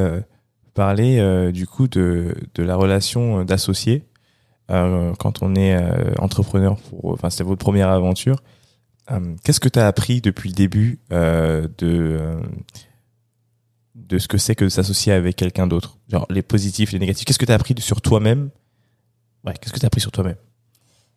parler 0.75 1.19
euh, 1.19 1.53
du 1.53 1.67
coup 1.67 1.89
de, 1.89 2.35
la 2.57 2.77
relation 2.77 3.45
d'associé 3.45 4.05
euh, 4.71 5.13
quand 5.19 5.43
on 5.43 5.55
est 5.55 5.75
euh, 5.75 6.13
entrepreneur. 6.19 6.77
Enfin, 7.03 7.31
c'est 7.31 7.45
votre 7.45 7.59
première 7.59 7.89
aventure. 7.89 8.43
Euh, 9.11 9.35
Qu'est-ce 9.45 9.61
que 9.61 9.69
tu 9.69 9.79
as 9.79 9.87
appris 9.87 10.21
depuis 10.21 10.49
le 10.51 10.55
début 10.55 11.01
euh, 11.13 11.69
de 11.79 12.19
euh, 12.21 12.41
de 13.95 14.19
ce 14.19 14.29
que 14.29 14.39
c'est 14.39 14.55
que 14.55 14.65
de 14.65 14.69
s'associer 14.69 15.13
avec 15.13 15.37
quelqu'un 15.37 15.67
d'autre? 15.67 15.99
Genre 16.09 16.27
les 16.31 16.43
positifs, 16.43 16.93
les 16.93 16.99
négatifs. 16.99 17.25
Qu'est-ce 17.25 17.39
que 17.39 17.47
tu 17.47 17.53
as 17.53 17.55
appris 17.55 17.75
sur 17.79 18.01
toi-même? 18.01 18.51
Ouais, 19.45 19.55
qu'est-ce 19.61 19.73
que 19.73 19.79
tu 19.79 19.87
as 19.87 19.89
appris 19.89 20.01
sur 20.01 20.13
toi-même? 20.13 20.37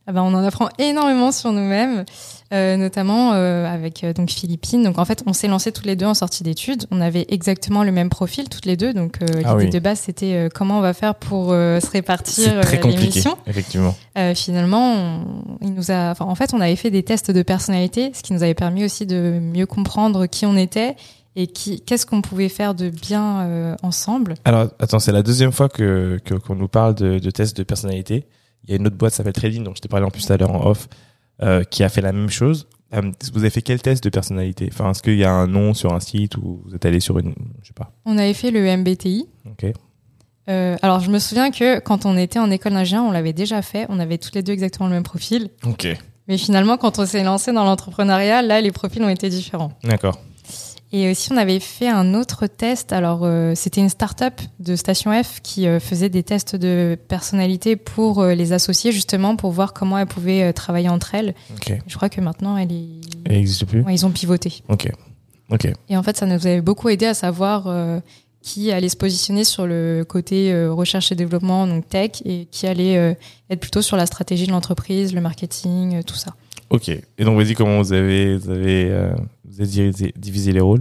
Ah 0.08 0.14
ben, 0.14 0.24
on 0.24 0.34
en 0.34 0.44
apprend 0.44 0.68
énormément 0.80 1.32
sur 1.32 1.52
nous-mêmes, 1.52 2.06
euh, 2.54 2.76
notamment 2.76 3.34
euh, 3.34 3.72
avec 3.72 4.04
euh, 4.04 4.14
donc 4.14 4.32
Philippine. 4.32 4.82
Donc 4.84 4.98
en 4.98 5.06
fait, 5.06 5.22
on 5.28 5.34
s'est 5.34 5.48
lancé 5.48 5.72
toutes 5.72 5.86
les 5.86 5.96
deux 5.96 6.08
en 6.08 6.16
sortie 6.16 6.42
d'études. 6.42 6.86
On 6.90 7.02
avait 7.02 7.28
exactement 7.30 7.84
le 7.84 7.92
même 7.92 8.10
profil 8.10 8.50
toutes 8.50 8.66
les 8.66 8.76
deux. 8.76 8.94
Donc 8.94 9.20
euh, 9.22 9.28
l'idée 9.28 9.44
Ah 9.46 9.56
oui. 9.56 9.70
de 9.70 9.78
base, 9.80 10.00
c'était 10.00 10.50
comment 10.56 10.80
on 10.80 10.82
va 10.82 10.94
faire 10.94 11.14
pour 11.14 11.50
se 11.52 11.92
répartir 11.92 12.46
C'est 12.46 12.62
très 12.62 12.80
compliqué, 12.80 13.02
l'émission. 13.10 13.38
effectivement. 13.46 13.96
Finalement, 14.36 14.94
on, 14.96 15.26
il 15.62 15.74
nous 15.76 15.92
a, 15.92 16.16
en 16.20 16.36
fait, 16.36 16.54
on 16.56 16.62
avait 16.62 16.76
fait 16.76 16.90
des 16.92 17.04
tests 17.04 17.30
de 17.30 17.44
personnalité, 17.44 18.12
ce 18.16 18.24
qui 18.24 18.34
nous 18.34 18.42
avait 18.42 18.56
permis 18.56 18.84
aussi 18.84 19.06
de 19.06 19.40
mieux 19.40 19.68
comprendre 19.68 20.26
qui 20.26 20.46
on 20.48 20.58
était 20.58 20.96
et 21.36 21.46
qu'est-ce 21.48 22.06
qu'on 22.08 22.22
pouvait 22.22 22.50
faire 22.50 22.74
de 22.74 22.90
bien 22.90 23.78
ensemble. 23.84 24.34
Alors, 24.46 24.68
attends, 24.80 25.00
c'est 25.00 25.12
la 25.14 25.22
deuxième 25.24 25.52
fois 25.52 25.70
que 25.70 26.20
qu'on 26.46 26.56
nous 26.56 26.68
parle 26.68 26.96
de, 26.96 27.20
de 27.20 27.32
tests 27.32 27.56
de 27.56 27.64
personnalité. 27.64 28.26
Il 28.64 28.72
y 28.72 28.74
a 28.74 28.76
une 28.78 28.88
autre 28.88 28.96
boîte, 28.96 29.14
ça 29.14 29.18
s'appelle 29.18 29.34
Trading, 29.34 29.64
dont 29.64 29.74
je 29.76 29.82
t'ai 29.82 29.90
parlé 29.90 30.06
en 30.06 30.12
plus 30.12 30.26
tout 30.26 30.34
à 30.34 30.38
l'heure 30.38 30.52
en 30.52 30.66
off, 30.66 30.88
euh, 31.42 31.64
qui 31.64 31.84
a 31.84 31.90
fait 31.90 32.02
la 32.02 32.12
même 32.12 32.30
chose. 32.30 32.68
Euh, 32.94 33.12
vous 33.34 33.40
avez 33.40 33.50
fait 33.50 33.62
quel 33.62 33.82
test 33.82 34.04
de 34.04 34.10
personnalité? 34.10 34.70
Enfin, 34.72 34.92
est-ce 34.92 35.02
qu'il 35.02 35.18
y 35.18 35.24
a 35.24 35.32
un 35.32 35.48
nom 35.48 35.74
sur 35.74 35.94
un 35.94 36.00
site 36.00 36.38
ou 36.38 36.62
vous 36.66 36.76
êtes 36.76 36.86
allé 36.86 37.00
sur 37.00 37.18
une, 37.20 37.34
je 37.62 37.68
sais 37.68 37.74
pas. 37.74 37.92
On 38.06 38.18
avait 38.18 38.34
fait 38.34 38.52
le 38.52 38.66
MBTI. 38.78 39.28
Ok. 39.50 39.72
Euh, 40.50 40.76
alors, 40.82 41.00
je 41.00 41.10
me 41.10 41.20
souviens 41.20 41.52
que 41.52 41.80
quand 41.80 42.06
on 42.06 42.18
était 42.18 42.40
en 42.40 42.52
école 42.52 42.74
d'ingénieur, 42.74 43.06
on 43.06 43.12
l'avait 43.12 43.34
déjà 43.34 43.62
fait. 43.62 43.86
On 43.90 44.00
avait 44.00 44.18
toutes 44.18 44.36
les 44.36 44.44
deux 44.44 44.54
exactement 44.54 44.90
le 44.90 44.96
même 44.96 45.04
profil. 45.04 45.50
Ok. 45.66 45.88
Mais 46.28 46.38
finalement, 46.38 46.78
quand 46.78 47.00
on 47.00 47.06
s'est 47.06 47.24
lancé 47.24 47.52
dans 47.54 47.64
l'entrepreneuriat, 47.64 48.42
là, 48.42 48.62
les 48.62 48.72
profils 48.72 49.02
ont 49.04 49.10
été 49.10 49.30
différents. 49.30 49.72
D'accord. 49.84 50.20
Et 50.94 51.10
aussi, 51.10 51.32
on 51.32 51.38
avait 51.38 51.62
fait 51.62 51.88
un 51.88 52.14
autre 52.14 52.48
test. 52.48 52.92
Alors, 52.92 53.22
euh, 53.24 53.54
c'était 53.56 53.80
une 53.80 53.90
start-up 53.90 54.42
de 54.60 54.76
Station 54.76 55.12
F 55.24 55.40
qui 55.42 55.66
euh, 55.66 55.80
faisait 55.80 56.10
des 56.10 56.22
tests 56.22 56.58
de 56.58 56.98
personnalité 57.08 57.78
pour 57.78 58.20
euh, 58.20 58.34
les 58.34 58.52
associer, 58.52 58.92
justement, 58.92 59.38
pour 59.38 59.52
voir 59.52 59.74
comment 59.74 59.98
elles 59.98 60.08
pouvaient 60.08 60.52
travailler 60.52 60.90
entre 60.90 61.16
elles. 61.16 61.34
Je 61.88 61.96
crois 61.96 62.10
que 62.10 62.20
maintenant, 62.20 62.58
elle 62.58 62.74
est... 62.74 63.02
Elle 63.26 63.38
n'existe 63.38 63.66
plus. 63.66 63.82
Ouais, 63.84 63.94
ils 63.94 64.06
ont 64.06 64.12
pivoté. 64.12 64.64
Ok. 64.68 64.92
Ok. 65.50 65.68
Et 65.88 65.96
en 65.96 66.04
fait, 66.04 66.18
ça 66.18 66.26
nous 66.26 66.34
avait 66.34 66.62
beaucoup 66.62 66.90
aidé 66.90 67.06
à 67.06 67.14
savoir 67.14 67.70
qui 68.42 68.72
allait 68.72 68.90
se 68.90 68.98
positionner 68.98 69.44
sur 69.44 69.68
le 69.68 70.06
côté 70.08 70.54
recherche 70.68 71.12
et 71.12 71.16
développement, 71.16 71.68
donc 71.68 71.88
tech, 71.88 72.22
et 72.26 72.48
qui 72.52 72.68
allait 72.68 73.18
être 73.50 73.60
plutôt 73.60 73.82
sur 73.82 73.98
la 73.98 74.06
stratégie 74.06 74.48
de 74.48 74.52
l'entreprise, 74.52 75.14
le 75.14 75.20
marketing, 75.20 76.04
tout 76.04 76.16
ça. 76.16 76.34
Ok. 76.72 76.88
Et 76.90 77.24
donc, 77.26 77.38
vas-y, 77.38 77.54
comment 77.54 77.82
vous 77.82 77.94
avez, 77.94 78.38
vous 78.38 78.50
avez, 78.50 78.90
euh, 78.90 79.12
vous 79.46 79.62
avez 79.62 79.92
divisé, 80.16 80.54
les 80.54 80.62
rôles? 80.62 80.80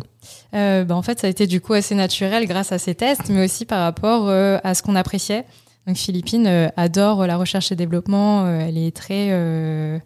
Euh, 0.55 0.85
bah, 0.85 0.95
En 0.95 1.03
fait, 1.03 1.19
ça 1.19 1.27
a 1.27 1.31
été 1.31 1.49
du 1.49 1.61
coup 1.61 1.73
assez 1.73 1.97
naturel 1.97 2.47
grâce 2.47 2.71
à 2.71 2.79
ces 2.79 2.95
tests, 2.95 3.29
mais 3.29 3.45
aussi 3.45 3.65
par 3.65 3.83
rapport 3.83 4.29
euh, 4.29 4.59
à 4.63 4.75
ce 4.75 4.83
qu'on 4.83 4.95
appréciait. 4.95 5.45
Donc, 5.87 5.97
Philippine 5.97 6.71
adore 6.77 7.27
la 7.27 7.37
recherche 7.37 7.73
et 7.73 7.77
développement. 7.77 8.47
Elle 8.47 8.79
est 8.79 8.95
très, 8.95 9.29
elle 9.29 10.03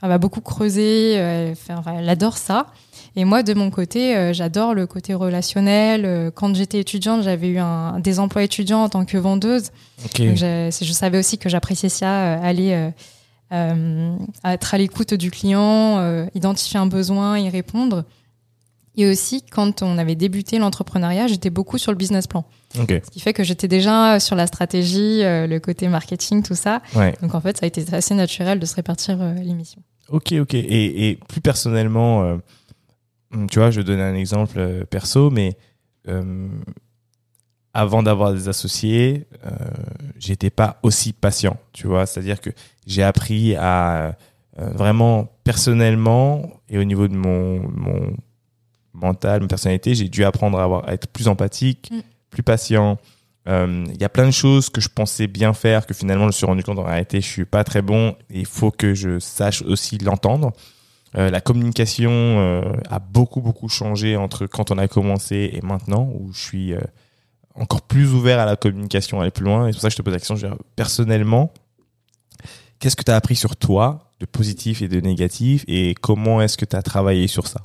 va 0.00 0.18
beaucoup 0.18 0.42
creuser. 0.42 1.14
Elle, 1.14 1.56
fait, 1.56 1.72
enfin, 1.72 1.94
elle 1.98 2.08
adore 2.08 2.36
ça. 2.36 2.66
Et 3.16 3.24
moi, 3.24 3.42
de 3.42 3.54
mon 3.54 3.70
côté, 3.70 4.32
j'adore 4.34 4.74
le 4.74 4.86
côté 4.86 5.14
relationnel. 5.14 6.30
Quand 6.34 6.54
j'étais 6.54 6.80
étudiante, 6.80 7.22
j'avais 7.22 7.48
eu 7.48 7.58
un, 7.58 7.98
des 7.98 8.20
emplois 8.20 8.42
étudiants 8.42 8.84
en 8.84 8.88
tant 8.90 9.06
que 9.06 9.16
vendeuse. 9.16 9.70
Ok. 10.04 10.20
Donc, 10.20 10.36
je, 10.36 10.68
je 10.70 10.92
savais 10.92 11.18
aussi 11.18 11.38
que 11.38 11.48
j'appréciais 11.48 11.88
ça, 11.88 12.34
aller 12.34 12.92
euh, 13.52 14.16
être 14.44 14.74
à 14.74 14.78
l'écoute 14.78 15.14
du 15.14 15.30
client, 15.30 15.98
euh, 15.98 16.26
identifier 16.34 16.78
un 16.78 16.86
besoin, 16.86 17.38
y 17.38 17.48
répondre. 17.48 18.04
Et 18.96 19.06
aussi, 19.06 19.42
quand 19.42 19.82
on 19.82 19.98
avait 19.98 20.14
débuté 20.14 20.58
l'entrepreneuriat, 20.58 21.26
j'étais 21.26 21.50
beaucoup 21.50 21.76
sur 21.76 21.92
le 21.92 21.98
business 21.98 22.26
plan. 22.26 22.44
Ce 22.74 23.10
qui 23.10 23.20
fait 23.20 23.34
que 23.34 23.44
j'étais 23.44 23.68
déjà 23.68 24.18
sur 24.20 24.36
la 24.36 24.46
stratégie, 24.46 25.22
euh, 25.22 25.46
le 25.46 25.60
côté 25.60 25.86
marketing, 25.88 26.42
tout 26.42 26.54
ça. 26.54 26.80
Ouais. 26.94 27.14
Donc 27.20 27.34
en 27.34 27.40
fait, 27.40 27.58
ça 27.58 27.64
a 27.64 27.66
été 27.66 27.84
assez 27.92 28.14
naturel 28.14 28.58
de 28.58 28.66
se 28.66 28.74
répartir 28.74 29.18
l'émission. 29.42 29.82
Ok, 30.08 30.32
ok. 30.32 30.54
Et, 30.54 31.08
et 31.08 31.18
plus 31.28 31.40
personnellement, 31.42 32.38
tu 33.50 33.58
vois, 33.58 33.70
je 33.70 33.80
vais 33.80 33.84
donner 33.84 34.02
un 34.02 34.14
exemple 34.14 34.86
perso, 34.88 35.30
mais 35.30 35.58
avant 37.76 38.02
d'avoir 38.02 38.32
des 38.32 38.48
associés, 38.48 39.26
euh, 39.44 39.50
j'étais 40.18 40.48
pas 40.48 40.78
aussi 40.82 41.12
patient, 41.12 41.58
tu 41.74 41.86
vois. 41.86 42.06
C'est-à-dire 42.06 42.40
que 42.40 42.48
j'ai 42.86 43.02
appris 43.02 43.54
à 43.54 44.16
euh, 44.58 44.70
vraiment 44.70 45.28
personnellement 45.44 46.50
et 46.70 46.78
au 46.78 46.84
niveau 46.84 47.06
de 47.06 47.14
mon, 47.14 47.60
mon 47.68 48.16
mental, 48.94 49.42
ma 49.42 49.46
personnalité, 49.46 49.94
j'ai 49.94 50.08
dû 50.08 50.24
apprendre 50.24 50.58
à, 50.58 50.64
avoir, 50.64 50.88
à 50.88 50.94
être 50.94 51.06
plus 51.08 51.28
empathique, 51.28 51.90
Mm. 51.92 52.00
plus 52.30 52.42
patient. 52.42 52.96
Euh, 53.46 53.84
Il 53.92 54.00
y 54.00 54.04
a 54.04 54.08
plein 54.08 54.24
de 54.26 54.30
choses 54.30 54.70
que 54.70 54.80
je 54.80 54.88
pensais 54.88 55.26
bien 55.26 55.52
faire 55.52 55.86
que 55.86 55.92
finalement 55.92 56.24
je 56.24 56.28
me 56.28 56.32
suis 56.32 56.46
rendu 56.46 56.62
compte 56.62 56.78
en 56.78 56.84
réalité 56.84 57.20
je 57.20 57.26
suis 57.28 57.44
pas 57.44 57.62
très 57.62 57.82
bon 57.82 58.16
et 58.30 58.40
il 58.40 58.46
faut 58.46 58.70
que 58.70 58.94
je 58.94 59.18
sache 59.18 59.60
aussi 59.62 59.98
l'entendre. 59.98 60.52
Euh, 61.16 61.30
la 61.30 61.40
communication 61.40 62.10
euh, 62.10 62.62
a 62.90 62.98
beaucoup 62.98 63.42
beaucoup 63.42 63.68
changé 63.68 64.16
entre 64.16 64.46
quand 64.46 64.70
on 64.70 64.78
a 64.78 64.88
commencé 64.88 65.50
et 65.52 65.60
maintenant 65.60 66.10
où 66.14 66.32
je 66.32 66.40
suis 66.40 66.72
euh, 66.72 66.80
encore 67.58 67.82
plus 67.82 68.12
ouvert 68.12 68.38
à 68.38 68.44
la 68.44 68.56
communication, 68.56 69.20
aller 69.20 69.30
plus 69.30 69.44
loin 69.44 69.66
et 69.66 69.72
c'est 69.72 69.76
pour 69.76 69.82
ça 69.82 69.88
que 69.88 69.92
je 69.92 69.96
te 69.96 70.02
pose 70.02 70.12
la 70.12 70.18
question 70.18 70.36
je 70.36 70.46
veux 70.46 70.52
dire, 70.52 70.58
personnellement 70.76 71.52
qu'est-ce 72.78 72.96
que 72.96 73.04
tu 73.04 73.10
as 73.10 73.16
appris 73.16 73.36
sur 73.36 73.56
toi 73.56 74.10
de 74.20 74.26
positif 74.26 74.82
et 74.82 74.88
de 74.88 75.00
négatif 75.00 75.64
et 75.68 75.94
comment 75.94 76.40
est-ce 76.40 76.56
que 76.56 76.64
tu 76.64 76.76
as 76.76 76.82
travaillé 76.82 77.26
sur 77.26 77.46
ça? 77.46 77.60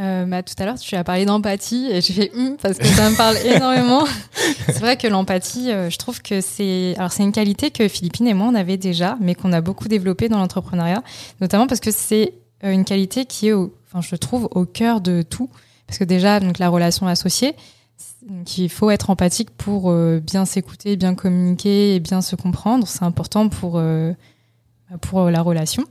Euh, 0.00 0.26
bah, 0.26 0.42
tout 0.42 0.54
à 0.58 0.64
l'heure, 0.64 0.78
tu 0.78 0.96
as 0.96 1.04
parlé 1.04 1.24
d'empathie 1.24 1.88
et 1.88 2.00
j'ai 2.00 2.12
fait 2.14 2.32
hum 2.36 2.56
parce 2.60 2.78
que 2.78 2.86
ça 2.86 3.08
me 3.08 3.16
parle 3.16 3.36
énormément. 3.44 4.04
c'est 4.66 4.80
vrai 4.80 4.96
que 4.96 5.06
l'empathie, 5.06 5.70
euh, 5.70 5.88
je 5.88 5.98
trouve 5.98 6.20
que 6.20 6.40
c'est 6.40 6.94
alors 6.96 7.12
c'est 7.12 7.22
une 7.22 7.30
qualité 7.30 7.70
que 7.70 7.86
Philippine 7.86 8.26
et 8.26 8.34
moi 8.34 8.48
on 8.50 8.56
avait 8.56 8.76
déjà, 8.76 9.16
mais 9.20 9.36
qu'on 9.36 9.52
a 9.52 9.60
beaucoup 9.60 9.86
développé 9.86 10.28
dans 10.28 10.38
l'entrepreneuriat, 10.38 11.02
notamment 11.40 11.68
parce 11.68 11.80
que 11.80 11.92
c'est 11.92 12.34
euh, 12.64 12.72
une 12.72 12.84
qualité 12.84 13.24
qui 13.24 13.48
est, 13.48 13.52
au, 13.52 13.72
enfin 13.86 14.00
je 14.00 14.16
trouve, 14.16 14.48
au 14.50 14.64
cœur 14.64 15.00
de 15.00 15.22
tout. 15.22 15.48
Parce 15.86 15.98
que 15.98 16.04
déjà, 16.04 16.40
donc 16.40 16.58
la 16.58 16.70
relation 16.70 17.06
associée, 17.06 17.54
donc 18.28 18.58
il 18.58 18.68
faut 18.68 18.90
être 18.90 19.10
empathique 19.10 19.50
pour 19.50 19.90
euh, 19.90 20.20
bien 20.20 20.44
s'écouter, 20.44 20.96
bien 20.96 21.14
communiquer 21.14 21.94
et 21.94 22.00
bien 22.00 22.20
se 22.22 22.36
comprendre. 22.36 22.86
C'est 22.86 23.04
important 23.04 23.48
pour 23.48 23.74
euh, 23.76 24.12
pour 25.00 25.30
la 25.30 25.42
relation. 25.42 25.84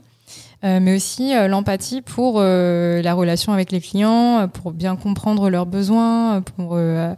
Euh, 0.64 0.80
mais 0.80 0.96
aussi 0.96 1.34
euh, 1.34 1.46
l'empathie 1.46 2.00
pour 2.00 2.36
euh, 2.38 3.02
la 3.02 3.12
relation 3.12 3.52
avec 3.52 3.70
les 3.70 3.80
clients, 3.80 4.40
euh, 4.40 4.46
pour 4.46 4.72
bien 4.72 4.96
comprendre 4.96 5.50
leurs 5.50 5.66
besoins, 5.66 6.36
euh, 6.36 6.40
pour 6.40 6.70
euh, 6.72 7.12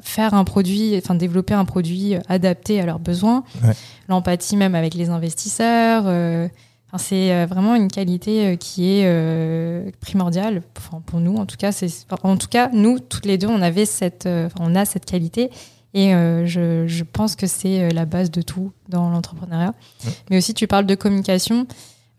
faire 0.00 0.32
un 0.32 0.44
produit, 0.44 0.94
enfin 0.96 1.14
développer 1.14 1.52
un 1.52 1.66
produit 1.66 2.14
euh, 2.14 2.20
adapté 2.28 2.80
à 2.80 2.86
leurs 2.86 2.98
besoins. 2.98 3.44
Ouais. 3.62 3.74
L'empathie 4.08 4.56
même 4.56 4.74
avec 4.74 4.94
les 4.94 5.10
investisseurs. 5.10 6.04
euh, 6.06 6.48
enfin, 6.96 7.04
c'est 7.04 7.32
euh, 7.32 7.46
vraiment 7.46 7.74
une 7.74 7.88
qualité 7.88 8.46
euh, 8.46 8.56
qui 8.56 8.98
est 8.98 9.04
euh, 9.06 9.90
primordiale. 10.00 10.62
Enfin, 10.76 11.02
pour 11.04 11.20
nous, 11.20 11.36
en 11.36 11.46
tout 11.46 11.56
cas, 11.56 11.72
c'est 11.72 11.88
en 12.22 12.36
tout 12.36 12.48
cas 12.48 12.70
nous 12.72 12.98
toutes 12.98 13.26
les 13.26 13.38
deux, 13.38 13.48
on 13.48 13.62
avait 13.62 13.86
cette, 13.86 14.26
enfin, 14.26 14.58
on 14.60 14.74
a 14.74 14.84
cette 14.84 15.04
qualité. 15.04 15.50
Et 15.94 16.14
euh, 16.14 16.44
je, 16.46 16.86
je 16.86 17.04
pense 17.04 17.36
que 17.36 17.46
c'est 17.46 17.88
la 17.90 18.04
base 18.04 18.30
de 18.30 18.42
tout 18.42 18.72
dans 18.88 19.08
l'entrepreneuriat. 19.08 19.74
Ouais. 20.04 20.12
Mais 20.30 20.38
aussi, 20.38 20.52
tu 20.52 20.66
parles 20.66 20.84
de 20.84 20.94
communication. 20.94 21.66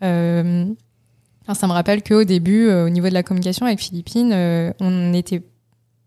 Euh, 0.04 0.66
ça 1.54 1.68
me 1.68 1.72
rappelle 1.74 2.02
qu'au 2.02 2.24
début, 2.24 2.68
euh, 2.68 2.88
au 2.88 2.90
niveau 2.90 3.08
de 3.08 3.14
la 3.14 3.24
communication 3.24 3.66
avec 3.66 3.80
Philippine, 3.80 4.34
on 4.80 5.14
était, 5.14 5.44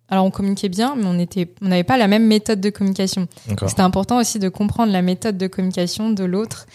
alors 0.09 0.25
on 0.25 0.31
communiquait 0.31 0.69
bien, 0.69 0.97
mais 0.97 1.07
on 1.07 1.19
était, 1.19 1.53
on 1.63 1.69
n'avait 1.69 1.85
pas 1.85 1.97
la 1.97 2.09
même 2.09 2.27
méthode 2.27 2.61
de 2.61 2.71
communication. 2.71 3.29
C'était 3.67 3.83
important 3.83 4.19
aussi 4.19 4.39
de 4.39 4.49
comprendre 4.49 4.93
la 4.93 5.03
méthode 5.03 5.39
de 5.39 5.47
communication 5.47 6.11
de 6.11 6.25
l'autre 6.25 6.67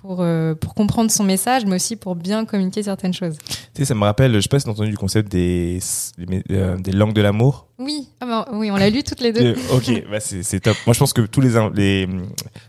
pour 0.00 0.18
euh, 0.20 0.54
pour 0.54 0.74
comprendre 0.74 1.10
son 1.10 1.24
message, 1.24 1.64
mais 1.66 1.76
aussi 1.76 1.96
pour 1.96 2.14
bien 2.16 2.44
communiquer 2.44 2.82
certaines 2.82 3.12
choses. 3.12 3.36
Tu 3.46 3.54
sais, 3.74 3.84
ça 3.84 3.94
me 3.94 4.02
rappelle, 4.04 4.34
je 4.34 4.40
sais 4.40 4.48
pas 4.48 4.58
si 4.58 4.64
tu 4.64 4.70
as 4.70 4.72
entendu 4.72 4.90
le 4.90 4.96
concept 4.96 5.30
des, 5.30 5.78
des, 6.18 6.42
euh, 6.52 6.76
des 6.78 6.92
langues 6.92 7.12
de 7.12 7.20
l'amour. 7.22 7.66
Oui, 7.78 8.08
ah 8.20 8.26
ben, 8.26 8.46
oui, 8.58 8.70
on 8.70 8.76
l'a 8.76 8.90
lu 8.90 9.02
toutes 9.02 9.20
les 9.20 9.32
deux. 9.32 9.54
Euh, 9.54 9.76
ok, 9.76 10.04
bah 10.10 10.20
c'est 10.20 10.60
top. 10.60 10.76
Moi, 10.86 10.94
je 10.94 10.98
pense 10.98 11.12
que 11.12 11.22
tous 11.22 11.40
les, 11.40 11.56
hum, 12.04 12.26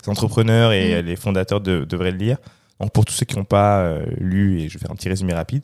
entrepreneurs 0.08 0.74
et 0.74 0.89
Mm. 0.91 0.94
euh, 0.94 1.02
les 1.02 1.15
fondateurs 1.15 1.62
de- 1.62 1.86
devraient 1.86 2.12
le 2.12 2.17
lire. 2.17 2.38
Donc, 2.80 2.91
pour 2.91 3.06
tous 3.06 3.13
ceux 3.13 3.26
qui 3.26 3.38
n'ont 3.38 3.44
pas 3.46 3.82
euh, 3.82 4.04
lu, 4.17 4.60
et 4.62 4.67
je 4.70 4.74
vais 4.74 4.80
faire 4.80 4.91
un 4.91 4.96
petit 4.96 5.10
résumé 5.10 5.34
rapide, 5.34 5.63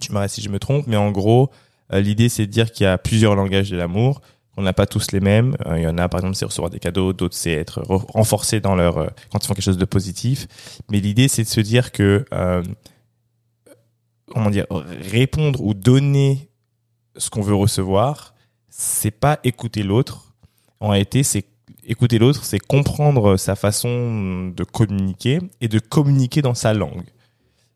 tu 0.00 0.12
m'arrêtes 0.12 0.30
si 0.30 0.40
je 0.40 0.48
me 0.48 0.58
trompe, 0.58 0.86
mais 0.86 0.96
en 0.96 1.10
gros, 1.10 1.50
euh, 1.92 2.00
l'idée, 2.00 2.28
c'est 2.28 2.46
de 2.46 2.50
dire 2.50 2.72
qu'il 2.72 2.84
y 2.84 2.86
a 2.86 2.96
plusieurs 2.98 3.34
langages 3.34 3.70
de 3.70 3.76
l'amour, 3.76 4.22
qu'on 4.54 4.62
n'a 4.62 4.72
pas 4.72 4.86
tous 4.86 5.12
les 5.12 5.20
mêmes. 5.20 5.56
Euh, 5.66 5.78
Il 5.78 5.82
y 5.82 5.86
en 5.86 5.96
a, 5.98 6.08
par 6.08 6.20
exemple, 6.20 6.36
c'est 6.36 6.44
recevoir 6.44 6.70
des 6.70 6.78
cadeaux, 6.78 7.12
d'autres, 7.12 7.36
c'est 7.36 7.52
être 7.52 7.80
re- 7.82 8.04
renforcé 8.12 8.60
dans 8.60 8.74
leur, 8.74 8.98
euh, 8.98 9.06
quand 9.30 9.42
ils 9.42 9.46
font 9.46 9.54
quelque 9.54 9.64
chose 9.64 9.78
de 9.78 9.84
positif. 9.84 10.46
Mais 10.90 11.00
l'idée, 11.00 11.28
c'est 11.28 11.42
de 11.44 11.48
se 11.48 11.60
dire 11.60 11.90
que, 11.92 12.24
euh, 12.32 12.62
comment 14.26 14.50
dire, 14.50 14.66
répondre 15.10 15.62
ou 15.62 15.74
donner 15.74 16.48
ce 17.16 17.30
qu'on 17.30 17.42
veut 17.42 17.54
recevoir, 17.54 18.34
c'est 18.68 19.10
pas 19.10 19.38
écouter 19.44 19.82
l'autre. 19.82 20.34
En 20.80 20.88
réalité, 20.88 21.22
c'est 21.22 21.44
écouter 21.84 22.18
l'autre, 22.18 22.44
c'est 22.44 22.58
comprendre 22.58 23.36
sa 23.36 23.56
façon 23.56 24.48
de 24.54 24.64
communiquer 24.64 25.38
et 25.60 25.68
de 25.68 25.78
communiquer 25.78 26.42
dans 26.42 26.54
sa 26.54 26.72
langue 26.74 27.04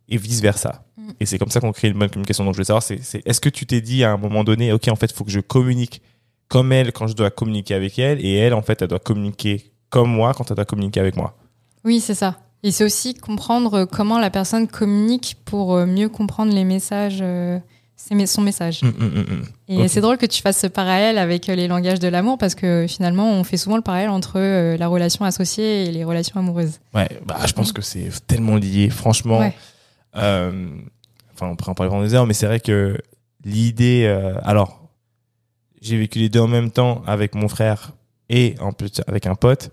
et 0.08 0.16
vice 0.16 0.40
versa. 0.40 0.84
Mm. 0.96 1.10
Et 1.20 1.26
c'est 1.26 1.38
comme 1.38 1.50
ça 1.50 1.60
qu'on 1.60 1.72
crée 1.72 1.88
une 1.88 1.98
bonne 1.98 2.08
communication. 2.10 2.44
Donc 2.44 2.54
je 2.54 2.58
veux 2.58 2.64
savoir, 2.64 2.82
c'est, 2.82 3.02
c'est- 3.02 3.26
est-ce 3.26 3.40
que 3.40 3.48
tu 3.48 3.66
t'es 3.66 3.80
dit 3.80 4.04
à 4.04 4.12
un 4.12 4.16
moment 4.16 4.44
donné, 4.44 4.72
ok, 4.72 4.88
en 4.88 4.96
fait, 4.96 5.10
il 5.10 5.14
faut 5.14 5.24
que 5.24 5.30
je 5.30 5.40
communique 5.40 6.00
comme 6.48 6.72
elle 6.72 6.92
quand 6.92 7.06
je 7.06 7.14
dois 7.14 7.30
communiquer 7.30 7.74
avec 7.74 7.98
elle, 7.98 8.24
et 8.24 8.35
elle, 8.35 8.54
en 8.54 8.62
fait, 8.62 8.80
elle 8.82 8.88
doit 8.88 8.98
communiquer 8.98 9.72
comme 9.90 10.11
moi 10.11 10.32
quand 10.35 10.50
elle 10.50 10.56
doit 10.56 10.64
communiquer 10.64 11.00
avec 11.00 11.16
moi. 11.16 11.37
Oui, 11.85 12.00
c'est 12.00 12.14
ça. 12.14 12.37
Et 12.62 12.70
c'est 12.72 12.85
aussi 12.85 13.14
comprendre 13.14 13.74
euh, 13.74 13.87
comment 13.87 14.18
la 14.18 14.30
personne 14.30 14.66
communique 14.66 15.37
pour 15.44 15.74
euh, 15.74 15.87
mieux 15.87 16.09
comprendre 16.09 16.52
les 16.52 16.64
messages, 16.64 17.18
euh, 17.20 17.59
ses 17.96 18.14
mes- 18.14 18.26
son 18.26 18.42
message. 18.42 18.80
Hum, 18.82 18.92
hum, 18.98 19.24
hum. 19.30 19.44
Et 19.68 19.87
c'est 19.88 20.00
drôle 20.00 20.16
que 20.18 20.26
tu 20.26 20.42
fasses 20.42 20.61
ce 20.61 20.66
parallèle 20.66 21.18
avec 21.18 21.48
euh, 21.48 21.54
les 21.54 21.68
langages 21.68 22.00
de 22.00 22.09
l'amour 22.09 22.38
parce 22.38 22.54
que 22.54 22.87
finalement, 22.88 23.30
on 23.30 23.44
fait 23.44 23.56
souvent 23.56 23.76
le 23.76 23.82
parallèle 23.82 24.09
entre 24.11 24.35
euh, 24.40 24.76
la 24.76 24.88
relation 24.88 25.24
associée 25.24 25.85
et 25.85 25.92
les 25.92 26.02
relations 26.02 26.40
amoureuses. 26.40 26.80
Ouais, 26.94 27.09
bah, 27.24 27.38
je 27.46 27.52
pense 27.52 27.72
que 27.72 27.82
c'est 27.82 28.09
tellement 28.26 28.56
lié. 28.56 28.90
Franchement, 28.90 29.38
Ouais. 29.40 29.54
euh, 30.16 30.66
enfin, 31.35 31.48
on 31.48 31.56
pourrait 31.56 31.70
en 31.70 31.74
parler 31.74 31.90
pendant 31.90 32.02
des 32.02 32.14
heures, 32.14 32.26
mais 32.26 32.35
c'est 32.35 32.46
vrai 32.46 32.59
que 32.61 32.98
l'idée, 33.44 34.04
euh, 34.06 34.35
alors, 34.42 34.86
j'ai 35.87 35.99
vécu 35.99 36.18
les 36.18 36.29
deux 36.29 36.40
en 36.40 36.49
même 36.49 36.70
temps 36.70 37.03
avec 37.07 37.35
mon 37.35 37.49
frère 37.49 37.92
et 38.29 38.55
en 38.61 38.72
plus 38.72 39.01
avec 39.07 39.27
un 39.27 39.35
pote. 39.35 39.70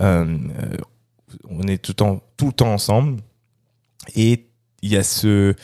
Euh, 0.00 0.24
euh, 0.24 0.76
on 1.48 1.62
est 1.62 1.78
tout 1.78 1.92
le 1.92 1.96
temps, 1.96 2.22
tout 2.36 2.46
le 2.46 2.52
temps 2.52 2.72
ensemble. 2.72 3.20
Et 4.14 4.46
il 4.82 4.92
y 4.92 4.96
a 4.96 5.02
ce, 5.02 5.54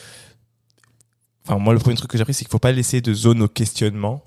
enfin, 1.47 1.59
moi, 1.59 1.73
le 1.73 1.79
premier 1.79 1.97
truc 1.97 2.11
que 2.11 2.17
j'ai 2.17 2.23
appris, 2.23 2.35
c'est 2.35 2.45
qu'il 2.45 2.51
faut 2.51 2.59
pas 2.59 2.73
laisser 2.73 3.01
de 3.01 3.15
zone 3.15 3.43
au 3.43 3.49
questionnement. 3.49 4.25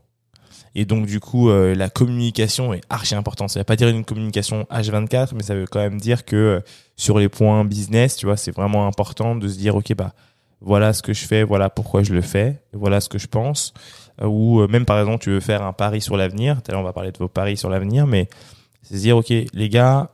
Et 0.77 0.85
donc, 0.85 1.05
du 1.05 1.21
coup, 1.21 1.49
euh, 1.49 1.73
la 1.73 1.89
communication 1.89 2.73
est 2.73 2.81
archi 2.89 3.15
importante. 3.15 3.49
Ça 3.49 3.59
veut 3.59 3.65
pas 3.65 3.77
dire 3.77 3.87
une 3.87 4.03
communication 4.03 4.67
H24, 4.69 5.29
mais 5.33 5.43
ça 5.43 5.55
veut 5.55 5.67
quand 5.67 5.79
même 5.79 5.99
dire 5.99 6.25
que 6.25 6.61
sur 6.97 7.17
les 7.17 7.29
points 7.29 7.63
business, 7.63 8.17
tu 8.17 8.25
vois, 8.25 8.35
c'est 8.35 8.51
vraiment 8.51 8.85
important 8.85 9.35
de 9.35 9.47
se 9.47 9.57
dire, 9.57 9.75
OK, 9.75 9.93
bah, 9.95 10.13
voilà 10.59 10.93
ce 10.93 11.01
que 11.01 11.13
je 11.13 11.25
fais, 11.25 11.43
voilà 11.43 11.69
pourquoi 11.69 12.03
je 12.03 12.13
le 12.13 12.21
fais, 12.21 12.61
voilà 12.73 12.99
ce 12.99 13.07
que 13.07 13.17
je 13.17 13.27
pense. 13.27 13.73
Euh, 14.21 14.27
ou 14.27 14.61
euh, 14.61 14.67
même, 14.67 14.85
par 14.85 14.99
exemple, 14.99 15.23
tu 15.23 15.31
veux 15.31 15.39
faire 15.39 15.63
un 15.63 15.73
pari 15.73 16.01
sur 16.01 16.17
l'avenir. 16.17 16.61
Tout 16.61 16.71
à 16.71 16.73
l'heure, 16.73 16.81
on 16.81 16.85
va 16.85 16.93
parler 16.93 17.11
de 17.11 17.17
vos 17.17 17.27
paris 17.27 17.57
sur 17.57 17.69
l'avenir, 17.69 18.07
mais 18.07 18.29
c'est 18.83 18.95
dire, 18.95 19.17
OK, 19.17 19.29
les 19.29 19.69
gars, 19.69 20.09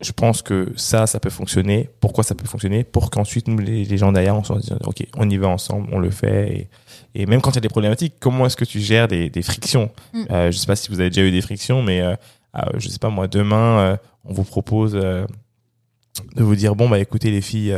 je 0.00 0.12
pense 0.12 0.42
que 0.42 0.72
ça, 0.76 1.06
ça 1.06 1.20
peut 1.20 1.30
fonctionner. 1.30 1.88
Pourquoi 2.00 2.24
ça 2.24 2.34
peut 2.34 2.46
fonctionner? 2.46 2.84
Pour 2.84 3.10
qu'ensuite, 3.10 3.48
nous, 3.48 3.58
les, 3.58 3.84
les 3.84 3.96
gens 3.96 4.12
derrière, 4.12 4.36
on 4.36 4.42
se 4.44 4.52
dise, 4.54 4.76
OK, 4.84 5.06
on 5.16 5.30
y 5.30 5.36
va 5.36 5.48
ensemble, 5.48 5.88
on 5.92 5.98
le 5.98 6.10
fait. 6.10 6.68
Et, 7.14 7.22
et 7.22 7.26
même 7.26 7.40
quand 7.40 7.52
il 7.52 7.56
y 7.56 7.58
a 7.58 7.62
des 7.62 7.68
problématiques, 7.68 8.14
comment 8.20 8.46
est-ce 8.46 8.56
que 8.56 8.64
tu 8.64 8.80
gères 8.80 9.08
des, 9.08 9.30
des 9.30 9.42
frictions? 9.42 9.90
Mm. 10.12 10.24
euh, 10.30 10.50
Je 10.50 10.58
sais 10.58 10.66
pas 10.66 10.76
si 10.76 10.90
vous 10.90 11.00
avez 11.00 11.10
déjà 11.10 11.22
eu 11.22 11.30
des 11.30 11.40
frictions, 11.40 11.82
mais 11.82 12.00
euh, 12.00 12.14
euh, 12.56 12.60
je 12.78 12.88
sais 12.88 12.98
pas 12.98 13.10
moi, 13.10 13.28
demain, 13.28 13.78
euh, 13.78 13.96
on 14.24 14.32
vous 14.32 14.44
propose 14.44 14.92
de 14.92 15.26
vous 16.36 16.54
dire 16.56 16.74
bon 16.76 16.88
bah 16.88 16.98
écoutez 16.98 17.30
les 17.30 17.40
filles, 17.40 17.74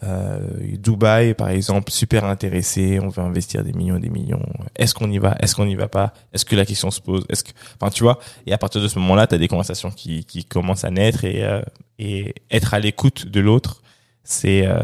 Dubaï, 0.00 1.34
par 1.34 1.50
exemple, 1.50 1.92
super 1.92 2.24
intéressé, 2.24 2.98
on 3.00 3.08
veut 3.08 3.22
investir 3.22 3.62
des 3.62 3.72
millions 3.72 3.96
et 3.96 4.00
des 4.00 4.08
millions. 4.08 4.42
Est-ce 4.74 4.94
qu'on 4.94 5.10
y 5.10 5.18
va? 5.18 5.36
Est-ce 5.38 5.54
qu'on 5.54 5.66
n'y 5.66 5.76
va 5.76 5.88
pas? 5.88 6.12
Est-ce 6.32 6.44
que 6.44 6.56
la 6.56 6.64
question 6.64 6.90
se 6.90 7.00
pose? 7.00 7.24
Est-ce 7.28 7.44
que, 7.44 7.50
enfin, 7.80 7.90
tu 7.90 8.02
vois 8.02 8.18
Et 8.46 8.52
à 8.52 8.58
partir 8.58 8.80
de 8.80 8.88
ce 8.88 8.98
moment-là, 8.98 9.26
tu 9.26 9.34
as 9.34 9.38
des 9.38 9.48
conversations 9.48 9.90
qui, 9.90 10.24
qui 10.24 10.44
commencent 10.44 10.84
à 10.84 10.90
naître 10.90 11.24
et, 11.24 11.44
euh, 11.44 11.62
et 11.98 12.34
être 12.50 12.74
à 12.74 12.80
l'écoute 12.80 13.26
de 13.26 13.40
l'autre, 13.40 13.82
c'est 14.24 14.66
euh, 14.66 14.80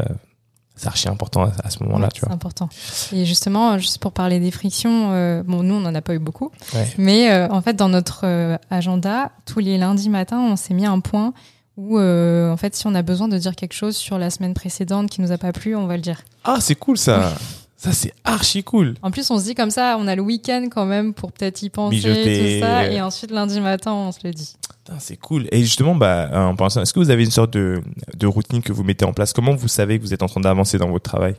c'est 0.79 0.87
archi 0.87 1.09
important 1.09 1.51
à, 1.61 1.69
ce 1.69 1.83
moment-là, 1.83 2.07
tu 2.07 2.21
vois. 2.21 2.29
C'est 2.29 2.33
important. 2.33 2.69
Et 3.11 3.25
justement, 3.25 3.77
juste 3.77 3.97
pour 3.97 4.13
parler 4.13 4.39
des 4.39 4.49
frictions, 4.49 5.11
euh, 5.11 5.43
bon, 5.45 5.61
nous, 5.61 5.75
on 5.75 5.81
n'en 5.81 5.93
a 5.93 6.01
pas 6.01 6.15
eu 6.15 6.19
beaucoup, 6.19 6.51
mais 6.97 7.31
euh, 7.31 7.49
en 7.49 7.61
fait, 7.61 7.73
dans 7.73 7.89
notre 7.89 8.21
euh, 8.23 8.57
agenda, 8.69 9.31
tous 9.45 9.59
les 9.59 9.77
lundis 9.77 10.09
matins, 10.09 10.39
on 10.39 10.55
s'est 10.55 10.73
mis 10.73 10.85
un 10.85 11.01
point 11.01 11.33
où, 11.79 11.97
en 11.99 12.57
fait, 12.57 12.75
si 12.75 12.85
on 12.87 12.95
a 12.95 13.01
besoin 13.01 13.27
de 13.27 13.37
dire 13.37 13.55
quelque 13.55 13.73
chose 13.73 13.95
sur 13.95 14.17
la 14.17 14.29
semaine 14.29 14.53
précédente 14.53 15.09
qui 15.09 15.21
nous 15.21 15.31
a 15.31 15.37
pas 15.37 15.53
plu, 15.53 15.75
on 15.75 15.87
va 15.87 15.95
le 15.95 16.01
dire. 16.01 16.21
Ah, 16.43 16.57
c'est 16.59 16.75
cool 16.75 16.97
ça. 16.97 17.33
Ça, 17.77 17.93
c'est 17.93 18.11
archi 18.25 18.61
cool. 18.61 18.95
En 19.01 19.09
plus, 19.09 19.31
on 19.31 19.39
se 19.39 19.45
dit 19.45 19.55
comme 19.55 19.71
ça, 19.71 19.95
on 19.97 20.05
a 20.07 20.15
le 20.15 20.21
week-end 20.21 20.67
quand 20.69 20.85
même 20.85 21.13
pour 21.13 21.31
peut-être 21.31 21.61
y 21.61 21.69
penser, 21.69 22.01
tout 22.01 22.65
ça. 22.65 22.91
Et 22.91 22.99
ensuite, 23.01 23.31
lundi 23.31 23.61
matin, 23.61 23.93
on 23.93 24.11
se 24.11 24.19
le 24.25 24.31
dit. 24.31 24.55
C'est 24.99 25.17
cool. 25.17 25.47
Et 25.51 25.61
justement, 25.61 25.95
bah, 25.95 26.29
en 26.33 26.55
pensant, 26.55 26.81
est-ce 26.81 26.93
que 26.93 26.99
vous 26.99 27.11
avez 27.11 27.23
une 27.23 27.31
sorte 27.31 27.53
de, 27.53 27.81
de 28.17 28.27
routine 28.27 28.61
que 28.61 28.73
vous 28.73 28.83
mettez 28.83 29.05
en 29.05 29.13
place? 29.13 29.31
Comment 29.31 29.55
vous 29.55 29.67
savez 29.67 29.97
que 29.97 30.03
vous 30.03 30.13
êtes 30.13 30.23
en 30.23 30.27
train 30.27 30.41
d'avancer 30.41 30.77
dans 30.77 30.89
votre 30.89 31.09
travail? 31.09 31.35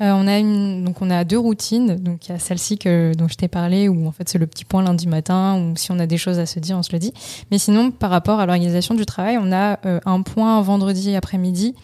Euh, 0.00 0.12
on 0.12 0.26
a 0.26 0.38
une, 0.38 0.84
donc 0.84 1.02
on 1.02 1.10
a 1.10 1.24
deux 1.24 1.38
routines. 1.38 1.96
Donc 1.96 2.28
il 2.28 2.32
y 2.32 2.34
a 2.34 2.38
celle-ci 2.38 2.78
que 2.78 3.12
dont 3.16 3.28
je 3.28 3.34
t'ai 3.34 3.48
parlé 3.48 3.88
où 3.88 4.06
en 4.06 4.12
fait 4.12 4.28
c'est 4.28 4.38
le 4.38 4.46
petit 4.46 4.64
point 4.64 4.82
lundi 4.82 5.06
matin 5.06 5.58
ou 5.58 5.76
si 5.76 5.90
on 5.92 5.98
a 5.98 6.06
des 6.06 6.18
choses 6.18 6.38
à 6.38 6.46
se 6.46 6.58
dire 6.58 6.76
on 6.76 6.82
se 6.82 6.92
le 6.92 6.98
dit. 6.98 7.12
Mais 7.50 7.58
sinon 7.58 7.90
par 7.90 8.10
rapport 8.10 8.40
à 8.40 8.46
l'organisation 8.46 8.94
du 8.94 9.06
travail, 9.06 9.38
on 9.40 9.52
a 9.52 9.78
euh, 9.86 10.00
un 10.04 10.22
point 10.22 10.60
vendredi 10.62 11.14
après-midi 11.16 11.74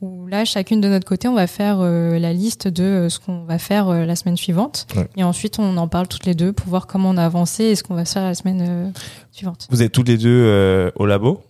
où 0.00 0.26
là 0.26 0.44
chacune 0.44 0.80
de 0.80 0.88
notre 0.88 1.06
côté 1.06 1.28
on 1.28 1.34
va 1.34 1.46
faire 1.46 1.78
euh, 1.80 2.18
la 2.18 2.32
liste 2.32 2.68
de 2.68 3.08
ce 3.10 3.18
qu'on 3.18 3.44
va 3.44 3.58
faire 3.58 3.88
la 3.88 4.16
semaine 4.16 4.36
suivante 4.36 4.86
et 5.16 5.24
ensuite 5.24 5.58
on 5.58 5.76
en 5.76 5.88
parle 5.88 6.08
toutes 6.08 6.24
les 6.24 6.34
deux 6.34 6.52
pour 6.52 6.68
voir 6.68 6.86
comment 6.86 7.10
on 7.10 7.16
a 7.16 7.24
avancé 7.24 7.64
et 7.64 7.74
ce 7.74 7.82
qu'on 7.82 7.94
va 7.94 8.04
faire 8.04 8.24
la 8.24 8.34
semaine 8.34 8.92
suivante. 9.32 9.66
Vous 9.70 9.82
êtes 9.82 9.92
toutes 9.92 10.08
les 10.08 10.16
deux 10.16 10.92
au 10.94 11.06
labo? 11.06 11.42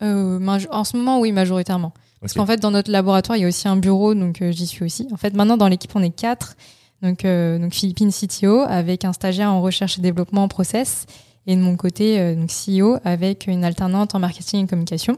En 0.00 0.84
ce 0.84 0.96
moment 0.96 1.20
oui 1.20 1.32
majoritairement. 1.32 1.92
Parce 2.20 2.34
qu'en 2.34 2.46
fait, 2.46 2.58
dans 2.58 2.70
notre 2.70 2.90
laboratoire, 2.90 3.36
il 3.36 3.42
y 3.42 3.44
a 3.44 3.48
aussi 3.48 3.68
un 3.68 3.76
bureau, 3.76 4.14
donc 4.14 4.42
euh, 4.42 4.50
j'y 4.50 4.66
suis 4.66 4.84
aussi. 4.84 5.06
En 5.12 5.16
fait, 5.16 5.34
maintenant, 5.34 5.56
dans 5.56 5.68
l'équipe, 5.68 5.92
on 5.94 6.02
est 6.02 6.14
quatre. 6.14 6.56
Donc, 7.02 7.24
euh, 7.24 7.58
donc 7.58 7.74
Philippine 7.74 8.10
CTO 8.10 8.60
avec 8.66 9.04
un 9.04 9.12
stagiaire 9.12 9.52
en 9.52 9.62
recherche 9.62 9.98
et 9.98 10.02
développement 10.02 10.42
en 10.42 10.48
process 10.48 11.06
et 11.46 11.54
de 11.54 11.60
mon 11.60 11.76
côté 11.76 12.18
euh, 12.18 12.34
donc 12.34 12.50
CEO 12.50 12.98
avec 13.04 13.46
une 13.46 13.64
alternante 13.64 14.16
en 14.16 14.18
marketing 14.18 14.64
et 14.64 14.66
communication. 14.66 15.16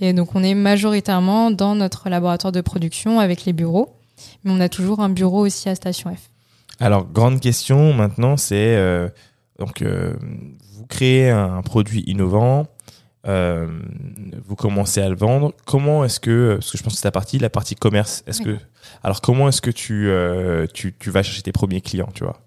Et 0.00 0.12
donc 0.12 0.36
on 0.36 0.44
est 0.44 0.54
majoritairement 0.54 1.50
dans 1.50 1.74
notre 1.74 2.08
laboratoire 2.08 2.52
de 2.52 2.60
production 2.60 3.18
avec 3.18 3.44
les 3.44 3.52
bureaux, 3.52 3.96
mais 4.44 4.52
on 4.52 4.60
a 4.60 4.68
toujours 4.68 5.00
un 5.00 5.08
bureau 5.08 5.44
aussi 5.44 5.68
à 5.68 5.74
Station 5.74 6.14
F. 6.14 6.30
Alors 6.78 7.04
grande 7.04 7.40
question 7.40 7.92
maintenant, 7.92 8.36
c'est 8.36 8.78
donc 9.58 9.82
vous 9.82 10.86
créez 10.86 11.28
un 11.28 11.60
produit 11.62 12.04
innovant, 12.06 12.68
euh, 13.26 13.66
vous 14.44 14.56
commencez 14.56 15.00
à 15.00 15.08
le 15.08 15.16
vendre. 15.16 15.52
Comment 15.64 16.04
est-ce 16.04 16.20
que, 16.20 16.54
parce 16.54 16.70
que 16.70 16.78
je 16.78 16.82
pense 16.82 16.94
que 16.94 16.98
c'est 16.98 17.06
la 17.06 17.12
partie, 17.12 17.38
la 17.38 17.50
partie 17.50 17.74
commerce. 17.74 18.22
Est-ce 18.26 18.42
que, 18.42 18.56
alors 19.02 19.20
comment 19.20 19.48
est-ce 19.48 19.60
que 19.60 19.70
tu, 19.70 20.08
euh, 20.08 20.66
tu, 20.72 20.94
tu, 20.98 21.10
vas 21.10 21.22
chercher 21.22 21.42
tes 21.42 21.52
premiers 21.52 21.80
clients, 21.80 22.10
tu 22.14 22.24
vois? 22.24 22.40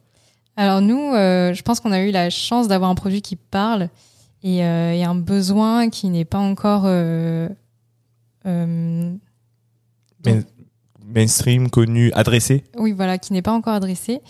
Alors 0.56 0.82
nous, 0.82 1.14
euh, 1.14 1.54
je 1.54 1.62
pense 1.64 1.80
qu'on 1.80 1.92
a 1.92 2.02
eu 2.02 2.12
la 2.12 2.30
chance 2.30 2.68
d'avoir 2.68 2.90
un 2.90 2.96
produit 2.96 3.22
qui 3.22 3.36
parle 3.36 3.90
et, 4.44 4.58
et 4.58 5.04
un 5.04 5.16
besoin 5.16 5.90
qui 5.90 6.08
n'est 6.10 6.26
pas 6.26 6.38
encore 6.38 6.86
mainstream, 11.06 11.70
connu, 11.70 12.12
adressé? 12.14 12.64
Oui, 12.78 12.94
voilà, 12.94 13.18
qui 13.18 13.34
n'est 13.34 13.42
pas 13.42 13.54
encore 13.54 13.74
adressé. 13.74 14.22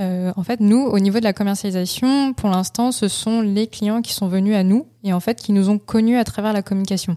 Euh, 0.00 0.32
en 0.36 0.42
fait, 0.44 0.60
nous, 0.60 0.80
au 0.80 0.98
niveau 1.00 1.18
de 1.18 1.24
la 1.24 1.32
commercialisation, 1.32 2.32
pour 2.32 2.50
l'instant, 2.50 2.92
ce 2.92 3.08
sont 3.08 3.40
les 3.40 3.66
clients 3.66 4.00
qui 4.00 4.12
sont 4.12 4.28
venus 4.28 4.54
à 4.54 4.62
nous 4.62 4.86
et 5.02 5.12
en 5.12 5.20
fait 5.20 5.40
qui 5.40 5.52
nous 5.52 5.70
ont 5.70 5.78
connus 5.78 6.16
à 6.16 6.24
travers 6.24 6.52
la 6.52 6.62
communication. 6.62 7.16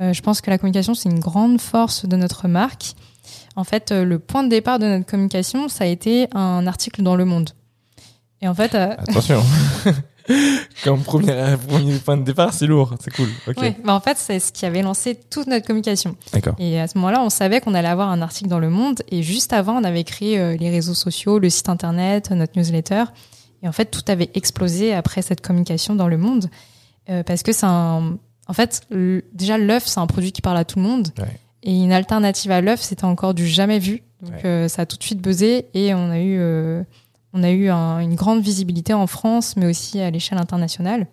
Euh, 0.00 0.12
je 0.12 0.22
pense 0.22 0.40
que 0.40 0.50
la 0.50 0.56
communication, 0.56 0.94
c'est 0.94 1.10
une 1.10 1.20
grande 1.20 1.60
force 1.60 2.06
de 2.06 2.16
notre 2.16 2.48
marque. 2.48 2.94
En 3.54 3.64
fait, 3.64 3.92
euh, 3.92 4.04
le 4.04 4.18
point 4.18 4.42
de 4.42 4.48
départ 4.48 4.78
de 4.78 4.86
notre 4.86 5.04
communication, 5.04 5.68
ça 5.68 5.84
a 5.84 5.86
été 5.86 6.28
un 6.32 6.66
article 6.66 7.02
dans 7.02 7.16
Le 7.16 7.26
Monde. 7.26 7.50
Et 8.40 8.48
en 8.48 8.54
fait, 8.54 8.74
attention. 8.74 9.42
Comme 10.84 11.02
premier, 11.02 11.56
premier, 11.68 11.98
point 11.98 12.16
de 12.16 12.24
départ, 12.24 12.52
c'est 12.52 12.66
lourd, 12.66 12.94
c'est 13.00 13.10
cool. 13.14 13.28
Okay. 13.48 13.76
bah 13.84 13.94
en 13.94 14.00
fait, 14.00 14.16
c'est 14.16 14.40
ce 14.40 14.52
qui 14.52 14.66
avait 14.66 14.82
lancé 14.82 15.14
toute 15.14 15.46
notre 15.46 15.66
communication. 15.66 16.16
Et 16.58 16.80
à 16.80 16.86
ce 16.88 16.98
moment-là, 16.98 17.22
on 17.22 17.30
savait 17.30 17.60
qu'on 17.60 17.74
allait 17.74 17.88
avoir 17.88 18.08
un 18.10 18.22
article 18.22 18.48
dans 18.48 18.58
Le 18.58 18.70
Monde. 18.70 19.02
Et 19.10 19.22
juste 19.22 19.52
avant, 19.52 19.80
on 19.80 19.84
avait 19.84 20.04
créé 20.04 20.38
euh, 20.38 20.56
les 20.56 20.70
réseaux 20.70 20.94
sociaux, 20.94 21.38
le 21.38 21.50
site 21.50 21.68
internet, 21.68 22.30
notre 22.30 22.58
newsletter. 22.58 23.04
Et 23.62 23.68
en 23.68 23.72
fait, 23.72 23.86
tout 23.86 24.02
avait 24.08 24.30
explosé 24.34 24.94
après 24.94 25.22
cette 25.22 25.40
communication 25.40 25.94
dans 25.94 26.08
Le 26.08 26.16
Monde. 26.16 26.48
Euh, 27.08 27.22
parce 27.22 27.42
que 27.42 27.52
c'est 27.52 27.66
un. 27.66 28.18
En 28.46 28.52
fait, 28.52 28.82
déjà, 29.32 29.58
l'œuf, 29.58 29.86
c'est 29.86 30.00
un 30.00 30.06
produit 30.06 30.32
qui 30.32 30.42
parle 30.42 30.56
à 30.56 30.64
tout 30.64 30.78
le 30.78 30.84
monde. 30.84 31.08
Ouais. 31.18 31.38
Et 31.62 31.72
une 31.72 31.92
alternative 31.92 32.50
à 32.50 32.60
l'œuf, 32.60 32.80
c'était 32.80 33.04
encore 33.04 33.34
du 33.34 33.46
jamais 33.46 33.78
vu. 33.78 34.02
Donc, 34.22 34.32
ouais. 34.32 34.46
euh, 34.46 34.68
ça 34.68 34.82
a 34.82 34.86
tout 34.86 34.96
de 34.96 35.02
suite 35.02 35.20
buzzé. 35.20 35.66
Et 35.74 35.94
on 35.94 36.10
a 36.10 36.18
eu 36.18 36.36
euh, 36.38 36.82
on 37.32 37.42
a 37.42 37.50
eu 37.50 37.70
une 37.70 38.14
grande 38.14 38.42
visibilité 38.42 38.92
en 38.94 39.06
France, 39.06 39.56
mais 39.56 39.66
aussi 39.66 40.00
à 40.00 40.10
l'échelle 40.10 40.38
internationale. 40.38 41.06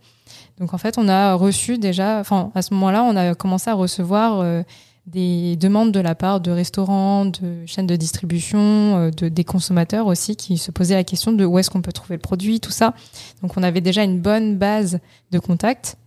Donc 0.59 0.73
en 0.73 0.77
fait, 0.77 0.97
on 0.97 1.07
a 1.07 1.33
reçu 1.35 1.77
déjà, 1.77 2.19
enfin 2.19 2.51
à 2.55 2.61
ce 2.61 2.73
moment-là, 2.73 3.03
on 3.03 3.15
a 3.15 3.35
commencé 3.35 3.69
à 3.69 3.75
recevoir 3.75 4.39
euh, 4.39 4.63
des 5.05 5.55
demandes 5.55 5.91
de 5.91 5.99
la 5.99 6.15
part 6.15 6.41
de 6.41 6.51
restaurants, 6.51 7.25
de 7.25 7.65
chaînes 7.65 7.87
de 7.87 7.95
distribution, 7.95 8.59
euh, 8.59 9.11
de 9.11 9.29
des 9.29 9.43
consommateurs 9.43 10.07
aussi 10.07 10.35
qui 10.35 10.57
se 10.57 10.71
posaient 10.71 10.95
la 10.95 11.03
question 11.03 11.31
de 11.31 11.45
où 11.45 11.59
est-ce 11.59 11.69
qu'on 11.69 11.81
peut 11.81 11.93
trouver 11.93 12.15
le 12.15 12.21
produit, 12.21 12.59
tout 12.59 12.71
ça. 12.71 12.93
Donc 13.41 13.55
on 13.55 13.63
avait 13.63 13.81
déjà 13.81 14.03
une 14.03 14.19
bonne 14.19 14.57
base 14.57 14.99
de 15.31 15.39
contact. 15.39 15.97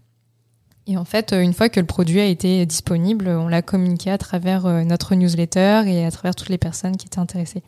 Et 0.91 0.97
en 0.97 1.05
fait, 1.05 1.33
une 1.33 1.53
fois 1.53 1.69
que 1.69 1.79
le 1.79 1.87
produit 1.87 2.19
a 2.19 2.25
été 2.25 2.67
disponible, 2.67 3.29
on 3.29 3.47
l'a 3.47 3.63
communiqué 3.63 4.11
à 4.11 4.19
travers 4.19 4.67
euh, 4.67 4.83
notre 4.83 5.15
newsletter 5.15 5.85
et 5.87 6.05
à 6.05 6.11
travers 6.11 6.35
toutes 6.35 6.49
les 6.49 6.59
personnes 6.59 6.97
qui 6.97 7.07
étaient 7.07 7.21
intéressées. 7.21 7.63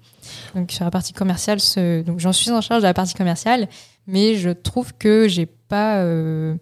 Donc 0.57 0.73
sur 0.73 0.85
la 0.85 0.91
partie 0.91 1.13
commerciale, 1.13 1.61
ce... 1.61 2.03
donc 2.03 2.19
j'en 2.19 2.33
suis 2.33 2.51
en 2.51 2.61
charge 2.61 2.83
de 2.83 2.89
la 2.89 2.95
partie 2.95 3.15
commerciale, 3.15 3.69
mais 4.09 4.35
je 4.35 4.51
trouve 4.51 4.93
que 4.95 5.29
j'ai 5.29 5.47
pas 5.47 5.99
euh, 5.99 6.57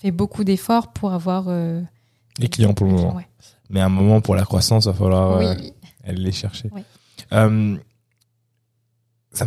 fait 0.00 0.10
beaucoup 0.10 0.42
d'efforts 0.42 0.92
pour 0.92 1.12
avoir 1.12 1.44
euh, 1.46 1.80
les 2.40 2.48
clients 2.48 2.74
pour 2.74 2.86
le 2.86 2.94
moment. 2.94 3.14
Ouais. 3.14 3.28
Mais 3.68 3.80
à 3.80 3.86
un 3.86 3.90
moment 3.90 4.20
pour 4.20 4.34
la 4.34 4.42
croissance, 4.42 4.86
il 4.86 4.88
va 4.88 4.94
falloir 4.94 5.38
oui. 5.38 5.72
aller 6.02 6.18
les 6.18 6.32
chercher. 6.32 6.68
Oui. 6.72 6.82
ça 7.30 7.46
me 7.48 7.78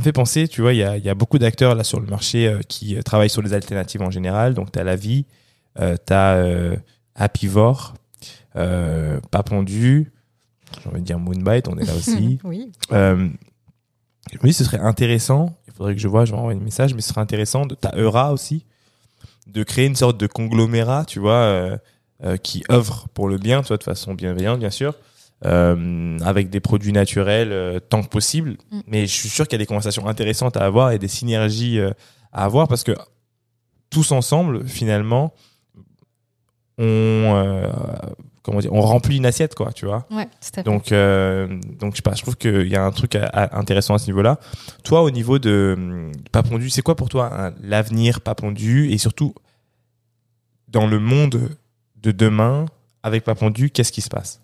fait 0.02 0.14
penser, 0.14 0.48
tu 0.48 0.62
vois, 0.62 0.72
il 0.72 0.78
y 0.78 0.84
a, 0.84 0.96
y 0.96 1.10
a, 1.10 1.16
beaucoup 1.16 1.38
d'acteurs 1.38 1.76
là 1.76 1.84
sur 1.84 2.00
le 2.00 2.08
marché 2.08 2.60
qui 2.70 2.96
travaillent 3.04 3.30
sur 3.30 3.42
les 3.42 3.52
alternatives 3.52 4.02
en 4.02 4.10
général. 4.10 4.54
Donc 4.54 4.72
tu 4.72 4.80
as 4.80 4.86
la 4.86 4.96
vie, 4.96 5.26
euh, 5.80 5.98
t'as 6.04 6.36
euh, 6.36 6.76
Happyvore, 7.16 7.94
euh, 8.56 9.20
Papondu, 9.32 10.12
j'ai 10.82 10.90
envie 10.90 11.02
de 11.02 11.06
dire 11.06 11.20
Moonbite, 11.20 11.68
on 11.68 11.78
est 11.78 11.86
là 11.86 11.96
aussi. 11.96 12.40
oui. 12.44 12.72
Euh, 12.92 13.30
oui, 14.42 14.54
ce 14.54 14.64
serait 14.64 14.80
intéressant, 14.80 15.56
il 15.68 15.74
faudrait 15.74 15.96
que 15.96 16.02
je 16.02 16.08
vois, 16.08 16.26
je 16.26 16.32
vais 16.32 16.38
envoyer 16.38 16.60
un 16.60 16.64
message, 16.64 16.94
mais 16.94 17.02
ce 17.02 17.10
serait 17.10 17.22
intéressant, 17.22 17.66
de, 17.66 17.76
t'as 17.76 17.96
Eura 17.98 18.32
aussi, 18.34 18.66
de 19.48 19.64
créer 19.64 19.86
une 19.86 19.96
sorte 19.96 20.20
de 20.20 20.28
conglomérat, 20.28 21.06
tu 21.06 21.20
vois, 21.20 21.34
euh, 21.34 21.78
euh, 22.24 22.38
qui 22.38 22.64
œuvre 22.72 23.08
pour 23.14 23.28
le 23.28 23.38
bien, 23.38 23.62
tu 23.62 23.70
vois, 23.70 23.78
de 23.78 23.84
façon 23.84 24.14
bienveillante, 24.14 24.60
bien 24.60 24.70
sûr, 24.70 24.96
euh, 25.46 26.18
avec 26.20 26.50
des 26.50 26.62
produits 26.62 26.94
naturels 26.94 27.52
euh, 27.52 27.80
tant 27.80 28.02
que 28.02 28.08
possible. 28.08 28.58
Mm. 28.72 28.80
Mais 28.88 29.06
je 29.06 29.12
suis 29.12 29.30
sûr 29.30 29.46
qu'il 29.46 29.56
y 29.56 29.62
a 29.62 29.64
des 29.64 29.66
conversations 29.66 30.08
intéressantes 30.08 30.56
à 30.56 30.66
avoir 30.66 30.92
et 30.92 31.00
des 31.00 31.10
synergies 31.10 31.80
euh, 31.80 31.92
à 32.32 32.46
avoir 32.46 32.68
parce 32.68 32.84
que 32.84 32.94
tous 33.90 34.12
ensemble, 34.12 34.66
finalement, 34.68 35.34
on 36.78 36.84
euh, 36.84 37.68
comment 38.42 38.60
dire 38.60 38.74
on 38.74 38.82
remplit 38.82 39.18
une 39.18 39.26
assiette 39.26 39.56
quoi 39.56 39.72
tu 39.74 39.86
vois 39.86 40.06
ouais, 40.12 40.26
tout 40.26 40.50
à 40.54 40.56
fait. 40.56 40.64
donc 40.64 40.92
euh, 40.92 41.48
donc 41.80 41.94
je 41.94 41.98
sais 41.98 42.02
pas 42.02 42.14
je 42.16 42.22
trouve 42.22 42.36
qu'il 42.36 42.68
y 42.68 42.76
a 42.76 42.84
un 42.84 42.92
truc 42.92 43.16
à, 43.16 43.26
à, 43.26 43.60
intéressant 43.60 43.94
à 43.94 44.00
ce 44.00 44.08
niveau 44.08 44.22
là 44.22 44.40
toi 44.84 45.04
au 45.04 45.12
niveau 45.12 45.40
de 45.40 45.76
hum, 45.78 46.12
Papondu 46.32 46.70
c'est 46.70 46.82
quoi 46.82 46.96
pour 46.96 47.10
toi 47.10 47.32
hein, 47.32 47.54
l'avenir 47.62 48.22
Papondu 48.22 48.90
et 48.92 48.98
surtout 48.98 49.34
dans 50.68 50.88
le 50.88 51.00
monde 51.00 51.50
de 52.02 52.12
demain 52.12 52.66
avec 53.04 53.24
Papondu 53.24 53.70
qu'est-ce 53.70 53.92
qui 53.92 54.02
se 54.02 54.10
passe? 54.10 54.40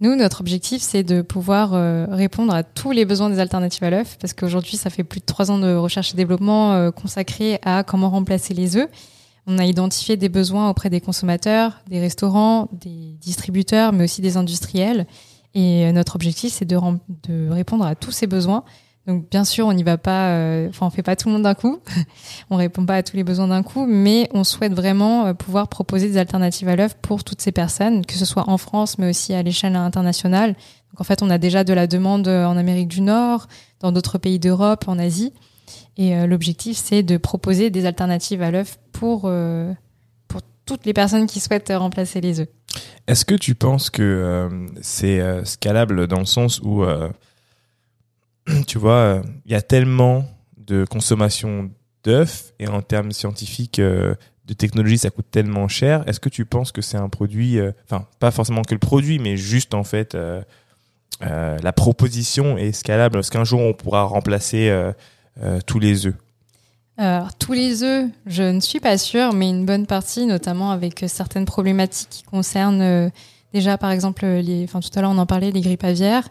Nous, 0.00 0.16
notre 0.16 0.40
objectif, 0.40 0.82
c'est 0.82 1.04
de 1.04 1.22
pouvoir 1.22 1.74
euh, 1.74 2.06
répondre 2.10 2.52
à 2.52 2.64
tous 2.64 2.90
les 2.90 3.04
besoins 3.04 3.30
des 3.30 3.38
alternatives 3.38 3.84
à 3.84 3.90
l'œuf, 3.90 4.18
parce 4.20 4.32
qu'aujourd'hui, 4.32 4.76
ça 4.76 4.90
fait 4.90 5.04
plus 5.04 5.20
de 5.20 5.24
trois 5.24 5.52
ans 5.52 5.58
de 5.60 5.76
recherche 5.76 6.12
et 6.12 6.16
développement 6.16 6.72
euh, 6.72 6.90
consacrés 6.90 7.60
à 7.64 7.84
comment 7.84 8.10
remplacer 8.10 8.52
les 8.52 8.76
œufs. 8.76 8.88
On 9.46 9.58
a 9.58 9.66
identifié 9.66 10.16
des 10.16 10.28
besoins 10.28 10.70
auprès 10.70 10.88
des 10.88 11.00
consommateurs, 11.00 11.80
des 11.88 12.00
restaurants, 12.00 12.68
des 12.72 13.16
distributeurs, 13.20 13.92
mais 13.92 14.04
aussi 14.04 14.22
des 14.22 14.36
industriels. 14.36 15.06
Et 15.54 15.86
euh, 15.86 15.92
notre 15.92 16.14
objectif, 16.14 16.52
c'est 16.52 16.64
de, 16.64 16.78
répondre 17.50 17.84
à 17.84 17.94
tous 17.94 18.12
ces 18.12 18.26
besoins. 18.26 18.64
Donc, 19.08 19.28
bien 19.30 19.44
sûr, 19.44 19.66
on 19.66 19.72
n'y 19.72 19.82
va 19.82 19.98
pas, 19.98 20.28
euh, 20.28 20.68
enfin, 20.68 20.86
on 20.86 20.90
fait 20.90 21.02
pas 21.02 21.16
tout 21.16 21.28
le 21.28 21.34
monde 21.34 21.42
d'un 21.42 21.54
coup. 21.54 21.80
on 22.50 22.56
répond 22.56 22.86
pas 22.86 22.96
à 22.96 23.02
tous 23.02 23.16
les 23.16 23.24
besoins 23.24 23.48
d'un 23.48 23.64
coup, 23.64 23.84
mais 23.84 24.28
on 24.32 24.44
souhaite 24.44 24.74
vraiment 24.74 25.26
euh, 25.26 25.34
pouvoir 25.34 25.66
proposer 25.66 26.08
des 26.08 26.18
alternatives 26.18 26.68
à 26.68 26.76
l'œuf 26.76 26.94
pour 27.02 27.24
toutes 27.24 27.40
ces 27.40 27.50
personnes, 27.50 28.06
que 28.06 28.14
ce 28.14 28.24
soit 28.24 28.48
en 28.48 28.58
France, 28.58 28.96
mais 28.98 29.10
aussi 29.10 29.34
à 29.34 29.42
l'échelle 29.42 29.74
internationale. 29.74 30.50
Donc 30.52 31.00
en 31.00 31.04
fait, 31.04 31.20
on 31.20 31.30
a 31.30 31.38
déjà 31.38 31.64
de 31.64 31.72
la 31.72 31.88
demande 31.88 32.28
en 32.28 32.56
Amérique 32.56 32.88
du 32.88 33.00
Nord, 33.00 33.48
dans 33.80 33.90
d'autres 33.90 34.18
pays 34.18 34.38
d'Europe, 34.38 34.84
en 34.86 35.00
Asie. 35.00 35.32
Et 35.96 36.26
l'objectif, 36.26 36.76
c'est 36.76 37.02
de 37.02 37.16
proposer 37.16 37.70
des 37.70 37.84
alternatives 37.84 38.42
à 38.42 38.50
l'œuf 38.50 38.78
pour, 38.92 39.30
pour 40.28 40.40
toutes 40.64 40.86
les 40.86 40.94
personnes 40.94 41.26
qui 41.26 41.38
souhaitent 41.38 41.72
remplacer 41.74 42.20
les 42.20 42.40
œufs. 42.40 42.48
Est-ce 43.06 43.24
que 43.24 43.34
tu 43.34 43.54
penses 43.54 43.90
que 43.90 44.48
c'est 44.80 45.20
scalable 45.44 46.06
dans 46.06 46.20
le 46.20 46.24
sens 46.24 46.60
où, 46.60 46.82
tu 48.66 48.78
vois, 48.78 49.22
il 49.44 49.52
y 49.52 49.54
a 49.54 49.60
tellement 49.62 50.24
de 50.56 50.84
consommation 50.84 51.70
d'œufs 52.04 52.52
et 52.58 52.68
en 52.68 52.82
termes 52.82 53.12
scientifiques 53.12 53.78
euh, 53.78 54.14
de 54.46 54.54
technologie 54.54 54.98
ça 54.98 55.10
coûte 55.10 55.26
tellement 55.30 55.68
cher 55.68 56.02
est-ce 56.08 56.20
que 56.20 56.28
tu 56.28 56.44
penses 56.44 56.72
que 56.72 56.82
c'est 56.82 56.96
un 56.96 57.08
produit 57.08 57.58
euh, 57.58 57.72
enfin 57.84 58.06
pas 58.18 58.30
forcément 58.30 58.62
que 58.62 58.74
le 58.74 58.80
produit 58.80 59.18
mais 59.18 59.36
juste 59.36 59.74
en 59.74 59.84
fait 59.84 60.14
euh, 60.14 60.42
la 61.20 61.72
proposition 61.72 62.58
est 62.58 62.72
scalable? 62.72 63.20
Est-ce 63.20 63.30
qu'un 63.30 63.44
jour 63.44 63.60
on 63.60 63.74
pourra 63.74 64.02
remplacer 64.02 64.72
tous 65.66 65.78
les 65.78 66.06
œufs 66.06 66.14
tous 67.38 67.52
les 67.52 67.82
œufs, 67.82 68.08
je 68.26 68.44
ne 68.44 68.60
suis 68.60 68.78
pas 68.78 68.96
sûre, 68.96 69.32
mais 69.32 69.50
une 69.50 69.66
bonne 69.66 69.86
partie, 69.86 70.24
notamment 70.26 70.70
avec 70.70 71.04
certaines 71.08 71.46
problématiques 71.46 72.10
qui 72.10 72.22
concernent 72.22 73.10
déjà, 73.52 73.76
par 73.76 73.90
exemple, 73.90 74.20
tout 74.20 74.98
à 74.98 75.00
l'heure 75.00 75.10
on 75.10 75.18
en 75.18 75.26
parlait, 75.26 75.50
les 75.50 75.62
grippes 75.62 75.82
aviaires, 75.82 76.28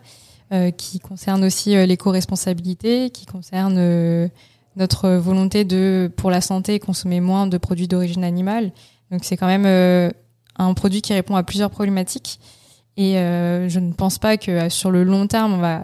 qui 0.77 0.99
concernent 0.99 1.43
aussi 1.43 1.71
l'éco-responsabilité, 1.85 3.09
qui 3.09 3.25
concernent 3.25 4.29
notre 4.75 5.09
volonté 5.09 5.65
de, 5.65 6.11
pour 6.15 6.31
la 6.31 6.41
santé, 6.41 6.79
consommer 6.79 7.19
moins 7.19 7.47
de 7.47 7.57
produits 7.57 7.87
d'origine 7.87 8.23
animale. 8.23 8.71
Donc 9.11 9.23
c'est 9.23 9.37
quand 9.37 9.47
même 9.47 9.65
euh, 9.65 10.09
un 10.57 10.73
produit 10.73 11.01
qui 11.01 11.13
répond 11.13 11.35
à 11.35 11.43
plusieurs 11.43 11.69
problématiques. 11.69 12.39
Et 12.97 13.17
euh, 13.17 13.67
je 13.69 13.79
ne 13.79 13.93
pense 13.93 14.17
pas 14.17 14.37
que 14.37 14.51
euh, 14.51 14.69
sur 14.69 14.91
le 14.91 15.03
long 15.03 15.27
terme, 15.27 15.53
on 15.53 15.57
va, 15.57 15.83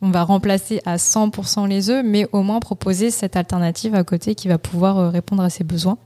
on 0.00 0.10
va 0.10 0.24
remplacer 0.24 0.80
à 0.84 0.96
100% 0.96 1.68
les 1.68 1.90
œufs, 1.90 2.04
mais 2.04 2.26
au 2.32 2.42
moins 2.42 2.60
proposer 2.60 3.10
cette 3.10 3.36
alternative 3.36 3.94
à 3.94 4.04
côté 4.04 4.34
qui 4.34 4.48
va 4.48 4.58
pouvoir 4.58 5.12
répondre 5.12 5.42
à 5.42 5.50
ses 5.50 5.64
besoins. 5.64 5.98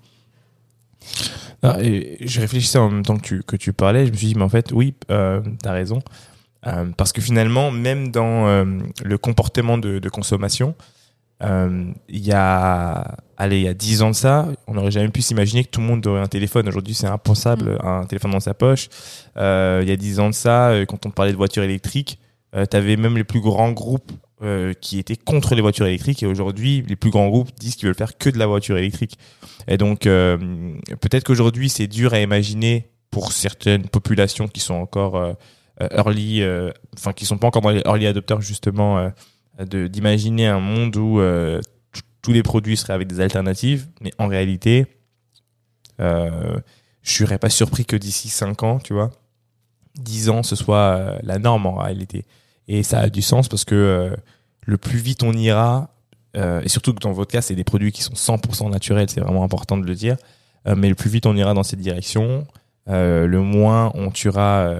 Ah, 1.62 1.78
et 1.80 2.18
je 2.20 2.40
réfléchissais 2.40 2.78
en 2.78 2.90
même 2.90 3.04
temps 3.04 3.16
que 3.16 3.22
tu, 3.22 3.42
que 3.42 3.56
tu 3.56 3.72
parlais, 3.72 4.06
je 4.06 4.12
me 4.12 4.16
suis 4.16 4.28
dit, 4.28 4.34
mais 4.34 4.44
en 4.44 4.48
fait, 4.48 4.72
oui, 4.72 4.94
euh, 5.10 5.40
tu 5.62 5.68
as 5.68 5.72
raison. 5.72 6.00
parce 6.96 7.12
que 7.12 7.20
finalement, 7.20 7.70
même 7.70 8.10
dans 8.10 8.64
le 9.04 9.18
comportement 9.18 9.78
de, 9.78 9.98
de 9.98 10.08
consommation, 10.08 10.74
euh, 11.42 11.92
il 12.08 12.24
y 12.26 12.32
a, 12.32 13.16
allez, 13.36 13.58
il 13.58 13.64
y 13.64 13.68
a 13.68 13.74
10 13.74 14.02
ans 14.02 14.10
de 14.10 14.14
ça, 14.14 14.48
on 14.66 14.74
n'aurait 14.74 14.90
jamais 14.90 15.08
pu 15.08 15.20
s'imaginer 15.20 15.64
que 15.64 15.70
tout 15.70 15.80
le 15.80 15.86
monde 15.86 16.06
aurait 16.06 16.20
un 16.20 16.28
téléphone. 16.28 16.66
Aujourd'hui, 16.68 16.94
c'est 16.94 17.06
impensable, 17.06 17.74
mm. 17.74 17.86
un 17.86 18.04
téléphone 18.04 18.30
dans 18.32 18.40
sa 18.40 18.54
poche. 18.54 18.88
Euh, 19.36 19.80
il 19.82 19.88
y 19.88 19.92
a 19.92 19.96
10 19.96 20.20
ans 20.20 20.28
de 20.30 20.34
ça, 20.34 20.70
euh, 20.70 20.86
quand 20.86 21.04
on 21.06 21.10
parlait 21.10 21.32
de 21.32 21.36
voitures 21.36 21.62
électriques, 21.62 22.18
euh, 22.54 22.66
tu 22.70 22.76
avais 22.76 22.96
même 22.96 23.16
les 23.16 23.24
plus 23.24 23.40
grands 23.40 23.72
groupes 23.72 24.12
euh, 24.42 24.72
qui 24.74 24.98
étaient 24.98 25.16
contre 25.16 25.54
les 25.54 25.62
voitures 25.62 25.86
électriques. 25.86 26.22
Et 26.22 26.26
aujourd'hui, 26.26 26.84
les 26.86 26.96
plus 26.96 27.10
grands 27.10 27.28
groupes 27.28 27.50
disent 27.58 27.76
qu'ils 27.76 27.86
veulent 27.86 27.96
faire 27.96 28.16
que 28.16 28.30
de 28.30 28.38
la 28.38 28.46
voiture 28.46 28.76
électrique. 28.76 29.18
Et 29.68 29.78
donc, 29.78 30.02
peut-être 30.02 31.24
qu'aujourd'hui, 31.24 31.68
c'est 31.68 31.86
dur 31.86 32.14
à 32.14 32.20
imaginer 32.20 32.88
pour 33.10 33.32
certaines 33.32 33.88
populations 33.88 34.46
qui 34.46 34.60
sont 34.60 34.74
encore 34.74 35.36
early, 35.80 36.44
enfin, 36.96 37.12
qui 37.12 37.26
sont 37.26 37.38
pas 37.38 37.48
encore 37.48 37.62
dans 37.62 37.70
les 37.70 37.82
early 37.86 38.06
adopters, 38.06 38.40
justement 38.40 39.10
d'imaginer 39.64 40.46
un 40.46 40.60
monde 40.60 40.96
où 40.96 41.20
euh, 41.20 41.60
tous 42.22 42.32
les 42.32 42.42
produits 42.42 42.76
seraient 42.76 42.92
avec 42.92 43.08
des 43.08 43.20
alternatives, 43.20 43.88
mais 44.00 44.12
en 44.18 44.26
réalité, 44.26 44.86
euh, 46.00 46.58
je 47.02 47.12
serais 47.12 47.38
pas 47.38 47.50
surpris 47.50 47.86
que 47.86 47.96
d'ici 47.96 48.28
5 48.28 48.62
ans, 48.62 48.78
tu 48.78 48.92
vois, 48.92 49.10
10 49.98 50.30
ans, 50.30 50.42
ce 50.42 50.56
soit 50.56 50.76
euh, 50.76 51.18
la 51.22 51.38
norme 51.38 51.66
en 51.66 51.76
réalité. 51.76 52.24
Et 52.68 52.82
ça 52.82 53.00
a 53.00 53.08
du 53.08 53.22
sens 53.22 53.48
parce 53.48 53.64
que 53.64 53.74
euh, 53.74 54.16
le 54.62 54.76
plus 54.76 54.98
vite 54.98 55.22
on 55.22 55.32
ira, 55.32 55.90
et 56.62 56.68
surtout 56.68 56.92
que 56.92 57.00
dans 57.00 57.12
votre 57.12 57.32
cas, 57.32 57.40
c'est 57.40 57.54
des 57.54 57.64
produits 57.64 57.92
qui 57.92 58.02
sont 58.02 58.12
100% 58.12 58.70
naturels, 58.70 59.08
c'est 59.08 59.22
vraiment 59.22 59.42
important 59.42 59.78
de 59.78 59.86
le 59.86 59.94
dire, 59.94 60.18
mais 60.66 60.90
le 60.90 60.94
plus 60.94 61.08
vite 61.08 61.24
on 61.24 61.34
ira 61.34 61.54
dans 61.54 61.62
cette 61.62 61.80
direction, 61.80 62.46
le 62.86 63.36
moins 63.38 63.90
on 63.94 64.10
tuera 64.10 64.74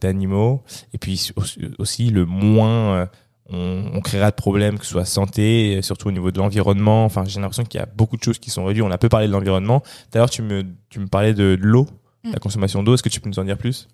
d'animaux, 0.00 0.62
et 0.94 0.98
puis 0.98 1.32
aussi 1.80 2.10
le 2.10 2.24
moins 2.24 3.08
on, 3.52 4.00
créera 4.00 4.30
de 4.30 4.36
problèmes, 4.36 4.78
que 4.78 4.84
ce 4.84 4.92
soit 4.92 5.04
santé, 5.04 5.80
surtout 5.82 6.08
au 6.08 6.12
niveau 6.12 6.30
de 6.30 6.38
l'environnement. 6.38 7.04
Enfin, 7.04 7.24
j'ai 7.26 7.40
l'impression 7.40 7.64
qu'il 7.64 7.78
y 7.78 7.82
a 7.82 7.86
beaucoup 7.86 8.16
de 8.16 8.22
choses 8.22 8.38
qui 8.38 8.50
sont 8.50 8.64
réduites. 8.64 8.84
On 8.84 8.90
a 8.90 8.98
peu 8.98 9.08
parlé 9.08 9.26
de 9.26 9.32
l'environnement. 9.32 9.82
D'ailleurs, 10.10 10.30
tu 10.30 10.42
me, 10.42 10.64
tu 10.88 11.00
me 11.00 11.06
parlais 11.06 11.34
de, 11.34 11.58
l'eau, 11.60 11.86
la 12.24 12.30
mm. 12.30 12.34
consommation 12.36 12.82
d'eau. 12.82 12.94
Est-ce 12.94 13.02
que 13.02 13.08
tu 13.08 13.20
peux 13.20 13.28
nous 13.28 13.38
en 13.38 13.44
dire 13.44 13.58
plus? 13.58 13.88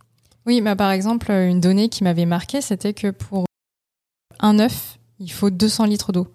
Oui, 0.48 0.62
bah, 0.62 0.74
par 0.76 0.90
exemple, 0.92 1.30
une 1.30 1.60
donnée 1.60 1.90
qui 1.90 2.04
m'avait 2.04 2.24
marqué, 2.24 2.62
c'était 2.62 2.94
que 2.94 3.10
pour 3.10 3.44
un 4.40 4.58
œuf, 4.58 4.98
il 5.20 5.30
faut 5.30 5.50
200 5.50 5.84
litres 5.84 6.10
d'eau. 6.10 6.26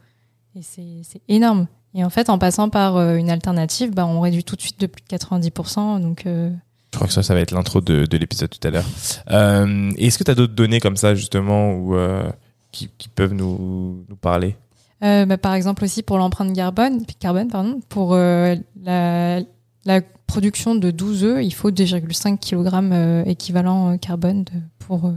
Et 0.55 0.61
c'est 0.61 1.21
énorme. 1.27 1.65
Et 1.95 2.03
en 2.03 2.11
fait, 2.11 2.29
en 2.29 2.37
passant 2.37 2.69
par 2.69 2.97
euh, 2.97 3.15
une 3.15 3.31
alternative, 3.31 3.89
bah, 3.89 4.05
on 4.05 4.21
réduit 4.21 4.43
tout 4.43 4.55
de 4.55 4.61
suite 4.61 4.79
de 4.79 4.85
plus 4.85 5.01
de 5.01 5.17
90%. 5.17 5.99
Donc, 5.99 6.27
euh, 6.27 6.51
Je 6.91 6.97
crois 6.97 7.07
que 7.07 7.13
ça, 7.13 7.23
ça 7.23 7.33
va 7.33 7.39
être 7.39 7.49
l'intro 7.49 7.81
de, 7.81 8.05
l'épisode 8.15 8.51
tout 8.51 8.67
à 8.67 8.69
l'heure. 8.69 8.85
Euh, 9.31 9.89
Est-ce 9.97 10.19
que 10.19 10.23
tu 10.23 10.29
as 10.29 10.35
d'autres 10.35 10.53
données 10.53 10.79
comme 10.79 10.95
ça, 10.95 11.15
justement, 11.15 11.83
euh, 11.93 12.29
qui, 12.71 12.89
peuvent 13.15 13.33
nous, 13.33 14.05
nous 14.07 14.15
parler? 14.15 14.55
Euh, 15.03 15.25
bah, 15.25 15.39
Par 15.39 15.55
exemple 15.55 15.83
aussi 15.83 16.03
pour 16.03 16.19
l'empreinte 16.19 16.55
carbone, 16.55 17.03
carbone 17.19 17.49
pardon, 17.49 17.79
pour 17.89 18.13
euh, 18.13 18.55
la, 18.79 19.41
la, 19.85 20.01
production 20.25 20.73
de 20.73 20.89
12 20.89 21.23
œufs, 21.25 21.43
il 21.43 21.53
faut 21.53 21.69
2,5 21.69 22.39
kg 22.39 22.91
euh, 22.91 23.23
équivalent 23.25 23.97
carbone 23.99 24.43
de, 24.45 24.53
pour, 24.79 25.13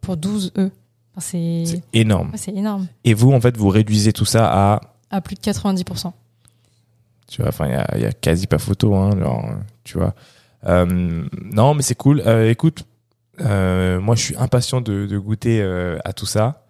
pour 0.00 0.16
12 0.16 0.52
œufs. 0.58 0.70
c'est 1.18 1.82
énorme. 1.92 2.30
c'est 2.36 2.54
énorme. 2.54 2.86
Et 3.02 3.14
vous, 3.14 3.32
en 3.32 3.40
fait, 3.40 3.56
vous 3.56 3.68
réduisez 3.68 4.12
tout 4.12 4.24
ça 4.24 4.46
à 4.46 4.80
À 5.10 5.20
plus 5.20 5.34
de 5.34 5.40
90%. 5.40 6.12
Tu 7.26 7.40
vois, 7.40 7.48
enfin, 7.48 7.66
il 7.96 8.02
y 8.02 8.04
a, 8.04 8.12
quasi 8.12 8.46
pas 8.46 8.58
photo, 8.58 8.94
hein, 8.94 9.10
genre, 9.18 9.48
tu 9.82 9.98
vois. 9.98 10.14
non, 10.64 11.74
mais 11.74 11.82
c'est 11.82 11.96
cool. 11.96 12.20
écoute, 12.48 12.84
euh, 13.40 14.00
moi, 14.00 14.14
je 14.14 14.22
suis 14.22 14.36
impatient 14.36 14.80
de, 14.80 15.06
de 15.06 15.18
goûter 15.18 15.60
euh, 15.62 15.98
à 16.04 16.12
tout 16.12 16.26
ça. 16.26 16.66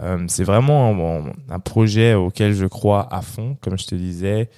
Euh, 0.00 0.24
c'est 0.28 0.44
vraiment 0.44 1.20
un, 1.20 1.32
un, 1.48 1.58
projet 1.60 2.14
auquel 2.14 2.54
je 2.54 2.66
crois 2.66 3.08
à 3.14 3.22
fond, 3.22 3.56
comme 3.60 3.78
je 3.78 3.86
te 3.86 3.94
disais. 3.94 4.50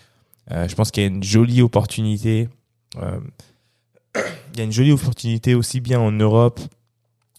Je 0.50 0.74
pense 0.74 0.90
qu'il 0.90 1.02
y 1.02 1.06
a 1.06 1.08
une 1.08 1.22
jolie 1.22 1.62
opportunité. 1.62 2.48
il 2.96 4.58
y 4.58 4.60
a 4.60 4.64
une 4.64 4.72
jolie 4.72 4.92
opportunité 4.92 5.54
aussi 5.54 5.80
bien 5.80 6.00
en 6.00 6.12
Europe 6.12 6.60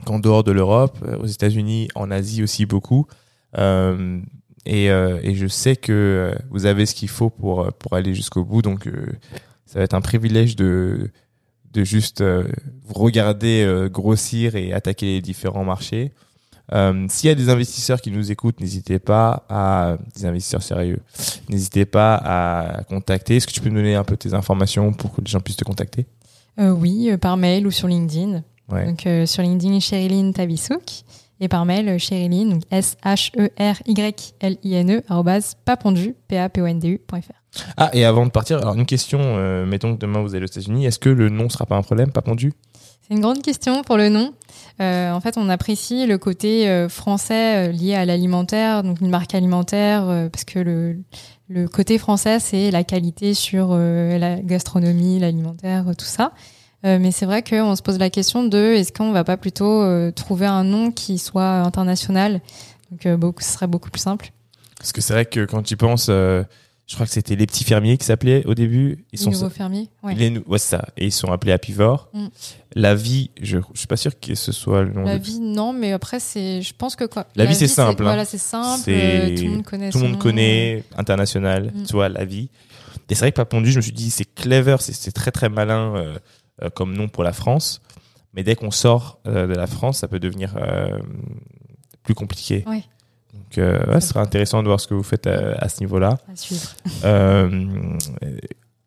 qu'en 0.06 0.20
dehors 0.20 0.44
de 0.44 0.52
l'Europe, 0.52 0.98
aux 1.20 1.26
États-Unis, 1.26 1.88
en 1.96 2.12
Asie 2.12 2.44
aussi 2.44 2.66
beaucoup. 2.66 3.08
Et, 3.56 4.88
je 4.88 5.48
sais 5.48 5.76
que 5.76 6.36
vous 6.50 6.66
avez 6.66 6.86
ce 6.86 6.96
qu'il 6.96 7.10
faut 7.10 7.30
pour, 7.30 7.72
pour 7.74 7.94
aller 7.94 8.14
jusqu'au 8.14 8.44
bout. 8.44 8.62
Donc, 8.62 8.90
ça 9.66 9.80
va 9.80 9.86
être 9.86 9.94
un 9.94 10.02
privilège 10.02 10.56
de, 10.56 11.12
de 11.76 11.84
juste 11.84 12.22
euh, 12.22 12.48
regarder 12.88 13.64
euh, 13.64 13.90
grossir 13.90 14.56
et 14.56 14.74
attaquer 14.74 15.06
les 15.06 15.22
différents 15.22 15.66
marchés. 15.66 16.14
Euh, 16.74 17.06
S'il 17.10 17.28
y 17.28 17.32
a 17.32 17.36
des 17.36 17.50
investisseurs 17.50 18.02
qui 18.02 18.12
nous 18.12 18.32
écoutent, 18.32 18.60
n'hésitez 18.60 19.00
pas 19.00 19.46
à 19.50 19.98
des 20.16 20.26
investisseurs 20.26 20.64
sérieux. 20.64 21.00
N'hésitez 21.50 21.86
pas 21.86 22.16
à 22.16 22.84
contacter. 22.84 23.38
Est-ce 23.38 23.48
que 23.48 23.52
tu 23.52 23.62
peux 23.62 23.70
nous 23.70 23.76
donner 23.76 23.96
un 23.96 24.04
peu 24.04 24.18
tes 24.18 24.34
informations 24.34 24.94
pour 24.94 25.14
que 25.14 25.22
les 25.22 25.30
gens 25.30 25.40
puissent 25.40 25.58
te 25.58 25.64
contacter? 25.66 26.06
Euh, 26.60 26.72
Oui, 26.72 27.16
par 27.18 27.38
mail 27.38 27.68
ou 27.68 27.72
sur 27.72 27.88
LinkedIn. 27.88 28.44
Donc 28.70 29.08
sur 29.28 29.44
LinkedIn, 29.44 29.80
Sherilyn 29.80 30.32
Tabisouk 30.32 31.04
et 31.40 31.48
par 31.48 31.66
mail 31.66 32.00
Sherilyn, 32.00 32.46
donc 32.50 32.64
S 32.72 32.98
H 33.04 33.32
E 33.38 33.50
R 33.60 33.76
Y 33.86 34.34
L 34.40 34.58
I 34.64 34.74
N 34.76 34.92
E 34.92 35.40
papondu 35.66 36.16
p 36.28 36.38
a 36.38 36.50
p 36.50 36.62
o 36.62 36.66
n 36.66 36.80
d 36.80 36.90
U.fr. 36.90 37.34
Ah, 37.78 37.90
et 37.94 38.06
avant 38.06 38.26
de 38.26 38.32
partir, 38.32 38.58
alors 38.58 38.76
une 38.76 38.86
question, 38.86 39.20
euh, 39.22 39.66
mettons 39.66 39.96
que 39.96 40.00
demain 40.00 40.22
vous 40.22 40.36
allez 40.36 40.44
aux 40.44 40.48
États-Unis, 40.48 40.86
est-ce 40.86 41.00
que 41.00 41.10
le 41.10 41.30
nom 41.30 41.50
sera 41.50 41.66
pas 41.66 41.78
un 41.78 41.84
problème, 41.84 42.12
pas 42.12 42.22
pendu 42.22 42.54
C'est 43.08 43.14
une 43.14 43.22
grande 43.22 43.42
question 43.42 43.82
pour 43.84 43.98
le 43.98 44.10
nom. 44.10 44.34
Euh, 44.82 45.12
en 45.12 45.22
fait, 45.22 45.38
on 45.38 45.48
apprécie 45.50 46.06
le 46.06 46.18
côté 46.18 46.68
euh, 46.68 46.90
français 46.90 47.72
lié 47.72 47.96
à 47.96 48.06
l'alimentaire, 48.06 48.84
donc 48.84 49.00
une 49.02 49.10
marque 49.10 49.34
alimentaire, 49.34 50.30
parce 50.32 50.44
que 50.44 50.60
le, 50.60 51.68
côté 51.68 51.98
français, 51.98 52.40
c'est 52.40 52.72
la 52.72 52.84
qualité 52.84 53.34
sur 53.34 53.76
la 53.76 54.42
gastronomie, 54.42 55.20
l'alimentaire, 55.20 55.86
tout 55.98 56.06
ça. 56.06 56.32
mais 56.84 57.12
c'est 57.12 57.26
vrai 57.26 57.44
qu'on 57.44 57.76
se 57.76 57.82
pose 57.82 58.00
la 58.00 58.10
question 58.10 58.44
de 58.44 58.58
est-ce 58.58 58.92
qu'on 58.92 59.12
va 59.12 59.24
pas 59.24 59.38
plutôt 59.38 60.12
trouver 60.12 60.48
un 60.48 60.64
nom 60.64 60.92
qui 60.92 61.20
soit 61.20 61.62
international? 61.62 62.42
Donc, 62.92 63.36
ce 63.42 63.54
serait 63.54 63.68
beaucoup 63.68 63.92
plus 63.92 64.02
simple. 64.02 64.32
Parce 64.78 64.92
que 64.92 65.02
c'est 65.02 65.14
vrai 65.14 65.26
que 65.26 65.46
quand 65.46 65.62
tu 65.62 65.78
penses 65.78 66.10
je 66.88 66.94
crois 66.94 67.08
que 67.08 67.12
c'était 67.12 67.36
les 67.36 67.48
petits 67.48 67.64
fermiers 67.64 67.98
qui 67.98 68.06
s'appelaient 68.06 68.46
au 68.46 68.54
début. 68.54 69.06
Ils 69.12 69.18
les 69.18 69.24
sont 69.24 69.32
nouveaux 69.32 69.50
fermiers. 69.50 69.90
Ouais. 70.04 70.14
Les, 70.14 70.38
ouais, 70.38 70.60
ça. 70.60 70.86
Et 70.98 71.06
ils 71.06 71.12
sont 71.12 71.32
appelés 71.32 71.52
Apivore. 71.52 72.10
Mm. 72.14 72.28
La 72.76 72.94
vie, 72.94 73.32
je, 73.42 73.58
je 73.74 73.80
suis 73.80 73.88
pas 73.88 73.98
sûr 73.98 74.20
que 74.20 74.36
ce 74.36 74.52
soit 74.52 74.84
le 74.84 74.94
nom. 74.94 75.04
La 75.04 75.18
vie, 75.18 75.40
non, 75.40 75.74
mais 75.74 75.94
après 75.94 76.20
c'est, 76.20 76.62
je 76.62 76.74
pense 76.76 76.96
que 76.96 77.06
quoi. 77.06 77.26
La, 77.36 77.46
vie, 77.46 77.56
c'est 77.56 77.68
simple. 77.68 78.04
Hein. 78.04 78.06
Voilà, 78.06 78.26
c'est 78.26 78.38
simple. 78.38 78.84
Euh, 78.88 79.36
tout 79.36 79.44
le 79.44 79.50
monde 79.50 79.64
connaît. 79.64 79.90
Tout 79.90 79.98
le 79.98 80.10
monde 80.10 80.20
connaît, 80.20 80.84
international. 80.96 81.72
Mm. 81.74 81.84
Tu 81.86 81.94
vois, 81.94 82.08
la 82.08 82.24
vie. 82.24 82.50
Et 83.10 83.16
c'est 83.16 83.22
vrai 83.22 83.32
que 83.32 83.38
Papondu, 83.38 83.72
je 83.72 83.78
me 83.78 83.82
suis 83.82 83.92
dit, 83.92 84.12
c'est 84.12 84.26
clever, 84.26 84.78
c'est 84.80 85.12
très 85.12 85.32
très 85.32 85.50
malin 85.50 85.96
euh, 85.96 86.18
euh, 86.64 86.70
comme 86.70 86.96
nom 86.96 87.08
pour 87.08 87.24
la 87.24 87.34
France. 87.34 87.82
mais 88.34 88.44
dès 88.44 88.56
qu'on 88.56 88.72
sort 88.72 89.20
de 89.26 89.32
la 89.32 89.68
France, 89.68 90.00
ça 90.00 90.08
peut 90.08 90.20
devenir 90.20 90.56
plus 92.04 92.14
compliqué. 92.14 92.64
Ouais. 92.68 92.84
Donc, 93.52 93.58
ouais, 93.58 94.02
ce 94.02 94.08
sera 94.10 94.22
intéressant 94.22 94.62
de 94.62 94.68
voir 94.68 94.80
ce 94.80 94.88
que 94.88 94.94
vous 94.94 95.04
faites 95.04 95.28
à, 95.28 95.70
ce 95.70 95.80
niveau-là. 95.82 96.18
Suivre. 96.36 96.76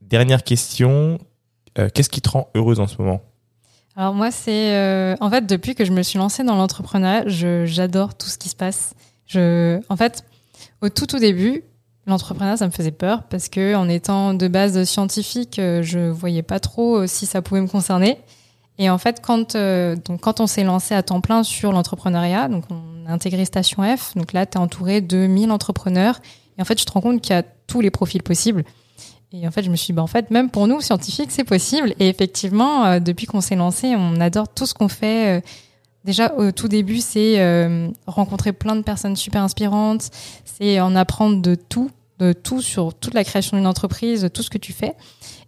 dernière 0.02 0.42
question, 0.42 1.18
qu'est-ce 1.74 2.10
qui 2.10 2.20
te 2.20 2.28
rend 2.28 2.50
heureuse 2.54 2.80
en 2.80 2.86
ce 2.86 3.00
moment? 3.00 3.22
Alors 3.98 4.14
moi, 4.14 4.30
c'est 4.30 4.76
euh, 4.76 5.16
en 5.20 5.28
fait 5.28 5.44
depuis 5.44 5.74
que 5.74 5.84
je 5.84 5.90
me 5.90 6.02
suis 6.02 6.20
lancée 6.20 6.44
dans 6.44 6.54
l'entrepreneuriat, 6.54 7.24
j'adore 7.66 8.14
tout 8.14 8.28
ce 8.28 8.38
qui 8.38 8.48
se 8.48 8.54
passe. 8.54 8.94
Je, 9.26 9.80
en 9.88 9.96
fait, 9.96 10.24
au 10.80 10.88
tout 10.88 11.06
tout 11.06 11.18
début, 11.18 11.64
l'entrepreneuriat 12.06 12.58
ça 12.58 12.66
me 12.66 12.70
faisait 12.70 12.92
peur 12.92 13.24
parce 13.24 13.48
que 13.48 13.74
en 13.74 13.88
étant 13.88 14.34
de 14.34 14.46
base 14.46 14.84
scientifique, 14.84 15.58
euh, 15.58 15.82
je 15.82 16.10
voyais 16.10 16.44
pas 16.44 16.60
trop 16.60 16.98
euh, 16.98 17.06
si 17.08 17.26
ça 17.26 17.42
pouvait 17.42 17.60
me 17.60 17.66
concerner. 17.66 18.18
Et 18.78 18.88
en 18.88 18.98
fait, 18.98 19.20
quand 19.20 19.56
donc 19.56 20.20
quand 20.20 20.38
on 20.38 20.46
s'est 20.46 20.62
lancé 20.62 20.94
à 20.94 21.02
temps 21.02 21.20
plein 21.20 21.42
sur 21.42 21.72
l'entrepreneuriat, 21.72 22.46
donc 22.46 22.62
on 22.70 22.97
a 23.08 23.44
Station 23.44 23.96
F, 23.96 24.14
donc 24.16 24.32
là 24.32 24.46
tu 24.46 24.58
es 24.58 24.60
entouré 24.60 25.00
de 25.00 25.26
1000 25.26 25.50
entrepreneurs 25.50 26.20
et 26.58 26.62
en 26.62 26.64
fait, 26.64 26.74
tu 26.74 26.84
te 26.84 26.92
rends 26.92 27.00
compte 27.00 27.20
qu'il 27.20 27.34
y 27.34 27.38
a 27.38 27.44
tous 27.66 27.80
les 27.80 27.90
profils 27.90 28.22
possibles. 28.22 28.64
Et 29.32 29.46
en 29.46 29.50
fait, 29.50 29.62
je 29.62 29.70
me 29.70 29.76
suis 29.76 29.88
dit, 29.88 29.92
bah, 29.92 30.02
en 30.02 30.08
fait, 30.08 30.30
même 30.30 30.50
pour 30.50 30.66
nous, 30.66 30.80
scientifiques, 30.80 31.30
c'est 31.30 31.44
possible. 31.44 31.94
Et 32.00 32.08
effectivement, 32.08 32.84
euh, 32.84 33.00
depuis 33.00 33.26
qu'on 33.26 33.40
s'est 33.40 33.56
lancé, 33.56 33.94
on 33.96 34.20
adore 34.20 34.48
tout 34.52 34.66
ce 34.66 34.74
qu'on 34.74 34.88
fait. 34.88 35.38
Euh, 35.38 35.40
déjà, 36.04 36.34
au 36.34 36.50
tout 36.50 36.66
début, 36.66 36.98
c'est 36.98 37.38
euh, 37.38 37.88
rencontrer 38.06 38.52
plein 38.52 38.74
de 38.74 38.82
personnes 38.82 39.16
super 39.16 39.42
inspirantes. 39.42 40.10
C'est 40.44 40.80
en 40.80 40.96
apprendre 40.96 41.40
de 41.40 41.54
tout, 41.54 41.90
de 42.18 42.32
tout 42.32 42.60
sur 42.60 42.94
toute 42.94 43.14
la 43.14 43.22
création 43.22 43.56
d'une 43.56 43.66
entreprise, 43.66 44.28
tout 44.32 44.42
ce 44.42 44.50
que 44.50 44.58
tu 44.58 44.72
fais. 44.72 44.94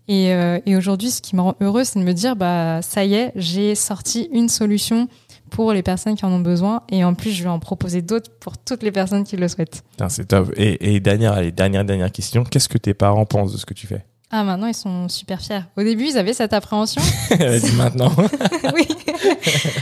Et, 0.09 0.31
et 0.67 0.77
aujourd'hui, 0.77 1.09
ce 1.09 1.23
qui 1.23 1.37
me 1.37 1.41
rend 1.41 1.55
heureux, 1.61 1.85
c'est 1.85 2.01
de 2.01 2.05
me 2.05 2.13
dire, 2.13 2.35
bah, 2.35 2.83
ça 2.83 3.05
y 3.05 3.15
est, 3.15 3.31
j'ai 3.37 3.77
sorti 3.77 4.29
une 4.33 4.49
solution 4.49 5.07
pour 5.51 5.73
les 5.73 5.83
personnes 5.83 6.17
qui 6.17 6.25
en 6.25 6.33
ont 6.33 6.41
besoin. 6.41 6.83
Et 6.91 7.05
en 7.05 7.15
plus, 7.15 7.33
je 7.33 7.43
vais 7.43 7.49
en 7.49 7.59
proposer 7.59 8.03
d'autres 8.03 8.31
pour 8.41 8.57
toutes 8.59 8.83
les 8.83 8.93
personnes 8.93 9.25
qui 9.25 9.37
le 9.37 9.49
souhaitent. 9.49 9.83
C'est 10.09 10.29
top. 10.29 10.53
Et, 10.57 10.95
et 10.95 11.01
dernière, 11.01 11.33
allez, 11.33 11.53
dernière, 11.53 11.85
dernière 11.85 12.13
question. 12.13 12.45
Qu'est-ce 12.45 12.69
que 12.69 12.79
tes 12.79 12.95
parents 12.95 13.27
pensent 13.27 13.53
de 13.53 13.59
ce 13.59 13.67
que 13.67 13.75
tu 13.75 13.87
fais? 13.87 14.05
Ah, 14.33 14.45
maintenant, 14.45 14.69
ils 14.69 14.75
sont 14.75 15.09
super 15.09 15.41
fiers. 15.41 15.63
Au 15.77 15.83
début, 15.83 16.07
ils 16.07 16.17
avaient 16.17 16.33
cette 16.33 16.53
appréhension. 16.53 17.03
maintenant. 17.77 18.13
oui. 18.75 18.87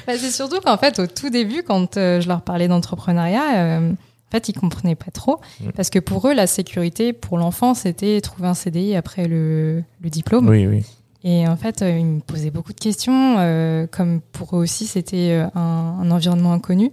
bah, 0.06 0.14
c'est 0.18 0.30
surtout 0.30 0.60
qu'en 0.60 0.78
fait, 0.78 0.98
au 0.98 1.06
tout 1.06 1.28
début, 1.28 1.62
quand 1.62 1.98
euh, 1.98 2.22
je 2.22 2.28
leur 2.28 2.40
parlais 2.40 2.66
d'entrepreneuriat, 2.66 3.58
euh, 3.58 3.90
en 3.90 4.30
fait, 4.30 4.48
ils 4.48 4.54
comprenaient 4.54 4.94
pas 4.94 5.10
trop. 5.10 5.40
Mm. 5.60 5.72
Parce 5.76 5.90
que 5.90 5.98
pour 5.98 6.26
eux, 6.28 6.34
la 6.34 6.46
sécurité 6.46 7.12
pour 7.12 7.36
l'enfant, 7.36 7.74
c'était 7.74 8.22
trouver 8.22 8.48
un 8.48 8.54
CDI 8.54 8.96
après 8.96 9.28
le, 9.28 9.84
le 10.00 10.10
diplôme. 10.10 10.48
Oui, 10.48 10.66
oui. 10.66 10.82
Et 11.24 11.48
en 11.48 11.56
fait, 11.56 11.82
euh, 11.82 11.98
ils 11.98 12.06
me 12.06 12.20
posaient 12.20 12.50
beaucoup 12.50 12.72
de 12.72 12.80
questions, 12.80 13.36
euh, 13.38 13.86
comme 13.86 14.20
pour 14.20 14.56
eux 14.56 14.60
aussi, 14.60 14.86
c'était 14.86 15.30
euh, 15.32 15.58
un, 15.58 16.10
environnement 16.10 16.52
inconnu. 16.52 16.92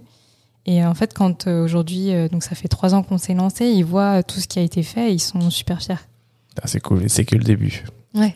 Et 0.66 0.84
en 0.84 0.94
fait, 0.94 1.14
quand 1.14 1.46
aujourd'hui, 1.46 2.10
donc 2.32 2.42
ça 2.42 2.56
fait 2.56 2.66
trois 2.66 2.92
ans 2.92 3.04
qu'on 3.04 3.18
s'est 3.18 3.34
lancé, 3.34 3.66
ils 3.66 3.84
voient 3.84 4.24
tout 4.24 4.40
ce 4.40 4.48
qui 4.48 4.58
a 4.58 4.62
été 4.62 4.82
fait 4.82 5.10
et 5.10 5.12
ils 5.12 5.20
sont 5.20 5.48
super 5.48 5.80
fiers. 5.80 5.94
Ah, 6.60 6.66
c'est 6.66 6.80
cool, 6.80 7.08
c'est 7.08 7.24
que 7.24 7.36
le 7.36 7.44
début. 7.44 7.84
Ouais. 8.16 8.34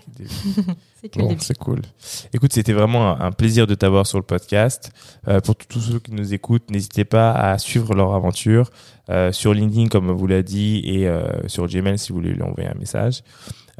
c'est 1.00 1.08
que 1.08 1.18
le 1.18 1.26
début. 1.26 1.40
C'est 1.44 1.58
cool. 1.58 1.82
Écoute, 2.32 2.52
c'était 2.52 2.72
vraiment 2.72 3.20
un, 3.20 3.32
plaisir 3.32 3.66
de 3.66 3.74
t'avoir 3.74 4.06
sur 4.06 4.18
le 4.18 4.22
podcast. 4.22 4.92
pour 5.42 5.56
tous 5.56 5.80
ceux 5.80 5.98
qui 5.98 6.12
nous 6.12 6.32
écoutent, 6.32 6.70
n'hésitez 6.70 7.04
pas 7.04 7.32
à 7.32 7.58
suivre 7.58 7.96
leur 7.96 8.14
aventure 8.14 8.70
sur 9.32 9.52
LinkedIn, 9.52 9.88
comme 9.88 10.12
vous 10.12 10.26
l'a 10.28 10.44
dit, 10.44 10.82
et 10.84 11.10
sur 11.48 11.66
Gmail 11.66 11.98
si 11.98 12.10
vous 12.10 12.18
voulez 12.20 12.30
lui 12.30 12.42
envoyer 12.42 12.68
un 12.68 12.78
message. 12.78 13.24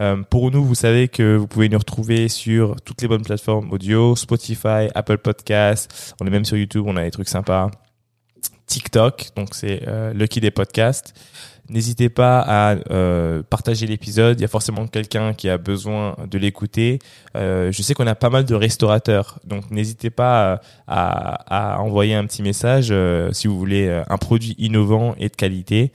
Euh, 0.01 0.23
pour 0.29 0.51
nous, 0.51 0.65
vous 0.65 0.75
savez 0.75 1.09
que 1.09 1.37
vous 1.37 1.47
pouvez 1.47 1.69
nous 1.69 1.79
retrouver 1.79 2.29
sur 2.29 2.77
toutes 2.85 3.03
les 3.03 3.09
bonnes 3.09 3.23
plateformes 3.23 3.71
audio, 3.71 4.17
Spotify, 4.17 4.89
Apple 4.95 5.19
Podcasts. 5.19 6.15
On 6.21 6.27
est 6.27 6.31
même 6.31 6.45
sur 6.45 6.57
YouTube, 6.57 6.85
on 6.87 6.97
a 6.97 7.05
des 7.05 7.11
trucs 7.11 7.29
sympas. 7.29 7.71
TikTok, 8.71 9.31
donc 9.35 9.55
c'est 9.55 9.83
euh, 9.89 10.13
Lucky 10.15 10.41
des 10.41 10.53
podcasts. 10.53 11.13
N'hésitez 11.69 12.09
pas 12.09 12.41
à 12.41 12.77
euh, 12.91 13.43
partager 13.43 13.87
l'épisode. 13.87 14.39
Il 14.39 14.43
y 14.43 14.45
a 14.45 14.49
forcément 14.49 14.87
quelqu'un 14.87 15.35
qui 15.35 15.49
a 15.49 15.59
besoin 15.59 16.17
de 16.29 16.39
l'écouter. 16.39 16.99
Euh, 17.37 17.71
je 17.71 17.83
sais 17.83 17.95
qu'on 17.95 18.07
a 18.07 18.15
pas 18.15 18.31
mal 18.31 18.45
de 18.45 18.55
restaurateurs, 18.55 19.39
donc 19.45 19.71
n'hésitez 19.71 20.11
pas 20.11 20.61
à, 20.89 21.81
envoyer 21.81 22.15
un 22.15 22.27
petit 22.27 22.43
message 22.43 22.95
si 23.33 23.47
vous 23.47 23.59
voulez 23.59 24.03
un 24.09 24.19
produit 24.19 24.55
innovant 24.59 25.15
et 25.19 25.29
de 25.29 25.37
qualité. 25.37 25.93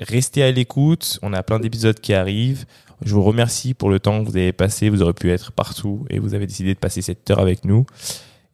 Restez 0.00 0.42
à 0.42 0.50
l'écoute, 0.50 1.18
on 1.22 1.32
a 1.32 1.42
plein 1.42 1.60
d'épisodes 1.60 1.98
qui 2.00 2.14
arrivent. 2.14 2.64
Je 3.02 3.14
vous 3.14 3.22
remercie 3.22 3.74
pour 3.74 3.90
le 3.90 4.00
temps 4.00 4.22
que 4.22 4.30
vous 4.30 4.36
avez 4.36 4.52
passé, 4.52 4.88
vous 4.88 5.02
aurez 5.02 5.14
pu 5.14 5.30
être 5.30 5.52
partout 5.52 6.04
et 6.10 6.18
vous 6.18 6.34
avez 6.34 6.46
décidé 6.46 6.74
de 6.74 6.78
passer 6.78 7.02
cette 7.02 7.30
heure 7.30 7.38
avec 7.38 7.64
nous. 7.64 7.86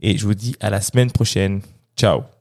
Et 0.01 0.18
je 0.18 0.26
vous 0.26 0.34
dis 0.34 0.57
à 0.61 0.70
la 0.70 0.80
semaine 0.80 1.11
prochaine. 1.11 1.62
Ciao 1.97 2.36